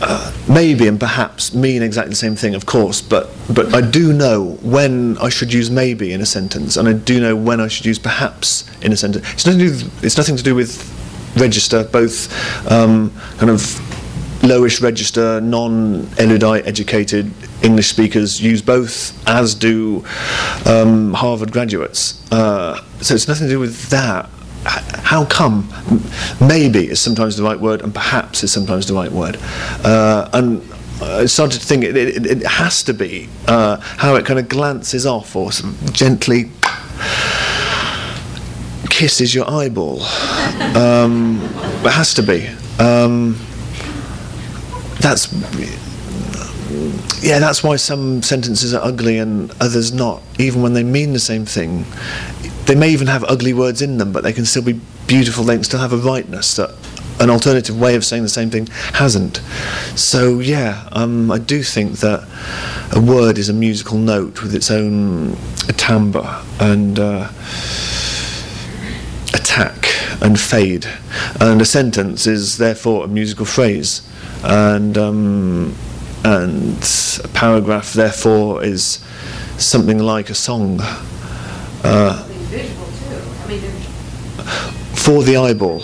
Uh, 0.00 0.32
maybe 0.48 0.86
and 0.86 1.00
perhaps 1.00 1.52
mean 1.52 1.82
exactly 1.82 2.10
the 2.10 2.16
same 2.16 2.36
thing, 2.36 2.54
of 2.54 2.66
course, 2.66 3.00
but, 3.00 3.28
but 3.52 3.74
I 3.74 3.80
do 3.80 4.12
know 4.12 4.56
when 4.62 5.18
I 5.18 5.28
should 5.28 5.52
use 5.52 5.70
maybe 5.70 6.12
in 6.12 6.20
a 6.20 6.26
sentence, 6.26 6.76
and 6.76 6.88
I 6.88 6.92
do 6.92 7.20
know 7.20 7.34
when 7.34 7.60
I 7.60 7.66
should 7.66 7.84
use 7.84 7.98
perhaps 7.98 8.64
in 8.80 8.92
a 8.92 8.96
sentence. 8.96 9.26
It's 9.32 9.44
nothing 9.44 9.58
to 9.60 9.78
do, 9.78 9.90
it's 10.02 10.16
nothing 10.16 10.36
to 10.36 10.42
do 10.42 10.54
with 10.54 10.94
register, 11.36 11.82
both 11.84 12.30
um, 12.70 13.10
kind 13.38 13.50
of 13.50 13.60
lowish 14.42 14.80
register, 14.80 15.40
non-erudite 15.40 16.64
educated 16.66 17.32
English 17.62 17.88
speakers 17.88 18.40
use 18.40 18.62
both, 18.62 19.12
as 19.26 19.54
do 19.54 20.04
um, 20.64 21.12
Harvard 21.12 21.50
graduates. 21.50 22.22
Uh, 22.32 22.80
so 23.00 23.14
it's 23.14 23.26
nothing 23.26 23.48
to 23.48 23.52
do 23.54 23.58
with 23.58 23.88
that. 23.90 24.30
How 24.68 25.24
come? 25.24 25.72
Maybe 26.40 26.90
is 26.90 27.00
sometimes 27.00 27.36
the 27.36 27.42
right 27.42 27.58
word, 27.58 27.82
and 27.82 27.94
perhaps 27.94 28.42
is 28.44 28.52
sometimes 28.52 28.86
the 28.86 28.94
right 28.94 29.10
word. 29.10 29.38
Uh, 29.84 30.28
and 30.32 30.62
I 31.00 31.26
started 31.26 31.60
to 31.60 31.66
think 31.66 31.84
it, 31.84 31.96
it, 31.96 32.26
it 32.26 32.42
has 32.46 32.82
to 32.84 32.92
be 32.92 33.28
uh, 33.46 33.76
how 33.76 34.16
it 34.16 34.26
kind 34.26 34.38
of 34.38 34.48
glances 34.48 35.06
off 35.06 35.36
or 35.36 35.50
gently 35.92 36.50
kisses 38.90 39.34
your 39.34 39.48
eyeball. 39.48 40.02
Um, 40.76 41.40
it 41.84 41.92
has 41.92 42.14
to 42.14 42.22
be. 42.22 42.48
Um, 42.80 43.38
that's 45.00 45.32
yeah. 47.22 47.38
That's 47.38 47.62
why 47.62 47.76
some 47.76 48.22
sentences 48.22 48.74
are 48.74 48.84
ugly 48.84 49.18
and 49.18 49.52
others 49.60 49.92
not, 49.92 50.22
even 50.38 50.62
when 50.62 50.72
they 50.72 50.82
mean 50.82 51.12
the 51.12 51.20
same 51.20 51.46
thing. 51.46 51.84
They 52.68 52.76
may 52.76 52.90
even 52.90 53.08
have 53.08 53.24
ugly 53.24 53.52
words 53.52 53.82
in 53.82 53.98
them, 53.98 54.12
but 54.12 54.22
they 54.22 54.32
can 54.32 54.44
still 54.44 54.62
be 54.62 54.80
beautiful. 55.08 55.42
They 55.42 55.56
can 55.56 55.64
still 55.64 55.80
have 55.80 55.92
a 55.92 55.96
rightness 55.96 56.54
that 56.56 56.70
an 57.18 57.30
alternative 57.30 57.80
way 57.80 57.96
of 57.96 58.04
saying 58.04 58.22
the 58.22 58.28
same 58.28 58.50
thing 58.50 58.68
hasn't. 58.94 59.38
So 59.96 60.38
yeah, 60.38 60.88
um, 60.92 61.32
I 61.32 61.38
do 61.38 61.64
think 61.64 61.98
that 61.98 62.28
a 62.94 63.00
word 63.00 63.38
is 63.38 63.48
a 63.48 63.52
musical 63.52 63.98
note 63.98 64.42
with 64.42 64.54
its 64.54 64.70
own 64.70 65.36
timbre 65.76 66.44
and. 66.60 66.98
Uh, 66.98 67.30
attack 69.34 69.88
and 70.20 70.38
fade. 70.38 70.86
And 71.40 71.60
a 71.60 71.64
sentence 71.64 72.26
is 72.26 72.58
therefore 72.58 73.04
a 73.04 73.08
musical 73.08 73.44
phrase. 73.44 74.02
And, 74.44 74.96
um, 74.96 75.74
and 76.24 76.76
a 77.24 77.28
paragraph 77.28 77.92
therefore 77.92 78.62
is 78.62 79.04
something 79.56 79.98
like 79.98 80.30
a 80.30 80.34
song 80.34 80.78
uh, 81.82 82.28
visual 82.48 82.86
too, 82.86 83.20
I 83.42 83.46
mean, 83.48 83.60
for 84.96 85.22
the 85.22 85.36
eyeball. 85.36 85.82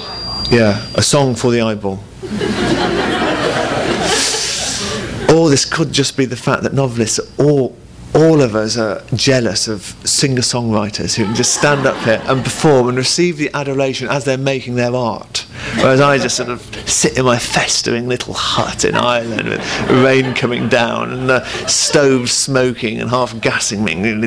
Yeah, 0.51 0.83
a 0.95 1.03
song 1.03 1.35
for 1.35 1.51
the 1.51 1.63
eyeball. 1.63 1.99
or 5.35 5.51
this 5.51 5.65
could 5.65 5.93
just 5.93 6.17
be 6.17 6.27
the 6.27 6.37
fact 6.37 6.63
that 6.63 6.75
novelists 6.75 7.19
are 7.19 7.27
all 7.45 7.77
all 8.15 8.41
of 8.41 8.55
us 8.55 8.77
are 8.79 9.03
jealous 9.15 9.67
of 9.67 9.83
singer-songwriters 10.09 11.17
who 11.17 11.25
can 11.25 11.35
just 11.35 11.55
stand 11.55 11.85
up 11.85 11.97
here 12.05 12.23
and 12.27 12.45
perform 12.45 12.89
and 12.89 12.97
receive 12.97 13.39
the 13.39 13.51
adoration 13.55 14.09
as 14.09 14.25
they're 14.25 14.39
making 14.39 14.77
their 14.77 14.95
art. 14.95 15.47
Whereas 15.77 16.01
I 16.01 16.19
just 16.19 16.37
sort 16.37 16.49
of 16.49 16.63
sit 16.89 17.19
in 17.19 17.25
my 17.25 17.39
festering 17.39 18.07
little 18.07 18.35
hut 18.35 18.85
in 18.85 18.95
Ireland 18.95 19.49
with 19.49 19.91
rain 19.91 20.33
coming 20.35 20.69
down 20.69 21.13
and 21.13 21.29
the 21.29 21.45
stove 21.67 22.31
smoking 22.31 23.01
and 23.01 23.11
half 23.11 23.41
gassing 23.41 23.83
me. 23.83 23.95
And 23.95 24.21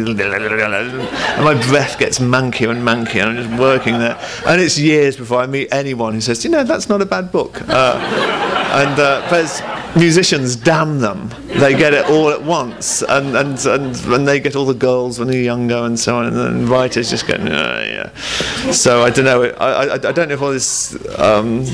my 1.45 1.53
breath 1.69 1.97
gets 1.97 2.19
mankier 2.19 2.69
and 2.69 2.83
mankier 2.83 3.21
and 3.21 3.39
I'm 3.39 3.47
just 3.47 3.59
working 3.59 3.99
there. 3.99 4.19
And 4.45 4.61
it's 4.61 4.77
years 4.77 5.15
before 5.15 5.39
I 5.39 5.47
meet 5.47 5.69
anyone 5.71 6.13
who 6.13 6.21
says, 6.21 6.43
you 6.43 6.49
know, 6.49 6.65
that's 6.65 6.89
not 6.89 7.01
a 7.01 7.05
bad 7.05 7.31
book. 7.31 7.61
Uh, 7.69 7.95
and 8.73 8.99
uh, 8.99 9.25
but 9.29 9.76
musicians, 9.97 10.55
damn 10.55 10.99
them, 10.99 11.29
they 11.59 11.75
get 11.75 11.93
it 11.93 12.05
all 12.09 12.29
at 12.29 12.43
once, 12.43 13.01
and 13.03 13.35
and 13.35 13.59
and, 13.65 13.95
and 14.05 14.27
they 14.27 14.39
get 14.39 14.55
all 14.55 14.65
the 14.65 14.73
girls 14.73 15.19
when 15.19 15.27
they're 15.27 15.41
younger 15.41 15.77
and 15.77 15.99
so 15.99 16.17
on, 16.17 16.25
and 16.25 16.35
then 16.35 16.67
writers 16.67 17.09
just 17.09 17.27
go, 17.27 17.35
"Nah, 17.37 17.81
yeah. 17.81 18.13
So 18.71 19.03
I 19.03 19.09
don't 19.09 19.25
know. 19.25 19.43
I, 19.43 19.85
I, 19.85 19.93
I 19.93 19.97
don't 19.97 20.29
know 20.29 20.35
if 20.35 20.41
all 20.41 20.51
this 20.51 20.95
um, 21.19 21.65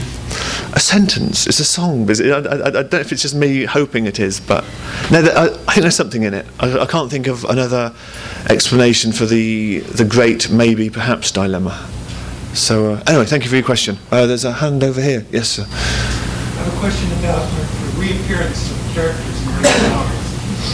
a 0.74 0.80
sentence. 0.80 1.48
It's 1.48 1.60
a 1.60 1.66
song. 1.66 2.06
But 2.06 2.20
I, 2.20 2.30
I, 2.30 2.68
I 2.68 2.70
don't 2.72 2.94
know 2.94 3.00
if 3.00 3.12
it's 3.12 3.22
just 3.22 3.36
me 3.36 3.66
hoping 3.66 4.06
it 4.06 4.20
is, 4.20 4.40
but 4.40 4.64
no, 5.12 5.20
I, 5.20 5.48
think 5.48 5.82
there's 5.82 5.96
something 5.96 6.24
in 6.24 6.34
it. 6.34 6.46
I, 6.60 6.80
I 6.80 6.86
can't 6.86 7.10
think 7.10 7.28
of 7.28 7.46
another 7.46 7.94
explanation 8.50 9.12
for 9.12 9.26
the 9.26 9.80
the 9.80 10.06
great 10.06 10.50
maybe 10.50 10.90
perhaps 10.90 11.32
dilemma. 11.32 11.90
So 12.54 12.94
uh, 12.94 13.04
anyway, 13.08 13.26
thank 13.26 13.44
you 13.44 13.50
for 13.50 13.56
your 13.56 13.66
question. 13.66 13.98
Uh, 14.12 14.26
there's 14.26 14.46
a 14.46 14.54
hand 14.54 14.84
over 14.84 15.02
here. 15.02 15.26
Yes, 15.32 15.50
sir. 15.50 15.64
I 15.64 16.66
have 16.66 16.76
a 16.76 16.80
question 16.80 17.12
about 17.20 17.83
reappearance 18.04 18.68
of 18.68 18.78
characters 18.92 19.38
in 19.40 19.48
your 19.48 19.64
novels. 19.96 20.28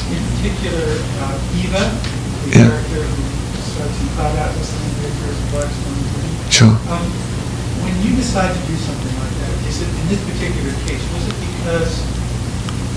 In 0.09 0.21
particular, 0.33 0.89
uh, 1.21 1.57
Eva, 1.61 1.83
the 1.85 2.49
Yeah. 2.49 2.73
character 2.73 3.01
who 3.05 3.21
starts 3.69 3.97
in 4.01 4.07
Cloud 4.17 4.33
Atlas 4.33 4.69
and 4.73 4.81
then 4.81 4.93
reappears 5.05 5.37
in 5.37 5.47
Black 5.53 5.69
Swan. 5.69 5.97
Sure. 6.49 6.75
Um, 6.89 7.05
when 7.85 7.93
you 8.01 8.17
decide 8.17 8.49
to 8.49 8.61
do 8.65 8.75
something 8.81 9.13
like 9.21 9.35
that, 9.45 9.53
is 9.69 9.77
it, 9.85 9.89
in 9.93 10.05
this 10.09 10.21
particular 10.25 10.73
case, 10.89 11.03
was 11.13 11.23
it 11.29 11.37
because 11.53 11.91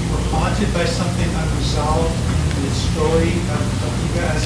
you 0.00 0.06
were 0.08 0.24
haunted 0.32 0.72
by 0.72 0.88
something 0.88 1.28
unresolved 1.28 2.16
in 2.16 2.60
the 2.64 2.72
story 2.88 3.36
of, 3.52 3.62
of 3.84 3.92
Eva 4.08 4.32
as 4.32 4.42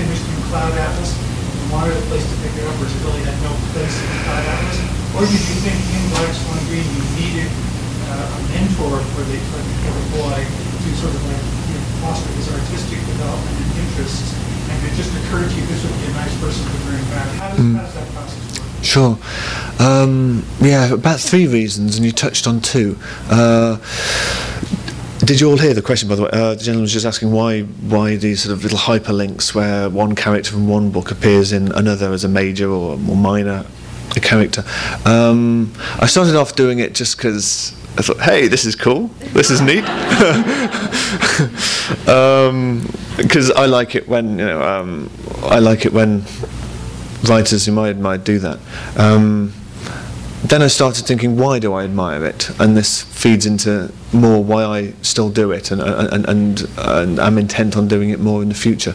finished 0.00 0.24
in 0.32 0.36
Cloud 0.48 0.72
Atlas 0.80 1.12
and 1.12 1.64
wanted 1.72 1.92
a 1.92 2.04
place 2.08 2.24
to 2.24 2.36
pick 2.40 2.56
it 2.56 2.64
up, 2.64 2.76
or 2.80 2.88
it 2.88 2.96
really 3.04 3.20
had 3.28 3.36
no 3.44 3.52
place 3.76 3.96
in 4.00 4.08
Cloud 4.24 4.44
Atlas? 4.48 4.78
Or 5.12 5.22
did 5.28 5.40
you 5.44 5.56
think 5.60 5.76
in 5.76 6.02
Black 6.16 6.32
Swan 6.32 6.60
Green 6.72 6.84
you 6.88 7.04
needed 7.20 7.50
uh, 8.08 8.36
a 8.36 8.40
mentor 8.54 9.02
for 9.14 9.22
the, 9.26 9.38
for 9.50 9.60
the 9.60 9.74
for 9.82 9.92
the 9.94 10.06
boy 10.18 10.38
to 10.42 10.88
sort 10.96 11.14
of 11.14 11.22
like 11.26 11.44
you 11.66 11.74
know, 11.74 11.84
foster 12.02 12.30
his 12.38 12.48
artistic 12.52 12.98
development 13.06 13.56
and 13.58 13.70
interests, 13.82 14.34
and 14.70 14.78
it 14.86 14.94
just 14.94 15.12
occurred 15.24 15.50
to 15.50 15.56
you 15.56 15.66
this 15.66 15.82
would 15.82 15.98
be 16.00 16.06
a 16.06 16.14
nice 16.14 16.34
person 16.40 16.64
to 16.64 16.78
bring 16.86 17.04
back? 17.10 17.28
How 17.36 17.50
does, 17.50 17.58
how 17.58 17.82
does 17.82 17.94
that 17.94 18.08
process 18.14 18.60
work? 18.60 18.84
Sure. 18.84 19.18
Um, 19.78 20.44
yeah, 20.60 20.92
about 20.92 21.18
three 21.20 21.46
reasons, 21.46 21.96
and 21.96 22.04
you 22.06 22.12
touched 22.12 22.46
on 22.46 22.60
two. 22.60 22.96
Uh, 23.28 23.78
did 25.18 25.40
you 25.40 25.50
all 25.50 25.56
hear 25.56 25.74
the 25.74 25.82
question, 25.82 26.08
by 26.08 26.14
the 26.14 26.22
way? 26.22 26.30
Uh, 26.32 26.54
the 26.54 26.62
gentleman 26.62 26.82
was 26.82 26.92
just 26.92 27.06
asking 27.06 27.32
why 27.32 27.62
why 27.62 28.16
these 28.16 28.42
sort 28.42 28.52
of 28.52 28.62
little 28.62 28.78
hyperlinks 28.78 29.54
where 29.54 29.90
one 29.90 30.14
character 30.14 30.52
from 30.52 30.68
one 30.68 30.90
book 30.90 31.10
appears 31.10 31.52
in 31.52 31.72
another 31.72 32.12
as 32.12 32.22
a 32.22 32.28
major 32.28 32.70
or 32.70 32.96
more 32.96 33.16
minor 33.16 33.64
character. 34.14 34.64
Um, 35.04 35.72
I 36.00 36.06
started 36.06 36.36
off 36.36 36.54
doing 36.54 36.78
it 36.78 36.94
just 36.94 37.16
because 37.16 37.72
I 37.98 38.02
thought, 38.02 38.20
hey, 38.20 38.48
this 38.48 38.66
is 38.66 38.76
cool. 38.76 39.08
This 39.32 39.50
is 39.50 39.60
neat. 39.60 39.84
Because 43.16 43.50
I 43.50 43.66
like 43.66 43.94
it 43.94 44.08
when 44.08 44.38
you 44.38 44.44
know, 44.44 44.62
um, 44.62 45.10
I 45.42 45.58
like 45.58 45.86
it 45.86 45.92
when 45.92 46.24
writers 47.26 47.64
whom 47.64 47.78
I 47.78 47.88
admire 47.88 48.18
do 48.18 48.38
that. 48.40 48.58
Um, 48.96 49.52
then 50.44 50.62
I 50.62 50.66
started 50.66 51.06
thinking, 51.06 51.36
why 51.36 51.58
do 51.58 51.72
I 51.72 51.84
admire 51.84 52.24
it? 52.24 52.50
And 52.60 52.76
this 52.76 53.02
feeds 53.02 53.46
into 53.46 53.90
more 54.12 54.44
why 54.44 54.64
I 54.64 54.92
still 55.02 55.30
do 55.30 55.50
it, 55.50 55.70
and 55.70 55.80
and 55.80 56.28
and, 56.28 56.68
and 56.76 57.18
I'm 57.18 57.38
intent 57.38 57.76
on 57.76 57.88
doing 57.88 58.10
it 58.10 58.20
more 58.20 58.42
in 58.42 58.48
the 58.48 58.54
future. 58.54 58.94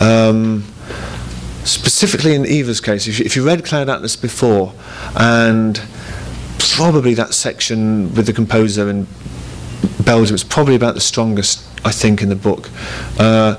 Um, 0.00 0.64
specifically 1.64 2.34
in 2.34 2.46
Eva's 2.46 2.80
case, 2.80 3.08
if 3.08 3.18
you, 3.18 3.24
if 3.24 3.34
you 3.34 3.44
read 3.44 3.64
Cloud 3.64 3.88
Atlas 3.88 4.16
before, 4.16 4.72
and 5.16 5.82
probably 6.76 7.14
that 7.14 7.32
section 7.32 8.14
with 8.14 8.26
the 8.26 8.34
composer 8.34 8.90
in 8.90 9.06
Belgium, 10.04 10.34
it's 10.34 10.44
probably 10.44 10.74
about 10.74 10.94
the 10.94 11.00
strongest, 11.00 11.66
I 11.86 11.90
think, 11.90 12.20
in 12.20 12.28
the 12.28 12.36
book. 12.36 12.68
Uh, 13.18 13.56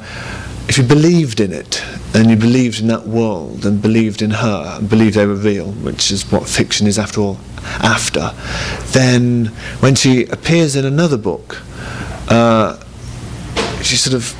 if 0.70 0.78
you 0.78 0.84
believed 0.84 1.40
in 1.40 1.52
it, 1.52 1.84
and 2.14 2.30
you 2.30 2.36
believed 2.36 2.80
in 2.80 2.86
that 2.90 3.08
world, 3.08 3.66
and 3.66 3.82
believed 3.82 4.22
in 4.22 4.30
her, 4.30 4.78
and 4.78 4.88
believed 4.88 5.16
they 5.16 5.26
were 5.26 5.34
real, 5.34 5.72
which 5.72 6.12
is 6.12 6.32
what 6.32 6.48
fiction 6.48 6.86
is 6.86 7.00
after 7.00 7.20
all, 7.20 7.40
after, 7.82 8.36
then 8.92 9.48
when 9.80 9.96
she 9.96 10.26
appears 10.26 10.76
in 10.76 10.86
another 10.86 11.18
book, 11.18 11.64
uh, 12.30 12.80
she 13.82 13.96
sort 13.96 14.14
of 14.14 14.32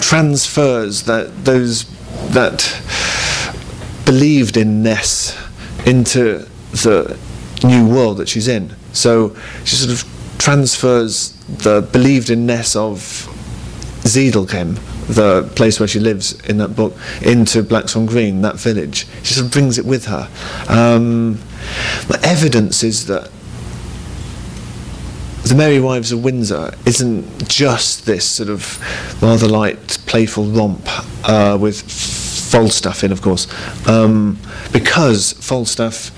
transfers 0.00 1.04
that 1.04 1.44
those 1.44 1.84
that 2.30 2.82
believed 4.04 4.56
in 4.56 4.82
Ness 4.82 5.38
into 5.86 6.48
the 6.72 7.16
new 7.64 7.88
world 7.88 8.18
that 8.18 8.28
she's 8.28 8.48
in. 8.48 8.74
So 8.92 9.34
she 9.64 9.76
sort 9.76 9.92
of 9.92 10.38
transfers 10.38 11.32
the 11.48 11.82
believed 11.92 12.30
in 12.30 12.46
Ness 12.46 12.76
of 12.76 12.98
Zedelghem, 14.02 14.78
the 15.08 15.50
place 15.54 15.80
where 15.80 15.88
she 15.88 15.98
lives 15.98 16.40
in 16.48 16.58
that 16.58 16.76
book, 16.76 16.96
into 17.22 17.62
Black 17.62 17.88
Swan 17.88 18.06
Green, 18.06 18.42
that 18.42 18.56
village. 18.56 19.06
She 19.22 19.34
sort 19.34 19.46
of 19.46 19.52
brings 19.52 19.78
it 19.78 19.84
with 19.84 20.06
her. 20.06 20.28
Um, 20.68 21.34
the 22.08 22.20
evidence 22.22 22.82
is 22.82 23.06
that 23.06 23.30
the 25.48 25.54
Merry 25.54 25.80
Wives 25.80 26.12
of 26.12 26.22
Windsor 26.24 26.74
isn't 26.84 27.48
just 27.48 28.06
this 28.06 28.28
sort 28.28 28.48
of 28.48 28.78
rather 29.22 29.46
light, 29.48 29.98
playful 30.06 30.44
romp 30.44 30.82
uh, 31.28 31.56
with 31.58 31.80
Falstaff 31.80 33.04
in, 33.04 33.12
of 33.12 33.22
course, 33.22 33.46
um, 33.88 34.38
because 34.72 35.34
Falstaff, 35.34 36.10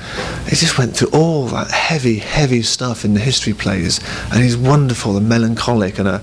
he 0.48 0.56
just 0.56 0.78
went 0.78 0.96
through 0.96 1.10
all 1.12 1.46
that 1.46 1.70
heavy, 1.70 2.18
heavy 2.18 2.62
stuff 2.62 3.04
in 3.04 3.14
the 3.14 3.20
history 3.20 3.52
plays, 3.52 4.00
and 4.32 4.42
he's 4.42 4.56
wonderful 4.56 5.16
and 5.16 5.28
melancholic, 5.28 5.98
and 5.98 6.08
a, 6.08 6.18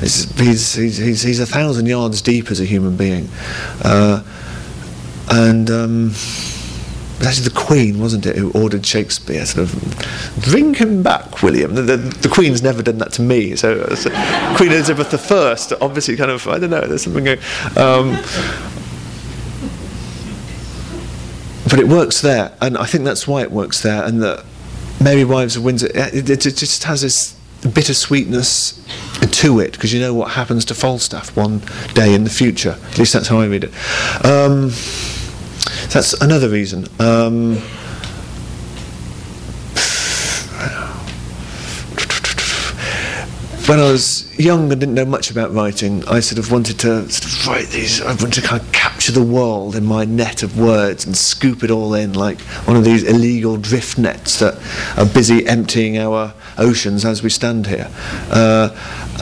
he's, 0.00 0.30
he's, 0.38 0.74
he's, 0.74 1.22
he's 1.22 1.40
a 1.40 1.46
thousand 1.46 1.86
yards 1.86 2.20
deep 2.20 2.50
as 2.50 2.60
a 2.60 2.64
human 2.64 2.96
being, 2.96 3.28
uh, 3.84 4.22
and. 5.30 5.70
Um, 5.70 6.12
was 7.20 7.28
actually 7.28 7.48
the 7.48 7.60
Queen, 7.60 8.00
wasn't 8.00 8.24
it, 8.24 8.36
who 8.36 8.50
ordered 8.52 8.84
Shakespeare 8.84 9.44
sort 9.44 9.68
of 9.68 10.42
bring 10.48 10.72
him 10.74 11.02
back, 11.02 11.42
William. 11.42 11.74
The, 11.74 11.82
the, 11.82 11.96
the 11.96 12.28
Queen's 12.28 12.62
never 12.62 12.82
done 12.82 12.98
that 12.98 13.12
to 13.14 13.22
me. 13.22 13.56
So, 13.56 13.86
so 13.94 14.10
Queen 14.56 14.72
Elizabeth 14.72 15.12
I, 15.12 15.72
obviously, 15.82 16.16
kind 16.16 16.30
of 16.30 16.48
I 16.48 16.58
don't 16.58 16.70
know. 16.70 16.80
There's 16.80 17.02
something 17.02 17.24
going. 17.24 17.38
Um, 17.76 18.12
but 21.68 21.78
it 21.78 21.88
works 21.88 22.22
there, 22.22 22.56
and 22.60 22.78
I 22.78 22.86
think 22.86 23.04
that's 23.04 23.28
why 23.28 23.42
it 23.42 23.50
works 23.50 23.82
there. 23.82 24.02
And 24.02 24.22
that 24.22 24.44
Merry 24.98 25.24
Wives 25.24 25.56
of 25.56 25.64
Windsor, 25.64 25.88
it, 25.88 26.30
it, 26.30 26.46
it 26.46 26.56
just 26.56 26.84
has 26.84 27.02
this 27.02 27.36
bittersweetness 27.62 28.80
to 29.42 29.60
it 29.60 29.72
because 29.72 29.92
you 29.92 30.00
know 30.00 30.14
what 30.14 30.30
happens 30.30 30.64
to 30.64 30.74
Falstaff 30.74 31.36
one 31.36 31.60
day 31.92 32.14
in 32.14 32.24
the 32.24 32.30
future. 32.30 32.78
At 32.90 32.98
least 32.98 33.12
that's 33.12 33.28
how 33.28 33.40
I 33.40 33.46
read 33.46 33.64
it. 33.64 34.24
Um, 34.24 34.70
that's 35.90 36.12
another 36.20 36.48
reason. 36.48 36.86
Um, 37.00 37.56
when 43.66 43.78
I 43.78 43.90
was 43.90 44.38
young 44.38 44.70
and 44.70 44.80
didn't 44.80 44.94
know 44.94 45.04
much 45.04 45.30
about 45.30 45.52
writing, 45.52 46.04
I 46.08 46.20
sort 46.20 46.38
of 46.38 46.50
wanted 46.52 46.78
to 46.80 47.08
sort 47.10 47.24
of 47.24 47.46
write 47.46 47.68
these. 47.68 48.00
I 48.02 48.08
wanted 48.08 48.34
to 48.34 48.42
kind 48.42 48.62
of 48.62 48.72
capture 49.00 49.12
the 49.12 49.22
world 49.22 49.74
in 49.74 49.86
my 49.86 50.04
net 50.04 50.42
of 50.42 50.58
words 50.58 51.06
and 51.06 51.16
scoop 51.16 51.64
it 51.64 51.70
all 51.70 51.94
in 51.94 52.12
like 52.12 52.38
one 52.66 52.76
of 52.76 52.84
these 52.84 53.02
illegal 53.02 53.56
drift 53.56 53.96
nets 53.96 54.40
that 54.40 54.54
are 54.98 55.06
busy 55.06 55.46
emptying 55.46 55.96
our 55.96 56.34
oceans 56.58 57.02
as 57.02 57.22
we 57.22 57.30
stand 57.30 57.66
here. 57.66 57.90
Uh, 58.30 58.68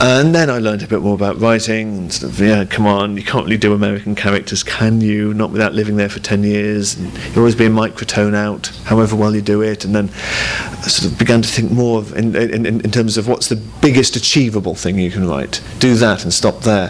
and 0.01 0.35
then 0.35 0.49
I 0.49 0.57
learned 0.57 0.83
a 0.83 0.87
bit 0.87 0.99
more 0.99 1.15
about 1.15 1.39
writing. 1.39 1.97
And 1.97 2.13
sort 2.13 2.33
of, 2.33 2.41
yeah, 2.41 2.65
come 2.65 2.85
on, 2.85 3.15
you 3.15 3.23
can't 3.23 3.45
really 3.45 3.55
do 3.55 3.73
American 3.73 4.15
characters, 4.15 4.63
can 4.63 4.99
you? 4.99 5.33
Not 5.33 5.51
without 5.51 5.73
living 5.73 5.95
there 5.95 6.09
for 6.09 6.19
10 6.19 6.43
years. 6.43 6.97
And 6.97 7.13
you're 7.29 7.37
always 7.37 7.55
being 7.55 7.71
microtone 7.71 8.35
out, 8.35 8.67
however 8.83 9.15
well 9.15 9.33
you 9.33 9.41
do 9.41 9.61
it. 9.61 9.85
And 9.85 9.95
then 9.95 10.09
I 10.09 10.89
sort 10.89 11.09
of 11.09 11.17
began 11.17 11.41
to 11.41 11.47
think 11.47 11.71
more 11.71 12.03
in, 12.17 12.35
in, 12.35 12.65
in 12.65 12.91
terms 12.91 13.17
of 13.17 13.29
what's 13.29 13.47
the 13.47 13.55
biggest 13.79 14.17
achievable 14.17 14.75
thing 14.75 14.99
you 14.99 15.09
can 15.09 15.25
write. 15.25 15.61
Do 15.79 15.95
that 15.95 16.23
and 16.25 16.33
stop 16.33 16.63
there. 16.63 16.89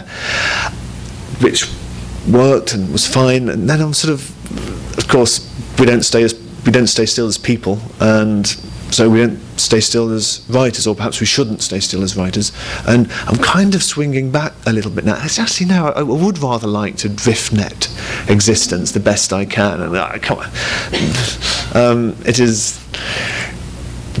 Which 1.40 1.70
worked 2.28 2.74
and 2.74 2.90
was 2.92 3.06
fine. 3.06 3.48
And 3.48 3.68
then 3.68 3.80
I'm 3.80 3.94
sort 3.94 4.12
of, 4.12 4.98
of 4.98 5.08
course, 5.08 5.46
we 5.78 5.86
don't 5.86 6.02
stay 6.02 6.22
as 6.22 6.34
we 6.64 6.72
don't 6.72 6.88
stay 6.88 7.06
still 7.06 7.26
as 7.26 7.38
people, 7.38 7.78
and 8.00 8.46
so 8.46 9.08
we 9.08 9.20
don't 9.20 9.38
stay 9.56 9.80
still 9.80 10.10
as 10.10 10.44
writers, 10.50 10.86
or 10.86 10.94
perhaps 10.94 11.20
we 11.20 11.26
shouldn't 11.26 11.62
stay 11.62 11.80
still 11.80 12.02
as 12.02 12.16
writers. 12.16 12.52
And 12.86 13.10
I'm 13.26 13.36
kind 13.36 13.74
of 13.74 13.82
swinging 13.82 14.30
back 14.30 14.52
a 14.66 14.72
little 14.72 14.90
bit 14.90 15.04
now. 15.04 15.18
It's 15.24 15.38
actually 15.38 15.66
now 15.66 15.88
I 15.92 16.02
would 16.02 16.38
rather 16.38 16.66
like 16.66 16.96
to 16.98 17.08
drift 17.08 17.52
net 17.52 17.88
existence 18.28 18.92
the 18.92 19.00
best 19.00 19.32
I 19.32 19.44
can. 19.44 19.80
And 19.80 19.96
uh, 19.96 20.18
come 20.20 20.38
on, 20.40 20.50
um, 21.74 22.16
it 22.26 22.38
is 22.38 22.78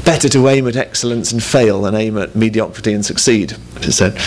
better 0.04 0.28
to 0.30 0.48
aim 0.48 0.66
at 0.66 0.76
excellence 0.76 1.32
and 1.32 1.42
fail 1.42 1.82
than 1.82 1.94
aim 1.94 2.16
at 2.16 2.34
mediocrity 2.34 2.94
and 2.94 3.04
succeed. 3.04 3.52
Which 3.74 3.88
is 3.88 3.96
said, 3.96 4.18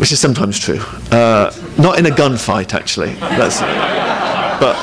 which 0.00 0.12
is 0.12 0.18
sometimes 0.18 0.58
true. 0.58 0.80
Uh, 1.12 1.52
not 1.78 1.98
in 1.98 2.06
a 2.06 2.10
gunfight, 2.10 2.74
actually. 2.74 3.14
That's, 3.14 3.60
but 4.60 4.76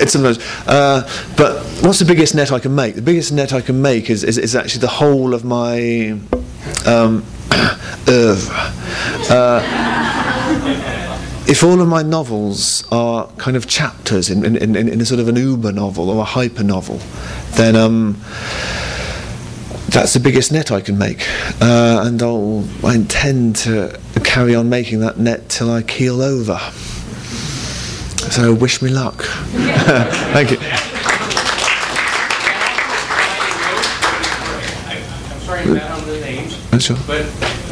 it's 0.00 0.12
sometimes. 0.12 0.38
Uh, 0.66 1.08
but 1.36 1.62
what's 1.82 1.98
the 1.98 2.04
biggest 2.04 2.34
net 2.34 2.52
I 2.52 2.58
can 2.58 2.74
make? 2.74 2.94
The 2.94 3.02
biggest 3.02 3.32
net 3.32 3.52
I 3.52 3.60
can 3.60 3.80
make 3.82 4.10
is, 4.10 4.24
is, 4.24 4.38
is 4.38 4.56
actually 4.56 4.80
the 4.80 4.88
whole 4.88 5.34
of 5.34 5.44
my 5.44 6.18
um. 6.86 7.24
Uh, 8.06 9.62
if 11.46 11.62
all 11.62 11.80
of 11.80 11.88
my 11.88 12.02
novels 12.02 12.86
are 12.90 13.26
kind 13.36 13.56
of 13.56 13.66
chapters 13.66 14.30
in, 14.30 14.44
in, 14.44 14.56
in, 14.56 14.76
in 14.76 15.00
a 15.00 15.04
sort 15.04 15.20
of 15.20 15.28
an 15.28 15.36
uber 15.36 15.72
novel 15.72 16.10
or 16.10 16.20
a 16.20 16.24
hyper 16.24 16.62
novel, 16.62 17.00
then 17.52 17.76
um, 17.76 18.20
that's 19.94 20.12
the 20.12 20.20
biggest 20.20 20.50
net 20.50 20.72
I 20.72 20.80
can 20.80 20.98
make. 20.98 21.20
Uh, 21.60 22.02
and 22.04 22.20
I'll, 22.20 22.64
I 22.84 22.96
intend 22.96 23.54
to 23.56 23.98
carry 24.24 24.56
on 24.56 24.68
making 24.68 24.98
that 25.00 25.18
net 25.18 25.48
till 25.48 25.70
I 25.70 25.82
keel 25.82 26.20
over. 26.20 26.58
So 28.32 28.52
wish 28.52 28.82
me 28.82 28.90
luck. 28.90 29.22
Thank 30.34 30.50
you. 30.50 30.58
I'm 35.30 35.40
sorry, 35.42 35.80
on 35.80 36.06
the 36.08 36.20
names, 36.20 36.82
sure. 36.82 36.96
but 37.06 37.24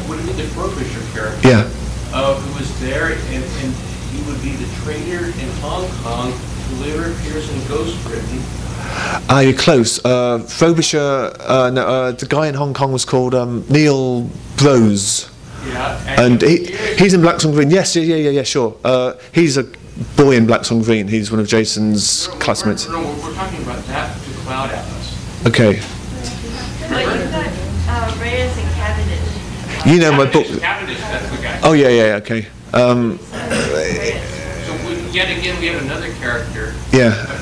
would 0.09 0.21
it 0.21 0.27
be 0.27 0.33
the 0.33 0.49
Frobisher 0.55 1.03
character? 1.13 1.49
Yeah. 1.49 1.69
Uh, 2.15 2.39
who 2.39 2.59
was 2.59 2.81
there, 2.81 3.07
and, 3.07 3.45
and 3.45 3.75
he 4.13 4.23
would 4.31 4.41
be 4.43 4.53
the 4.53 4.71
trader 4.85 5.27
in 5.27 5.51
Hong 5.61 5.89
Kong 6.05 6.31
who 6.31 6.85
later 6.85 7.11
appears 7.11 7.51
in 7.51 7.59
Ghostwritten. 7.63 8.39
Ah, 9.35 9.41
you're 9.41 9.55
close. 9.57 9.99
Uh, 10.05 10.41
Frobisher, 10.41 11.33
uh, 11.41 11.71
no, 11.73 11.87
uh, 11.87 12.13
the 12.13 12.27
guy 12.27 12.49
in 12.49 12.55
Hong 12.55 12.75
Kong 12.75 12.93
was 12.93 13.07
called 13.07 13.35
um, 13.35 13.65
Neal 13.71 14.29
Brose. 14.59 15.31
Yeah. 15.67 16.21
And 16.23 16.43
he, 16.43 16.67
he's 16.99 17.15
in 17.15 17.23
Black 17.23 17.41
Swan 17.41 17.55
Green. 17.55 17.71
Yes, 17.71 17.97
yeah, 17.97 18.03
yeah, 18.03 18.17
yeah, 18.17 18.31
yeah 18.31 18.43
sure. 18.43 18.77
Uh, 18.85 19.15
he's 19.33 19.57
a 19.57 19.65
boy 20.17 20.37
in 20.37 20.47
Black 20.47 20.67
Swan 20.67 20.83
Green. 20.83 21.09
He's 21.09 21.31
one 21.31 21.41
of 21.41 21.49
Jason's 21.49 22.29
we're- 22.29 22.41
classmates. 22.41 22.87
No, 22.87 22.99
we're, 22.99 23.07
we're 23.23 23.35
talking 23.35 23.63
about 23.63 23.83
that 23.87 24.15
to 24.23 24.31
Cloud 24.41 24.69
Atlas. 24.71 25.47
Okay. 25.47 25.77
You've 25.77 26.91
got 27.87 28.21
Reyes 28.21 28.59
and 28.59 28.71
Cavendish. 28.75 29.99
Know 29.99 30.13
my 30.13 30.31
book. 30.31 30.45
Cavendish, 30.45 30.61
Cavendish, 30.61 30.99
that's 30.99 31.31
the 31.35 31.43
guy. 31.43 31.61
Oh, 31.63 31.73
yeah, 31.73 31.89
yeah, 31.89 32.17
okay. 32.17 32.49
Um, 32.75 33.19
So 33.19 34.77
we, 34.87 34.95
yet 35.09 35.35
again, 35.35 35.59
we 35.59 35.69
have 35.69 35.83
another 35.83 36.13
character 36.17 36.75
yeah. 36.93 37.42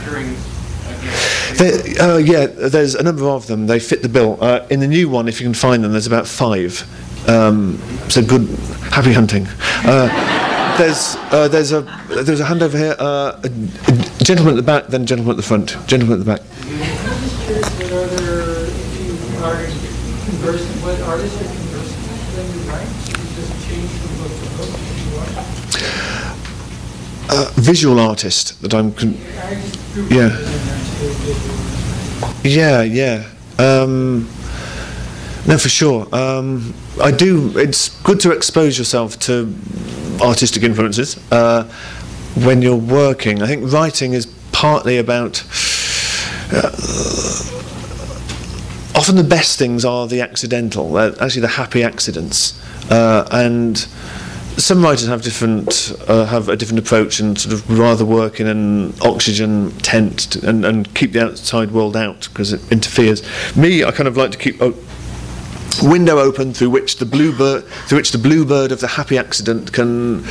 They, 1.61 1.99
uh, 1.99 2.17
yeah, 2.17 2.47
there's 2.47 2.95
a 2.95 3.03
number 3.03 3.29
of 3.29 3.47
them. 3.47 3.67
They 3.67 3.79
fit 3.79 4.01
the 4.01 4.09
bill. 4.09 4.39
Uh, 4.41 4.67
in 4.71 4.81
the 4.81 4.89
new 4.89 5.11
one, 5.11 5.29
if 5.29 5.41
you 5.43 5.47
can 5.47 5.53
find 5.53 5.85
them, 5.85 5.93
there's 5.93 6.07
about 6.07 6.27
five. 6.27 6.83
Um, 7.29 7.77
so 8.09 8.25
good, 8.25 8.49
happy 8.91 9.13
hunting. 9.13 9.47
Uh, 9.85 10.09
there's 10.79 11.17
uh, 11.31 11.49
there's 11.49 11.73
a 11.73 11.83
there's 12.09 12.41
a 12.41 12.47
hand 12.47 12.63
over 12.63 12.79
here. 12.79 12.97
Uh, 12.99 13.39
a, 13.45 13.49
a 13.89 14.25
gentleman 14.25 14.55
at 14.55 14.57
the 14.57 14.63
back, 14.63 14.87
then 14.87 15.05
gentleman 15.05 15.33
at 15.33 15.37
the 15.37 15.43
front. 15.43 15.77
Gentleman 15.87 16.19
at 16.19 16.25
the 16.25 16.33
back. 16.33 16.41
Uh, 27.33 27.53
visual 27.57 28.01
artist 28.01 28.61
that 28.63 28.75
I'm. 28.75 28.93
Con- 28.93 29.17
Yeah. 30.09 30.80
Yeah, 32.45 32.83
yeah. 32.83 33.27
Um, 33.59 34.29
no, 35.47 35.57
for 35.57 35.69
sure. 35.69 36.07
Um, 36.15 36.75
I 37.03 37.11
do. 37.11 37.57
It's 37.59 37.89
good 38.03 38.21
to 38.21 38.33
expose 38.33 38.77
yourself 38.77 39.19
to 39.21 39.55
artistic 40.21 40.63
influences 40.63 41.19
uh, 41.33 41.65
when 42.45 42.61
you're 42.61 42.77
working. 42.77 43.43
I 43.43 43.47
think 43.47 43.73
writing 43.73 44.13
is 44.13 44.27
partly 44.53 44.99
about. 44.99 45.43
Uh, 46.53 46.71
often 48.95 49.17
the 49.17 49.25
best 49.25 49.59
things 49.59 49.85
are 49.85 50.07
the 50.07 50.21
accidental, 50.21 50.97
uh, 50.97 51.15
actually 51.21 51.41
the 51.41 51.49
happy 51.49 51.83
accidents, 51.83 52.61
uh, 52.91 53.27
and 53.31 53.87
some 54.61 54.83
writers 54.83 55.07
have 55.07 55.23
different 55.23 55.93
uh, 56.07 56.27
have 56.27 56.49
a 56.49 56.57
different 56.57 56.79
approach 56.79 57.21
and 57.21 57.39
sort 57.39 57.53
of 57.53 57.79
rather 57.79 58.05
work 58.05 58.41
in 58.41 58.47
an 58.47 58.95
oxygen 59.03 59.71
tent 59.79 60.31
to, 60.33 60.49
and, 60.49 60.65
and 60.65 60.95
keep 60.95 61.13
the 61.13 61.25
outside 61.25 61.71
world 61.71 61.97
out 61.97 62.29
because 62.29 62.53
it 62.53 62.61
interferes. 62.71 63.23
Me, 63.57 63.85
I 63.85 63.91
kind 63.91 64.09
of 64.09 64.17
like 64.17 64.31
to 64.33 64.39
keep 64.39 64.61
a 64.61 64.73
window 65.83 66.19
open 66.19 66.53
through 66.53 66.71
which 66.71 66.97
the 66.97 67.07
bluebird 67.07 67.65
through 67.87 67.99
which 67.99 68.13
the 68.13 68.19
bluebird 68.19 68.73
of 68.73 68.81
the 68.81 68.87
happy 68.87 69.17
accident 69.17 69.73
can 69.73 70.25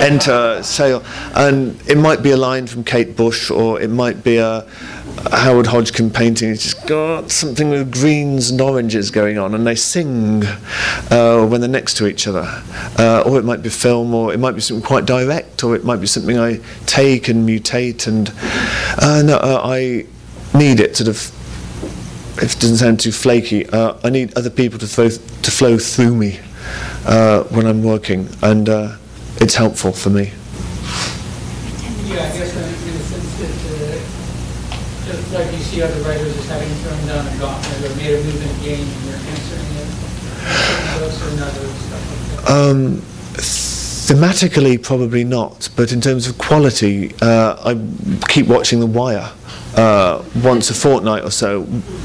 enter 0.00 0.62
sail, 0.62 1.04
and 1.34 1.80
it 1.88 1.98
might 1.98 2.22
be 2.22 2.30
a 2.30 2.36
line 2.36 2.66
from 2.66 2.84
Kate 2.84 3.16
Bush 3.16 3.50
or 3.50 3.80
it 3.80 3.90
might 3.90 4.24
be 4.24 4.36
a 4.38 4.66
Howard 5.32 5.66
Hodgkin 5.66 6.10
painting. 6.10 6.50
It's 6.50 6.62
just 6.64 6.86
got 6.86 7.30
something 7.30 7.70
with 7.70 7.92
greens 7.92 8.50
and 8.50 8.60
oranges 8.60 9.10
going 9.10 9.38
on, 9.38 9.54
and 9.54 9.66
they 9.66 9.74
sing 9.74 10.44
uh, 11.10 11.46
when 11.46 11.60
they're 11.60 11.70
next 11.70 11.96
to 11.98 12.06
each 12.06 12.26
other. 12.26 12.44
Uh, 12.98 13.22
or 13.26 13.38
it 13.38 13.44
might 13.44 13.62
be 13.62 13.68
film, 13.68 14.14
or 14.14 14.32
it 14.32 14.38
might 14.38 14.54
be 14.54 14.60
something 14.60 14.84
quite 14.84 15.06
direct, 15.06 15.64
or 15.64 15.74
it 15.74 15.84
might 15.84 16.00
be 16.00 16.06
something 16.06 16.38
I 16.38 16.60
take 16.86 17.28
and 17.28 17.48
mutate. 17.48 18.06
And 18.06 18.32
uh, 19.30 19.36
uh, 19.36 19.60
I 19.64 20.06
need 20.56 20.80
it 20.80 20.96
sort 20.96 21.08
of. 21.08 21.30
If 22.36 22.56
it 22.56 22.60
doesn't 22.60 22.78
sound 22.78 22.98
too 22.98 23.12
flaky, 23.12 23.64
uh, 23.68 23.96
I 24.02 24.10
need 24.10 24.36
other 24.36 24.50
people 24.50 24.78
to 24.80 24.86
flow 24.88 25.08
to 25.08 25.50
flow 25.50 25.78
through 25.78 26.16
me 26.16 26.40
uh, 27.06 27.44
when 27.44 27.64
I'm 27.64 27.82
working, 27.84 28.28
and 28.42 28.68
it's 29.40 29.54
helpful 29.54 29.92
for 29.92 30.10
me. 30.10 30.32
Yeah, 32.06 32.22
I 32.22 32.36
guess 32.36 32.54
in 32.56 32.62
in 32.62 32.98
the 32.98 33.04
sense 33.04 33.32
that, 33.38 33.54
uh, 33.72 33.98
just 35.06 35.32
like 35.34 35.50
you 35.52 35.63
see 35.74 35.82
other 35.82 36.00
writers 36.02 36.36
as 36.36 36.46
having 36.46 36.68
thrown 36.68 37.06
down 37.08 37.26
a 37.26 37.38
gauntlet 37.38 37.90
or 37.90 37.96
made 37.96 38.14
a 38.14 38.22
move 38.22 38.40
in 38.40 38.48
a 38.48 38.64
game 38.64 38.86
and 38.86 39.04
you're 39.04 39.16
answering 39.16 39.74
it. 39.74 39.88
Um, 42.48 43.02
thematically, 43.34 44.80
probably 44.80 45.24
not, 45.24 45.68
but 45.74 45.90
in 45.90 46.00
terms 46.00 46.28
of 46.28 46.38
quality, 46.38 47.12
uh, 47.20 47.56
I 47.64 48.28
keep 48.28 48.46
watching 48.46 48.78
The 48.78 48.86
Wire 48.86 49.32
uh, 49.76 50.22
once 50.44 50.70
a 50.70 50.74
fortnight 50.74 51.24
or 51.24 51.32
so, 51.32 51.62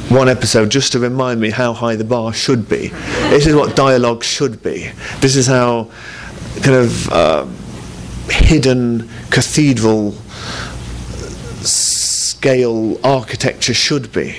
one 0.10 0.30
episode, 0.30 0.72
just 0.72 0.92
to 0.94 1.00
remind 1.00 1.40
me 1.40 1.52
how 1.52 1.74
high 1.74 1.96
the 1.96 2.04
bar 2.04 2.34
should 2.34 2.68
be. 2.68 2.88
This 3.30 3.46
is 3.46 3.54
what 3.54 3.76
dialogue 3.76 4.24
should 4.24 4.64
be. 4.64 4.90
This 5.20 5.36
is 5.36 5.46
how 5.46 5.92
kind 6.64 6.76
of 6.76 7.10
uh, 7.12 7.46
hidden 8.32 9.08
cathedral 9.30 10.16
scale 12.40 12.98
architecture 13.06 13.74
should 13.74 14.14
be. 14.14 14.34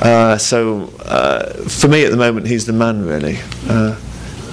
Uh, 0.00 0.36
so 0.36 0.92
uh, 1.00 1.50
for 1.66 1.88
me 1.88 2.04
at 2.04 2.10
the 2.10 2.16
moment, 2.16 2.46
he's 2.46 2.66
the 2.66 2.74
man 2.74 3.06
really. 3.06 3.38
Uh, 3.66 3.98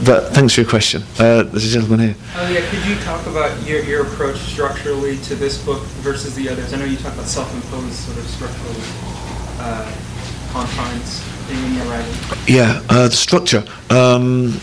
but 0.05 0.33
thanks 0.33 0.53
for 0.53 0.61
your 0.61 0.69
question. 0.69 1.03
Uh, 1.19 1.43
there's 1.43 1.65
a 1.65 1.69
gentleman 1.69 1.99
here. 1.99 2.15
Oh 2.35 2.49
yeah, 2.49 2.61
could 2.69 2.85
you 2.85 2.95
talk 3.03 3.25
about 3.27 3.51
your, 3.67 3.83
your 3.83 4.07
approach 4.07 4.37
structurally 4.37 5.17
to 5.23 5.35
this 5.35 5.61
book 5.65 5.83
versus 6.03 6.35
the 6.35 6.47
others? 6.47 6.73
I 6.73 6.77
know 6.77 6.85
you 6.85 6.95
talk 6.95 7.13
about 7.13 7.25
self-imposed 7.25 7.93
sort 7.93 8.17
of 8.17 8.25
structural 8.27 8.75
uh, 9.59 9.91
confines 10.53 11.21
in 11.51 11.75
your 11.75 11.85
writing. 11.87 12.15
Yeah, 12.47 12.81
uh, 12.89 13.09
the 13.09 13.15
structure. 13.15 13.65
Um, 13.89 14.57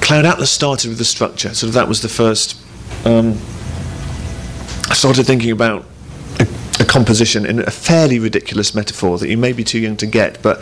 Cloud 0.00 0.24
Atlas 0.24 0.52
started 0.52 0.88
with 0.88 0.98
the 0.98 1.04
structure, 1.04 1.52
so 1.52 1.66
that 1.66 1.88
was 1.88 2.00
the 2.00 2.08
first. 2.08 2.56
Um, 3.04 3.38
I 4.88 4.94
started 4.94 5.26
thinking 5.26 5.50
about 5.50 5.84
a, 6.80 6.84
composition 6.84 7.46
in 7.46 7.60
a 7.60 7.70
fairly 7.70 8.18
ridiculous 8.18 8.74
metaphor 8.74 9.18
that 9.18 9.28
you 9.28 9.36
may 9.36 9.52
be 9.52 9.64
too 9.64 9.78
young 9.78 9.96
to 9.96 10.06
get, 10.06 10.42
but 10.42 10.60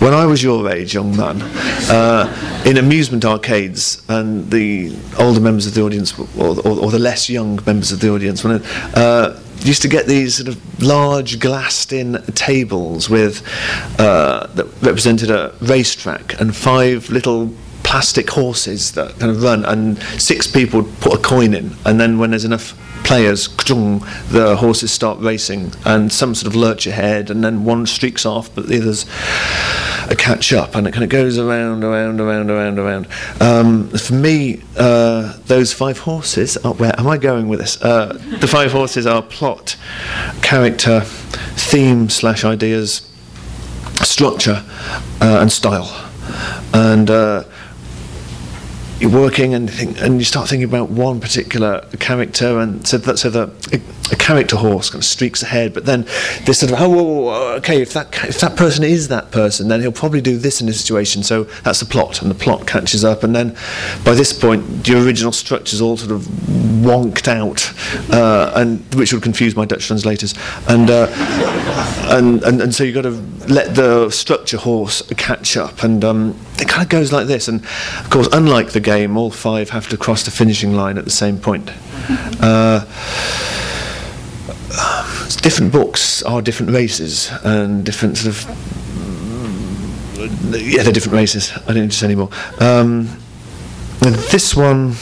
when 0.00 0.14
I 0.14 0.26
was 0.26 0.42
your 0.42 0.68
age, 0.70 0.94
young 0.94 1.16
man, 1.16 1.42
uh, 1.90 2.62
in 2.64 2.76
amusement 2.76 3.24
arcades, 3.24 4.02
and 4.08 4.50
the 4.50 4.96
older 5.18 5.40
members 5.40 5.66
of 5.66 5.74
the 5.74 5.82
audience, 5.82 6.18
or, 6.18 6.58
or, 6.60 6.78
or 6.78 6.90
the 6.90 6.98
less 6.98 7.28
young 7.28 7.60
members 7.66 7.92
of 7.92 8.00
the 8.00 8.10
audience, 8.10 8.44
when 8.44 8.62
uh, 8.94 9.40
used 9.60 9.82
to 9.82 9.88
get 9.88 10.06
these 10.06 10.36
sort 10.36 10.48
of 10.48 10.82
large 10.82 11.40
glassed-in 11.40 12.22
tables 12.34 13.08
with 13.08 13.42
uh, 13.98 14.46
that 14.48 14.66
represented 14.82 15.30
a 15.30 15.54
racetrack 15.60 16.38
and 16.40 16.54
five 16.54 17.10
little 17.10 17.52
plastic 17.86 18.28
horses 18.30 18.92
that 18.92 19.16
kind 19.20 19.30
of 19.30 19.40
run, 19.42 19.64
and 19.64 20.02
six 20.20 20.46
people 20.46 20.82
put 21.00 21.14
a 21.14 21.18
coin 21.18 21.54
in, 21.54 21.70
and 21.84 22.00
then 22.00 22.18
when 22.18 22.30
there's 22.30 22.44
enough 22.44 22.76
players, 23.04 23.46
the 23.46 24.56
horses 24.58 24.90
start 24.90 25.20
racing, 25.20 25.72
and 25.84 26.12
some 26.12 26.34
sort 26.34 26.48
of 26.48 26.56
lurch 26.56 26.88
ahead, 26.88 27.30
and 27.30 27.44
then 27.44 27.64
one 27.64 27.86
streaks 27.86 28.26
off, 28.26 28.52
but 28.56 28.66
the 28.66 28.80
others 28.80 29.06
uh, 30.10 30.14
catch 30.18 30.52
up, 30.52 30.74
and 30.74 30.88
it 30.88 30.92
kind 30.92 31.04
of 31.04 31.10
goes 31.10 31.38
around, 31.38 31.84
around, 31.84 32.20
around, 32.20 32.50
around, 32.50 32.80
around. 32.80 33.06
Um, 33.40 33.88
for 33.90 34.14
me, 34.14 34.62
uh, 34.76 35.36
those 35.46 35.72
five 35.72 36.00
horses 36.00 36.56
are 36.58 36.74
where 36.74 36.98
am 36.98 37.06
I 37.06 37.18
going 37.18 37.46
with 37.46 37.60
this? 37.60 37.80
Uh, 37.80 38.20
the 38.40 38.48
five 38.48 38.72
horses 38.72 39.06
are 39.06 39.22
plot, 39.22 39.76
character, 40.42 41.02
theme 41.02 42.08
slash 42.08 42.44
ideas, 42.44 43.08
structure, 44.02 44.64
uh, 45.20 45.38
and 45.40 45.52
style, 45.52 46.10
and. 46.74 47.08
You're 48.98 49.10
working 49.10 49.52
and 49.52 49.70
think, 49.70 50.00
and 50.00 50.18
you 50.18 50.24
start 50.24 50.48
thinking 50.48 50.68
about 50.68 50.88
one 50.88 51.20
particular 51.20 51.82
character, 52.00 52.58
and 52.58 52.86
so 52.86 52.96
that 52.96 53.18
so 53.18 53.28
the 53.28 53.52
a, 53.72 54.16
character 54.16 54.56
horse 54.56 54.88
kind 54.88 55.02
of 55.02 55.04
streaks 55.04 55.42
ahead, 55.42 55.74
but 55.74 55.84
then 55.84 56.02
this 56.44 56.60
sort 56.60 56.72
of 56.72 56.80
oh, 56.80 56.88
whoa, 56.88 57.02
whoa, 57.02 57.52
okay, 57.56 57.82
if 57.82 57.92
that 57.92 58.06
if 58.24 58.40
that 58.40 58.56
person 58.56 58.84
is 58.84 59.08
that 59.08 59.30
person, 59.30 59.68
then 59.68 59.82
he'll 59.82 59.92
probably 59.92 60.22
do 60.22 60.38
this 60.38 60.62
in 60.62 60.68
a 60.68 60.72
situation. 60.72 61.22
So 61.22 61.44
that's 61.62 61.80
the 61.80 61.86
plot, 61.86 62.22
and 62.22 62.30
the 62.30 62.34
plot 62.34 62.66
catches 62.66 63.04
up, 63.04 63.22
and 63.22 63.36
then 63.36 63.54
by 64.04 64.14
this 64.14 64.32
point, 64.32 64.84
the 64.84 65.04
original 65.04 65.32
structure's 65.32 65.82
all 65.82 65.98
sort 65.98 66.12
of 66.12 66.22
wonked 66.22 67.28
out, 67.28 67.72
uh, 68.14 68.52
and 68.54 68.82
which 68.94 69.12
would 69.12 69.22
confuse 69.22 69.54
my 69.56 69.66
Dutch 69.66 69.86
translators, 69.86 70.34
and 70.68 70.88
uh, 70.88 71.08
and, 72.10 72.42
and 72.44 72.62
and 72.62 72.74
so 72.74 72.82
you've 72.82 72.94
got 72.94 73.02
to 73.02 73.52
let 73.52 73.74
the 73.74 74.10
structure 74.10 74.56
horse 74.56 75.02
catch 75.16 75.56
up, 75.56 75.82
and 75.82 76.04
um, 76.04 76.38
it 76.58 76.68
kind 76.68 76.82
of 76.82 76.88
goes 76.88 77.12
like 77.12 77.26
this, 77.26 77.46
and 77.48 77.62
of 77.98 78.08
course, 78.10 78.28
unlike 78.32 78.70
the 78.70 78.80
game, 78.86 79.16
all 79.16 79.32
five 79.32 79.70
have 79.70 79.88
to 79.88 79.96
cross 79.96 80.22
the 80.22 80.30
finishing 80.30 80.72
line 80.72 80.96
at 80.96 81.04
the 81.04 81.10
same 81.10 81.38
point. 81.38 81.70
Uh, 82.40 82.80
different 85.42 85.72
books 85.72 86.22
are 86.22 86.40
different 86.40 86.70
races 86.70 87.30
and 87.42 87.84
different 87.84 88.16
sort 88.16 88.34
of 88.34 88.38
yeah, 90.54 90.82
they're 90.84 90.92
different 90.92 91.16
races. 91.16 91.52
I 91.52 91.72
don't 91.72 91.84
interest 91.84 92.04
anymore. 92.04 92.30
Um, 92.60 93.08
this 94.30 94.54
one, 94.54 94.94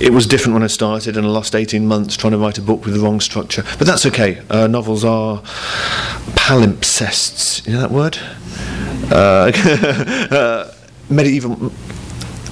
it 0.00 0.12
was 0.12 0.26
different 0.26 0.54
when 0.54 0.64
I 0.64 0.68
started, 0.68 1.16
and 1.16 1.24
I 1.24 1.30
lost 1.30 1.54
18 1.54 1.86
months 1.86 2.16
trying 2.16 2.32
to 2.32 2.38
write 2.38 2.58
a 2.58 2.62
book 2.62 2.84
with 2.84 2.94
the 2.94 3.00
wrong 3.00 3.20
structure. 3.20 3.62
But 3.78 3.86
that's 3.86 4.04
okay. 4.06 4.42
Uh, 4.50 4.66
novels 4.66 5.04
are 5.04 5.40
palimpsests. 6.34 7.64
You 7.66 7.74
know 7.74 7.80
that 7.80 7.90
word? 7.92 8.18
Uh, 9.10 9.52
uh, 10.34 10.72
medieval 11.08 11.72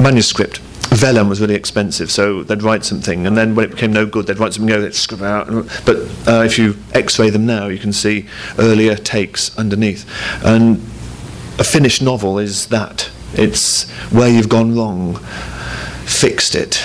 manuscript. 0.01 0.61
Vellum 0.91 1.29
was 1.29 1.41
really 1.41 1.55
expensive, 1.55 2.11
so 2.11 2.43
they'd 2.43 2.63
write 2.63 2.85
something, 2.85 3.27
and 3.27 3.37
then 3.37 3.55
when 3.55 3.67
it 3.67 3.71
became 3.73 3.93
no 3.93 4.07
good, 4.07 4.27
they'd 4.27 4.39
write 4.39 4.55
something 4.55 4.73
over, 4.73 4.83
they'd 4.83 4.95
scribble 4.95 5.27
out. 5.27 5.47
But 5.85 5.97
uh, 6.27 6.43
if 6.45 6.59
you 6.59 6.77
X-ray 6.95 7.31
them 7.31 7.45
now, 7.45 7.67
you 7.67 7.79
can 7.79 7.93
see 7.93 8.27
earlier 8.59 8.95
takes 8.95 9.57
underneath. 9.59 10.09
And 10.45 10.77
a 11.59 11.65
finished 11.65 12.03
novel 12.03 12.39
is 12.39 12.69
that. 12.69 13.11
It's 13.33 13.91
where 14.11 14.29
you've 14.29 14.49
gone 14.49 14.77
wrong, 14.77 15.17
fixed 16.05 16.55
it. 16.55 16.83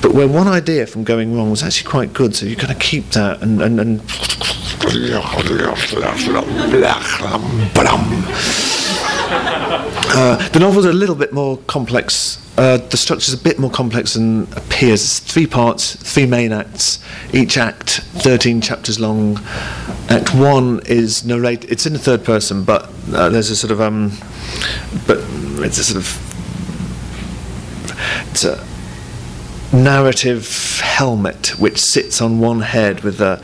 But 0.00 0.12
where 0.12 0.28
one 0.28 0.46
idea 0.46 0.86
from 0.86 1.04
going 1.04 1.34
wrong 1.34 1.50
was 1.50 1.62
actually 1.62 1.90
quite 1.90 2.12
good, 2.12 2.36
so 2.36 2.46
you've 2.46 2.58
got 2.58 2.68
to 2.68 2.74
keep 2.74 3.10
that 3.10 3.42
and 3.42 3.62
and. 3.62 3.80
and 3.80 4.00
uh, 10.16 10.48
the 10.50 10.60
novel's 10.60 10.84
a 10.84 10.92
little 10.92 11.14
bit 11.14 11.32
more 11.32 11.58
complex 11.66 12.40
uh, 12.56 12.76
the 12.76 12.96
structure's 12.96 13.34
a 13.34 13.42
bit 13.42 13.58
more 13.58 13.70
complex 13.70 14.14
than 14.14 14.44
appears. 14.52 15.02
It's 15.02 15.18
three 15.18 15.46
parts, 15.46 15.96
three 15.96 16.26
main 16.26 16.52
acts. 16.52 17.00
Each 17.32 17.56
act, 17.56 18.02
13 18.22 18.60
chapters 18.60 19.00
long. 19.00 19.40
Act 20.08 20.32
one 20.34 20.80
is 20.86 21.24
narrate. 21.24 21.64
It's 21.64 21.84
in 21.84 21.94
the 21.94 21.98
third 21.98 22.24
person, 22.24 22.62
but 22.62 22.88
uh, 23.12 23.28
there's 23.28 23.50
a 23.50 23.56
sort 23.56 23.72
of 23.72 23.80
um, 23.80 24.12
but 25.06 25.18
it's 25.64 25.78
a 25.78 25.84
sort 25.84 25.96
of 25.96 26.20
it's 28.30 28.44
a 28.44 28.64
narrative 29.74 30.80
helmet 30.80 31.58
which 31.58 31.80
sits 31.80 32.20
on 32.20 32.38
one 32.38 32.60
head 32.60 33.00
with 33.00 33.20
a 33.20 33.42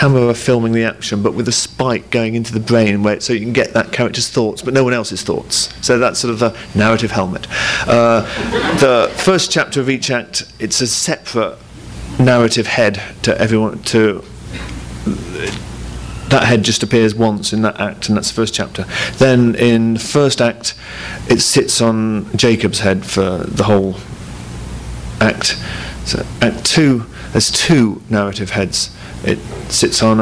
camera 0.00 0.32
filming 0.32 0.72
the 0.72 0.82
action, 0.82 1.22
but 1.22 1.34
with 1.34 1.46
a 1.46 1.52
spike 1.52 2.10
going 2.10 2.34
into 2.34 2.54
the 2.54 2.60
brain, 2.60 3.02
where 3.02 3.20
so 3.20 3.34
you 3.34 3.40
can 3.40 3.52
get 3.52 3.74
that 3.74 3.92
character's 3.92 4.30
thoughts, 4.30 4.62
but 4.62 4.72
no 4.72 4.82
one 4.82 4.94
else's 4.94 5.22
thoughts. 5.22 5.68
So 5.84 5.98
that's 5.98 6.18
sort 6.18 6.32
of 6.32 6.38
the 6.38 6.56
narrative 6.74 7.10
helmet. 7.10 7.46
Uh, 7.86 8.22
the 8.78 9.12
first 9.18 9.52
chapter 9.52 9.78
of 9.78 9.90
each 9.90 10.10
act, 10.10 10.50
it's 10.58 10.80
a 10.80 10.86
separate 10.86 11.58
narrative 12.18 12.66
head 12.66 13.02
to 13.24 13.38
everyone. 13.38 13.82
To 13.82 14.24
that 16.30 16.44
head 16.44 16.62
just 16.62 16.82
appears 16.82 17.14
once 17.14 17.52
in 17.52 17.60
that 17.60 17.78
act, 17.78 18.08
and 18.08 18.16
that's 18.16 18.28
the 18.28 18.34
first 18.34 18.54
chapter. 18.54 18.86
Then 19.18 19.54
in 19.54 19.98
first 19.98 20.40
act, 20.40 20.74
it 21.28 21.40
sits 21.40 21.82
on 21.82 22.34
Jacob's 22.34 22.80
head 22.80 23.04
for 23.04 23.44
the 23.44 23.64
whole 23.64 23.96
act. 25.20 25.58
So 26.06 26.24
act 26.40 26.64
two, 26.64 27.04
there's 27.32 27.50
two 27.50 28.00
narrative 28.08 28.52
heads. 28.52 28.96
It 29.24 29.38
sits 29.70 30.02
on 30.02 30.18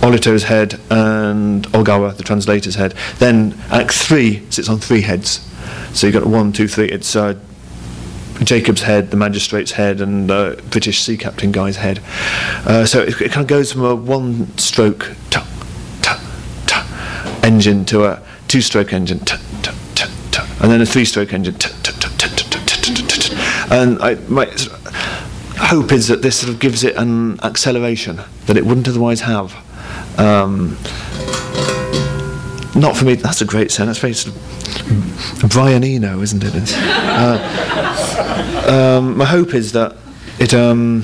Orito's 0.00 0.44
head 0.44 0.78
and 0.90 1.66
Ogawa, 1.68 2.16
the 2.16 2.22
translator's 2.22 2.74
head. 2.74 2.94
Then 3.18 3.58
Act 3.70 3.92
3 3.92 4.50
sits 4.50 4.68
on 4.68 4.78
three 4.78 5.00
heads. 5.00 5.40
So 5.92 6.06
you've 6.06 6.14
got 6.14 6.26
one, 6.26 6.52
two, 6.52 6.68
three. 6.68 6.88
It's 6.88 7.16
uh, 7.16 7.34
Jacob's 8.44 8.82
head, 8.82 9.10
the 9.10 9.16
magistrate's 9.16 9.72
head, 9.72 10.00
and 10.00 10.28
the 10.28 10.34
uh, 10.34 10.62
British 10.70 11.00
sea 11.00 11.16
captain 11.16 11.52
guy's 11.52 11.76
head. 11.76 12.00
Uh, 12.66 12.84
so 12.84 13.00
it, 13.00 13.20
it, 13.20 13.32
kind 13.32 13.42
of 13.42 13.46
goes 13.46 13.72
from 13.72 13.84
a 13.84 13.94
one 13.94 14.56
stroke 14.58 15.12
ta, 15.30 15.46
ta, 16.02 16.20
ta, 16.66 17.40
engine 17.42 17.84
to 17.86 18.04
a 18.04 18.22
two 18.46 18.60
stroke 18.60 18.92
engine, 18.92 19.20
and 20.60 20.70
then 20.70 20.80
a 20.80 20.86
three 20.86 21.04
stroke 21.04 21.32
engine. 21.32 21.56
And 23.68 23.98
I, 24.00 24.14
hope 25.56 25.92
is 25.92 26.08
that 26.08 26.22
this 26.22 26.38
sort 26.40 26.52
of 26.52 26.60
gives 26.60 26.84
it 26.84 26.96
an 26.96 27.40
acceleration 27.40 28.20
that 28.46 28.56
it 28.56 28.64
wouldn't 28.64 28.88
otherwise 28.88 29.22
have. 29.22 29.54
Um, 30.18 30.76
not 32.74 32.96
for 32.96 33.04
me. 33.04 33.14
That's 33.14 33.40
a 33.40 33.44
great 33.44 33.70
sound. 33.70 33.88
That's 33.88 33.98
very 33.98 34.12
sort 34.12 34.36
of 34.36 35.50
Brian 35.50 35.82
Eno, 35.82 36.20
isn't 36.20 36.44
it? 36.44 36.52
Uh, 36.76 37.38
um, 38.68 39.16
my 39.16 39.24
hope 39.24 39.54
is 39.54 39.72
that 39.72 39.96
it 40.38 40.52
um, 40.52 41.02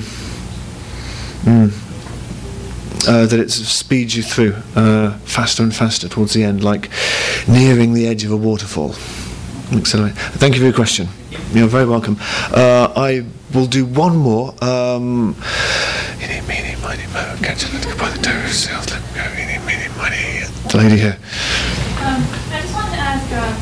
mm, 1.43 1.71
uh, 3.07 3.25
that 3.25 3.39
it 3.39 3.51
sort 3.51 3.65
of 3.65 3.71
speeds 3.71 4.15
you 4.15 4.23
through 4.23 4.55
uh, 4.75 5.17
faster 5.19 5.63
and 5.63 5.73
faster 5.75 6.07
towards 6.07 6.33
the 6.33 6.43
end, 6.43 6.63
like 6.63 6.89
nearing 7.47 7.93
the 7.93 8.07
edge 8.07 8.23
of 8.23 8.31
a 8.31 8.37
waterfall. 8.37 8.95
Accelerate. 9.71 10.13
Thank 10.13 10.53
you 10.53 10.59
for 10.59 10.65
your 10.65 10.73
question. 10.73 11.07
You're 11.53 11.67
very 11.67 11.85
welcome. 11.85 12.17
Uh, 12.49 12.91
I 12.95 13.23
will 13.53 13.67
do 13.67 13.85
one 13.85 14.17
more. 14.17 14.55
Um, 14.63 15.35
eeny, 16.17 16.41
meeny, 16.49 16.73
miny, 16.81 17.05
mo, 17.13 17.37
catch 17.45 17.69
a 17.69 17.71
little 17.77 17.93
by 17.93 18.09
the 18.09 18.17
toes, 18.25 18.65
let 18.89 18.89
go, 19.13 19.21
eeny, 19.37 19.61
meeny, 19.61 19.85
miny. 19.93 20.49
The 20.73 20.77
lady 20.81 20.97
here. 20.97 21.17
Um, 22.01 22.25
I 22.49 22.57
just 22.57 22.73
wanted 22.73 22.97
to 22.97 23.01
ask, 23.05 23.29
uh, 23.29 23.53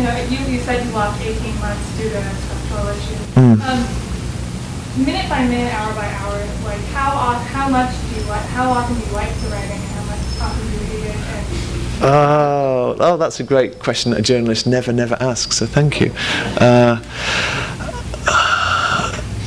you 0.00 0.08
know, 0.08 0.16
you, 0.32 0.56
you 0.56 0.60
said 0.64 0.86
you 0.86 0.92
lost 0.92 1.20
18 1.20 1.36
months 1.60 1.84
due 2.00 2.08
to 2.08 2.22
structural 2.48 2.88
issues. 2.88 3.20
Mm. 3.36 3.60
Um, 3.60 5.04
minute 5.04 5.28
by 5.28 5.44
minute, 5.44 5.68
hour 5.74 5.92
by 5.92 6.08
hour, 6.24 6.40
like 6.64 6.80
how 6.96 7.12
how 7.52 7.68
much 7.68 7.92
do 8.08 8.16
you 8.16 8.24
like, 8.24 8.46
how 8.56 8.70
often 8.70 8.96
do 8.96 9.04
you 9.04 9.12
like 9.12 9.28
to 9.28 9.46
write 9.52 9.68
and 9.68 9.84
how 9.92 10.04
much 10.08 10.24
often 10.40 10.64
do 10.64 10.80
you 10.80 11.04
read 11.04 11.12
it? 11.12 11.83
Oh, 12.02 12.96
oh, 13.00 13.16
that's 13.16 13.40
a 13.40 13.44
great 13.44 13.78
question 13.78 14.10
that 14.10 14.20
a 14.20 14.22
journalist 14.22 14.66
never, 14.66 14.92
never 14.92 15.16
asks. 15.20 15.56
So 15.56 15.66
thank 15.66 16.00
you. 16.00 16.12
Uh, 16.60 17.00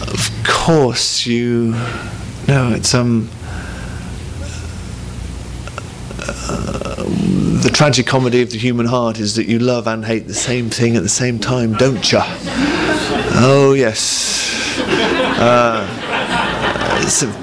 of 0.01 0.31
course, 0.45 1.25
you. 1.25 1.71
No, 2.47 2.71
it's 2.73 2.93
um. 2.93 3.29
uh, 6.19 6.95
the 7.61 7.69
tragic 7.73 8.07
comedy 8.07 8.41
of 8.41 8.51
the 8.51 8.57
human 8.57 8.85
heart 8.85 9.19
is 9.19 9.35
that 9.35 9.45
you 9.47 9.59
love 9.59 9.87
and 9.87 10.05
hate 10.05 10.27
the 10.27 10.33
same 10.33 10.69
thing 10.69 10.95
at 10.95 11.03
the 11.03 11.09
same 11.09 11.39
time, 11.39 11.73
don't 11.73 12.11
you? 12.11 12.19
Oh 13.39 13.73
yes. 13.77 14.79
Uh, 15.39 15.85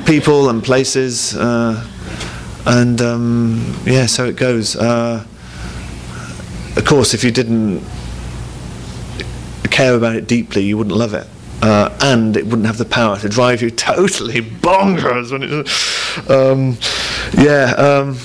people 0.06 0.48
and 0.50 0.62
places. 0.62 1.36
Uh, 1.36 1.86
and 2.66 3.00
um, 3.00 3.74
yeah, 3.84 4.06
so 4.06 4.26
it 4.26 4.36
goes. 4.36 4.76
Uh, 4.76 5.24
of 6.76 6.84
course, 6.84 7.14
if 7.14 7.22
you 7.22 7.30
didn't 7.30 7.84
care 9.70 9.94
about 9.94 10.16
it 10.16 10.26
deeply, 10.26 10.62
you 10.62 10.76
wouldn't 10.76 10.96
love 10.96 11.14
it, 11.14 11.26
uh, 11.62 11.96
and 12.00 12.36
it 12.36 12.44
wouldn't 12.44 12.66
have 12.66 12.78
the 12.78 12.84
power 12.84 13.18
to 13.18 13.28
drive 13.28 13.62
you 13.62 13.70
totally 13.92 14.40
bonkers 14.40 15.30
when 15.32 15.42
it. 15.42 16.30
Um, 16.30 16.78
yeah, 17.36 17.72
um, 17.72 18.18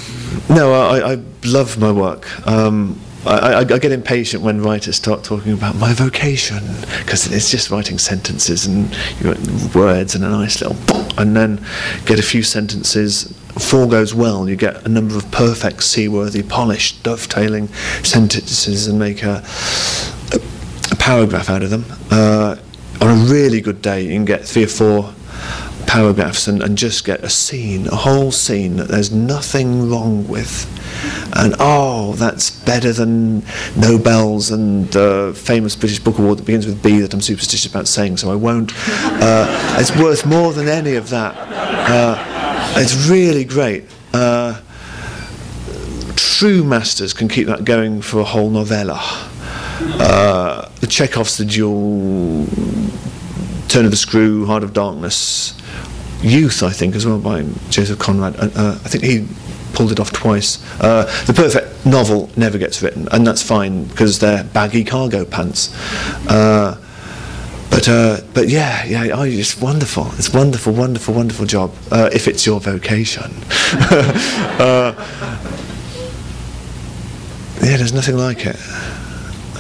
no, 0.50 0.74
I, 0.74 1.14
I 1.14 1.24
love 1.44 1.78
my 1.78 1.92
work. 1.92 2.48
Um, 2.48 3.00
I, 3.26 3.38
I, 3.38 3.60
I 3.60 3.64
get 3.64 3.92
impatient 3.92 4.44
when 4.44 4.62
writers 4.62 4.96
start 4.96 5.24
talking 5.24 5.52
about 5.52 5.76
my 5.76 5.94
vocation 5.94 6.64
because 7.00 7.32
it's 7.32 7.52
just 7.52 7.70
writing 7.70 7.98
sentences 7.98 8.66
and 8.66 8.96
you 9.20 9.26
know, 9.26 9.70
words 9.76 10.16
and 10.16 10.24
a 10.24 10.30
nice 10.30 10.62
little, 10.62 10.78
and 11.18 11.36
then 11.36 11.64
get 12.06 12.20
a 12.20 12.24
few 12.24 12.44
sentences. 12.44 13.34
All 13.72 13.88
goes 13.88 14.16
well, 14.16 14.50
you 14.50 14.56
get 14.56 14.84
a 14.86 14.90
number 14.90 15.16
of 15.16 15.30
perfect, 15.32 15.84
seaworthy, 15.84 16.42
polished, 16.42 17.04
dovetailing 17.04 17.68
sentences 18.04 18.88
and 18.88 18.98
make 18.98 19.22
a, 19.22 19.44
a 20.92 20.96
paragraph 20.96 21.50
out 21.50 21.62
of 21.62 21.70
them. 21.70 21.86
Uh, 22.10 22.56
on 23.00 23.08
a 23.10 23.32
really 23.32 23.62
good 23.62 23.82
day, 23.82 24.02
you 24.02 24.14
can 24.14 24.26
get 24.26 24.44
three 24.44 24.64
or 24.64 24.68
four 24.68 25.14
paragraphs 25.86 26.48
and, 26.48 26.62
and 26.62 26.78
just 26.78 27.06
get 27.06 27.24
a 27.24 27.30
scene, 27.30 27.88
a 27.88 27.96
whole 27.96 28.32
scene 28.32 28.78
that 28.78 28.88
there's 28.88 29.12
nothing 29.12 29.90
wrong 29.90 30.28
with. 30.28 30.68
And 31.36 31.56
oh, 31.60 32.14
that's 32.14 32.50
better 32.50 32.92
than 32.92 33.44
Nobels 33.78 34.52
and 34.52 34.88
the 34.92 35.34
famous 35.36 35.76
British 35.76 36.00
Book 36.00 36.18
Award 36.18 36.40
that 36.40 36.46
begins 36.46 36.66
with 36.66 36.82
B 36.84 37.00
that 37.00 37.14
I'm 37.14 37.22
superstitious 37.22 37.72
about 37.72 37.88
saying, 37.88 38.18
so 38.18 38.32
I 38.32 38.36
won't. 38.36 38.72
Uh, 38.88 39.78
it's 39.80 39.96
worth 39.96 40.26
more 40.26 40.54
than 40.54 40.68
any 40.68 40.96
of 40.96 41.10
that. 41.10 41.36
Uh, 41.90 42.39
it's 42.80 43.10
really 43.10 43.44
great. 43.44 43.84
Uh, 44.14 44.60
true 46.16 46.64
masters 46.64 47.14
can 47.14 47.28
keep 47.28 47.48
that 47.48 47.66
going 47.66 48.02
for 48.02 48.20
a 48.20 48.24
whole 48.24 48.50
novella. 48.50 49.00
Uh, 49.82 50.70
Chekhov's 50.88 51.38
The 51.38 51.46
Duel, 51.46 52.46
Turn 53.68 53.86
of 53.86 53.92
the 53.92 53.98
Screw, 53.98 54.46
Heart 54.46 54.64
of 54.64 54.74
Darkness, 54.74 55.56
Youth, 56.22 56.64
I 56.64 56.72
think, 56.72 56.96
as 56.96 57.06
well, 57.06 57.20
by 57.20 57.46
Joseph 57.70 58.00
Conrad. 58.00 58.36
Uh, 58.38 58.78
I 58.84 58.90
think 58.90 59.04
he 59.04 59.28
pulled 59.74 59.92
it 59.92 60.00
off 60.00 60.12
twice. 60.12 60.62
Uh, 60.82 61.04
the 61.26 61.34
perfect 61.34 61.86
novel 61.86 62.30
never 62.36 62.58
gets 62.58 62.82
written, 62.82 63.08
and 63.12 63.26
that's 63.26 63.42
fine 63.42 63.86
because 63.86 64.20
they're 64.20 64.44
baggy 64.44 64.84
cargo 64.84 65.24
pants. 65.24 65.74
Uh, 66.28 66.78
but 67.70 67.88
uh, 67.88 68.22
but 68.34 68.50
yeah, 68.50 68.84
yeah, 68.86 69.12
oh, 69.14 69.24
it's 69.24 69.60
wonderful. 69.60 70.08
It's 70.18 70.34
wonderful, 70.34 70.74
wonderful, 70.74 71.14
wonderful 71.14 71.46
job. 71.46 71.74
Uh, 71.92 72.10
if 72.12 72.28
it's 72.28 72.46
your 72.46 72.60
vocation. 72.60 73.32
uh, 74.62 74.94
yeah, 77.62 77.78
there's 77.78 77.94
nothing 77.94 78.18
like 78.18 78.46
it. 78.46 78.58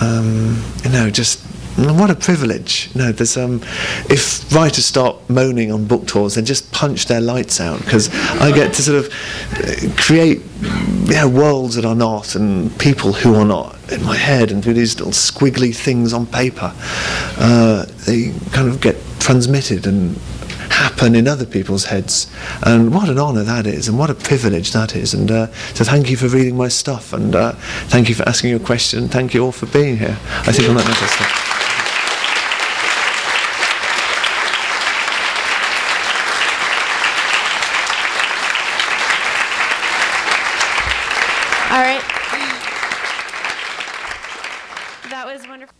Um, 0.02 0.64
you 0.84 0.90
know, 0.90 1.10
just 1.10 1.49
what 1.78 2.10
a 2.10 2.16
privilege. 2.16 2.94
Know, 2.96 3.12
there's 3.12 3.38
um, 3.38 3.62
if 4.10 4.54
writers 4.54 4.86
start 4.86 5.18
moaning 5.30 5.72
on 5.72 5.86
book 5.86 6.08
tours, 6.08 6.36
then 6.36 6.46
just 6.46 6.72
punch 6.72 7.06
their 7.06 7.22
lights 7.22 7.60
out 7.60 7.80
because 7.80 8.10
I 8.42 8.52
get 8.52 8.74
to 8.74 8.82
sort 8.82 9.06
of 9.06 9.14
uh, 9.54 10.02
create 10.02 10.42
yeah, 11.06 11.26
worlds 11.26 11.76
that 11.76 11.86
are 11.86 11.96
not 11.96 12.36
and 12.36 12.78
people 12.80 13.14
who 13.14 13.36
are 13.36 13.46
not 13.46 13.78
in 13.92 14.04
my 14.04 14.16
head 14.16 14.52
and 14.52 14.64
through 14.64 14.74
these 14.74 14.98
little 14.98 15.14
squiggly 15.14 15.76
things 15.76 16.14
on 16.14 16.26
paper. 16.26 16.74
Uh, 17.38 17.86
they 18.06 18.34
kind 18.52 18.68
of 18.68 18.82
get 18.82 18.96
transmitted 19.20 19.88
and 19.88 20.18
happen 20.70 21.16
in 21.16 21.28
other 21.28 21.46
people's 21.46 21.86
heads. 21.86 22.32
And 22.64 22.94
what 22.94 23.10
an 23.10 23.20
honour 23.20 23.44
that 23.44 23.66
is, 23.68 23.88
and 23.88 23.98
what 23.98 24.10
a 24.10 24.16
privilege 24.16 24.72
that 24.72 24.96
is. 24.96 25.14
And 25.14 25.30
uh, 25.32 25.48
so 25.74 25.84
thank 25.84 26.10
you 26.10 26.18
for 26.18 26.28
reading 26.28 26.56
my 26.56 26.68
stuff, 26.68 27.14
and 27.14 27.36
uh, 27.36 27.54
thank 27.88 28.10
you 28.10 28.16
for 28.16 28.28
asking 28.28 28.50
your 28.52 28.60
question. 28.60 29.08
Thank 29.08 29.34
you 29.34 29.44
all 29.44 29.52
for 29.52 29.66
being 29.68 29.98
here. 29.98 30.18
I 30.48 30.52
think 30.52 30.70
on 30.70 30.76
that 30.76 30.88
I'll 30.88 31.08
stop. 31.08 31.50
All 41.72 41.86
right. 41.86 42.02
That 45.12 45.26
was 45.26 45.40
was 45.40 45.48
wonderful. 45.48 45.76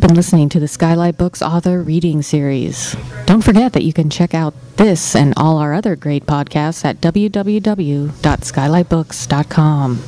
You've 0.00 0.08
been 0.08 0.16
listening 0.16 0.48
to 0.48 0.58
the 0.58 0.66
Skylight 0.66 1.18
Books 1.18 1.42
author 1.42 1.82
reading 1.82 2.22
series. 2.22 2.96
Don't 3.26 3.44
forget 3.44 3.74
that 3.74 3.82
you 3.82 3.92
can 3.92 4.08
check 4.08 4.32
out 4.32 4.54
this 4.76 5.14
and 5.14 5.34
all 5.36 5.58
our 5.58 5.74
other 5.74 5.94
great 5.94 6.24
podcasts 6.24 6.86
at 6.86 7.02
www.skylightbooks.com. 7.02 10.02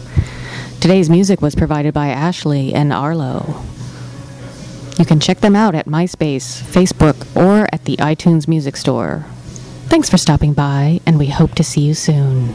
Today's 0.80 1.11
music 1.11 1.43
was 1.43 1.55
provided 1.55 1.93
by 1.93 2.09
Ashley 2.09 2.72
and 2.72 2.90
Arlo. 2.90 3.62
You 4.99 5.05
can 5.05 5.20
check 5.20 5.40
them 5.40 5.55
out 5.55 5.74
at 5.74 5.84
MySpace, 5.84 6.62
Facebook, 6.62 7.26
or 7.36 7.68
at 7.70 7.84
the 7.84 7.99
iTunes 7.99 8.49
Music 8.49 8.78
Store. 8.78 9.26
Thanks 9.88 10.09
for 10.09 10.16
stopping 10.16 10.55
by, 10.55 11.03
and 11.05 11.18
we 11.18 11.26
hope 11.26 11.55
to 11.57 11.62
see 11.62 11.82
you 11.82 11.93
soon. 11.93 12.55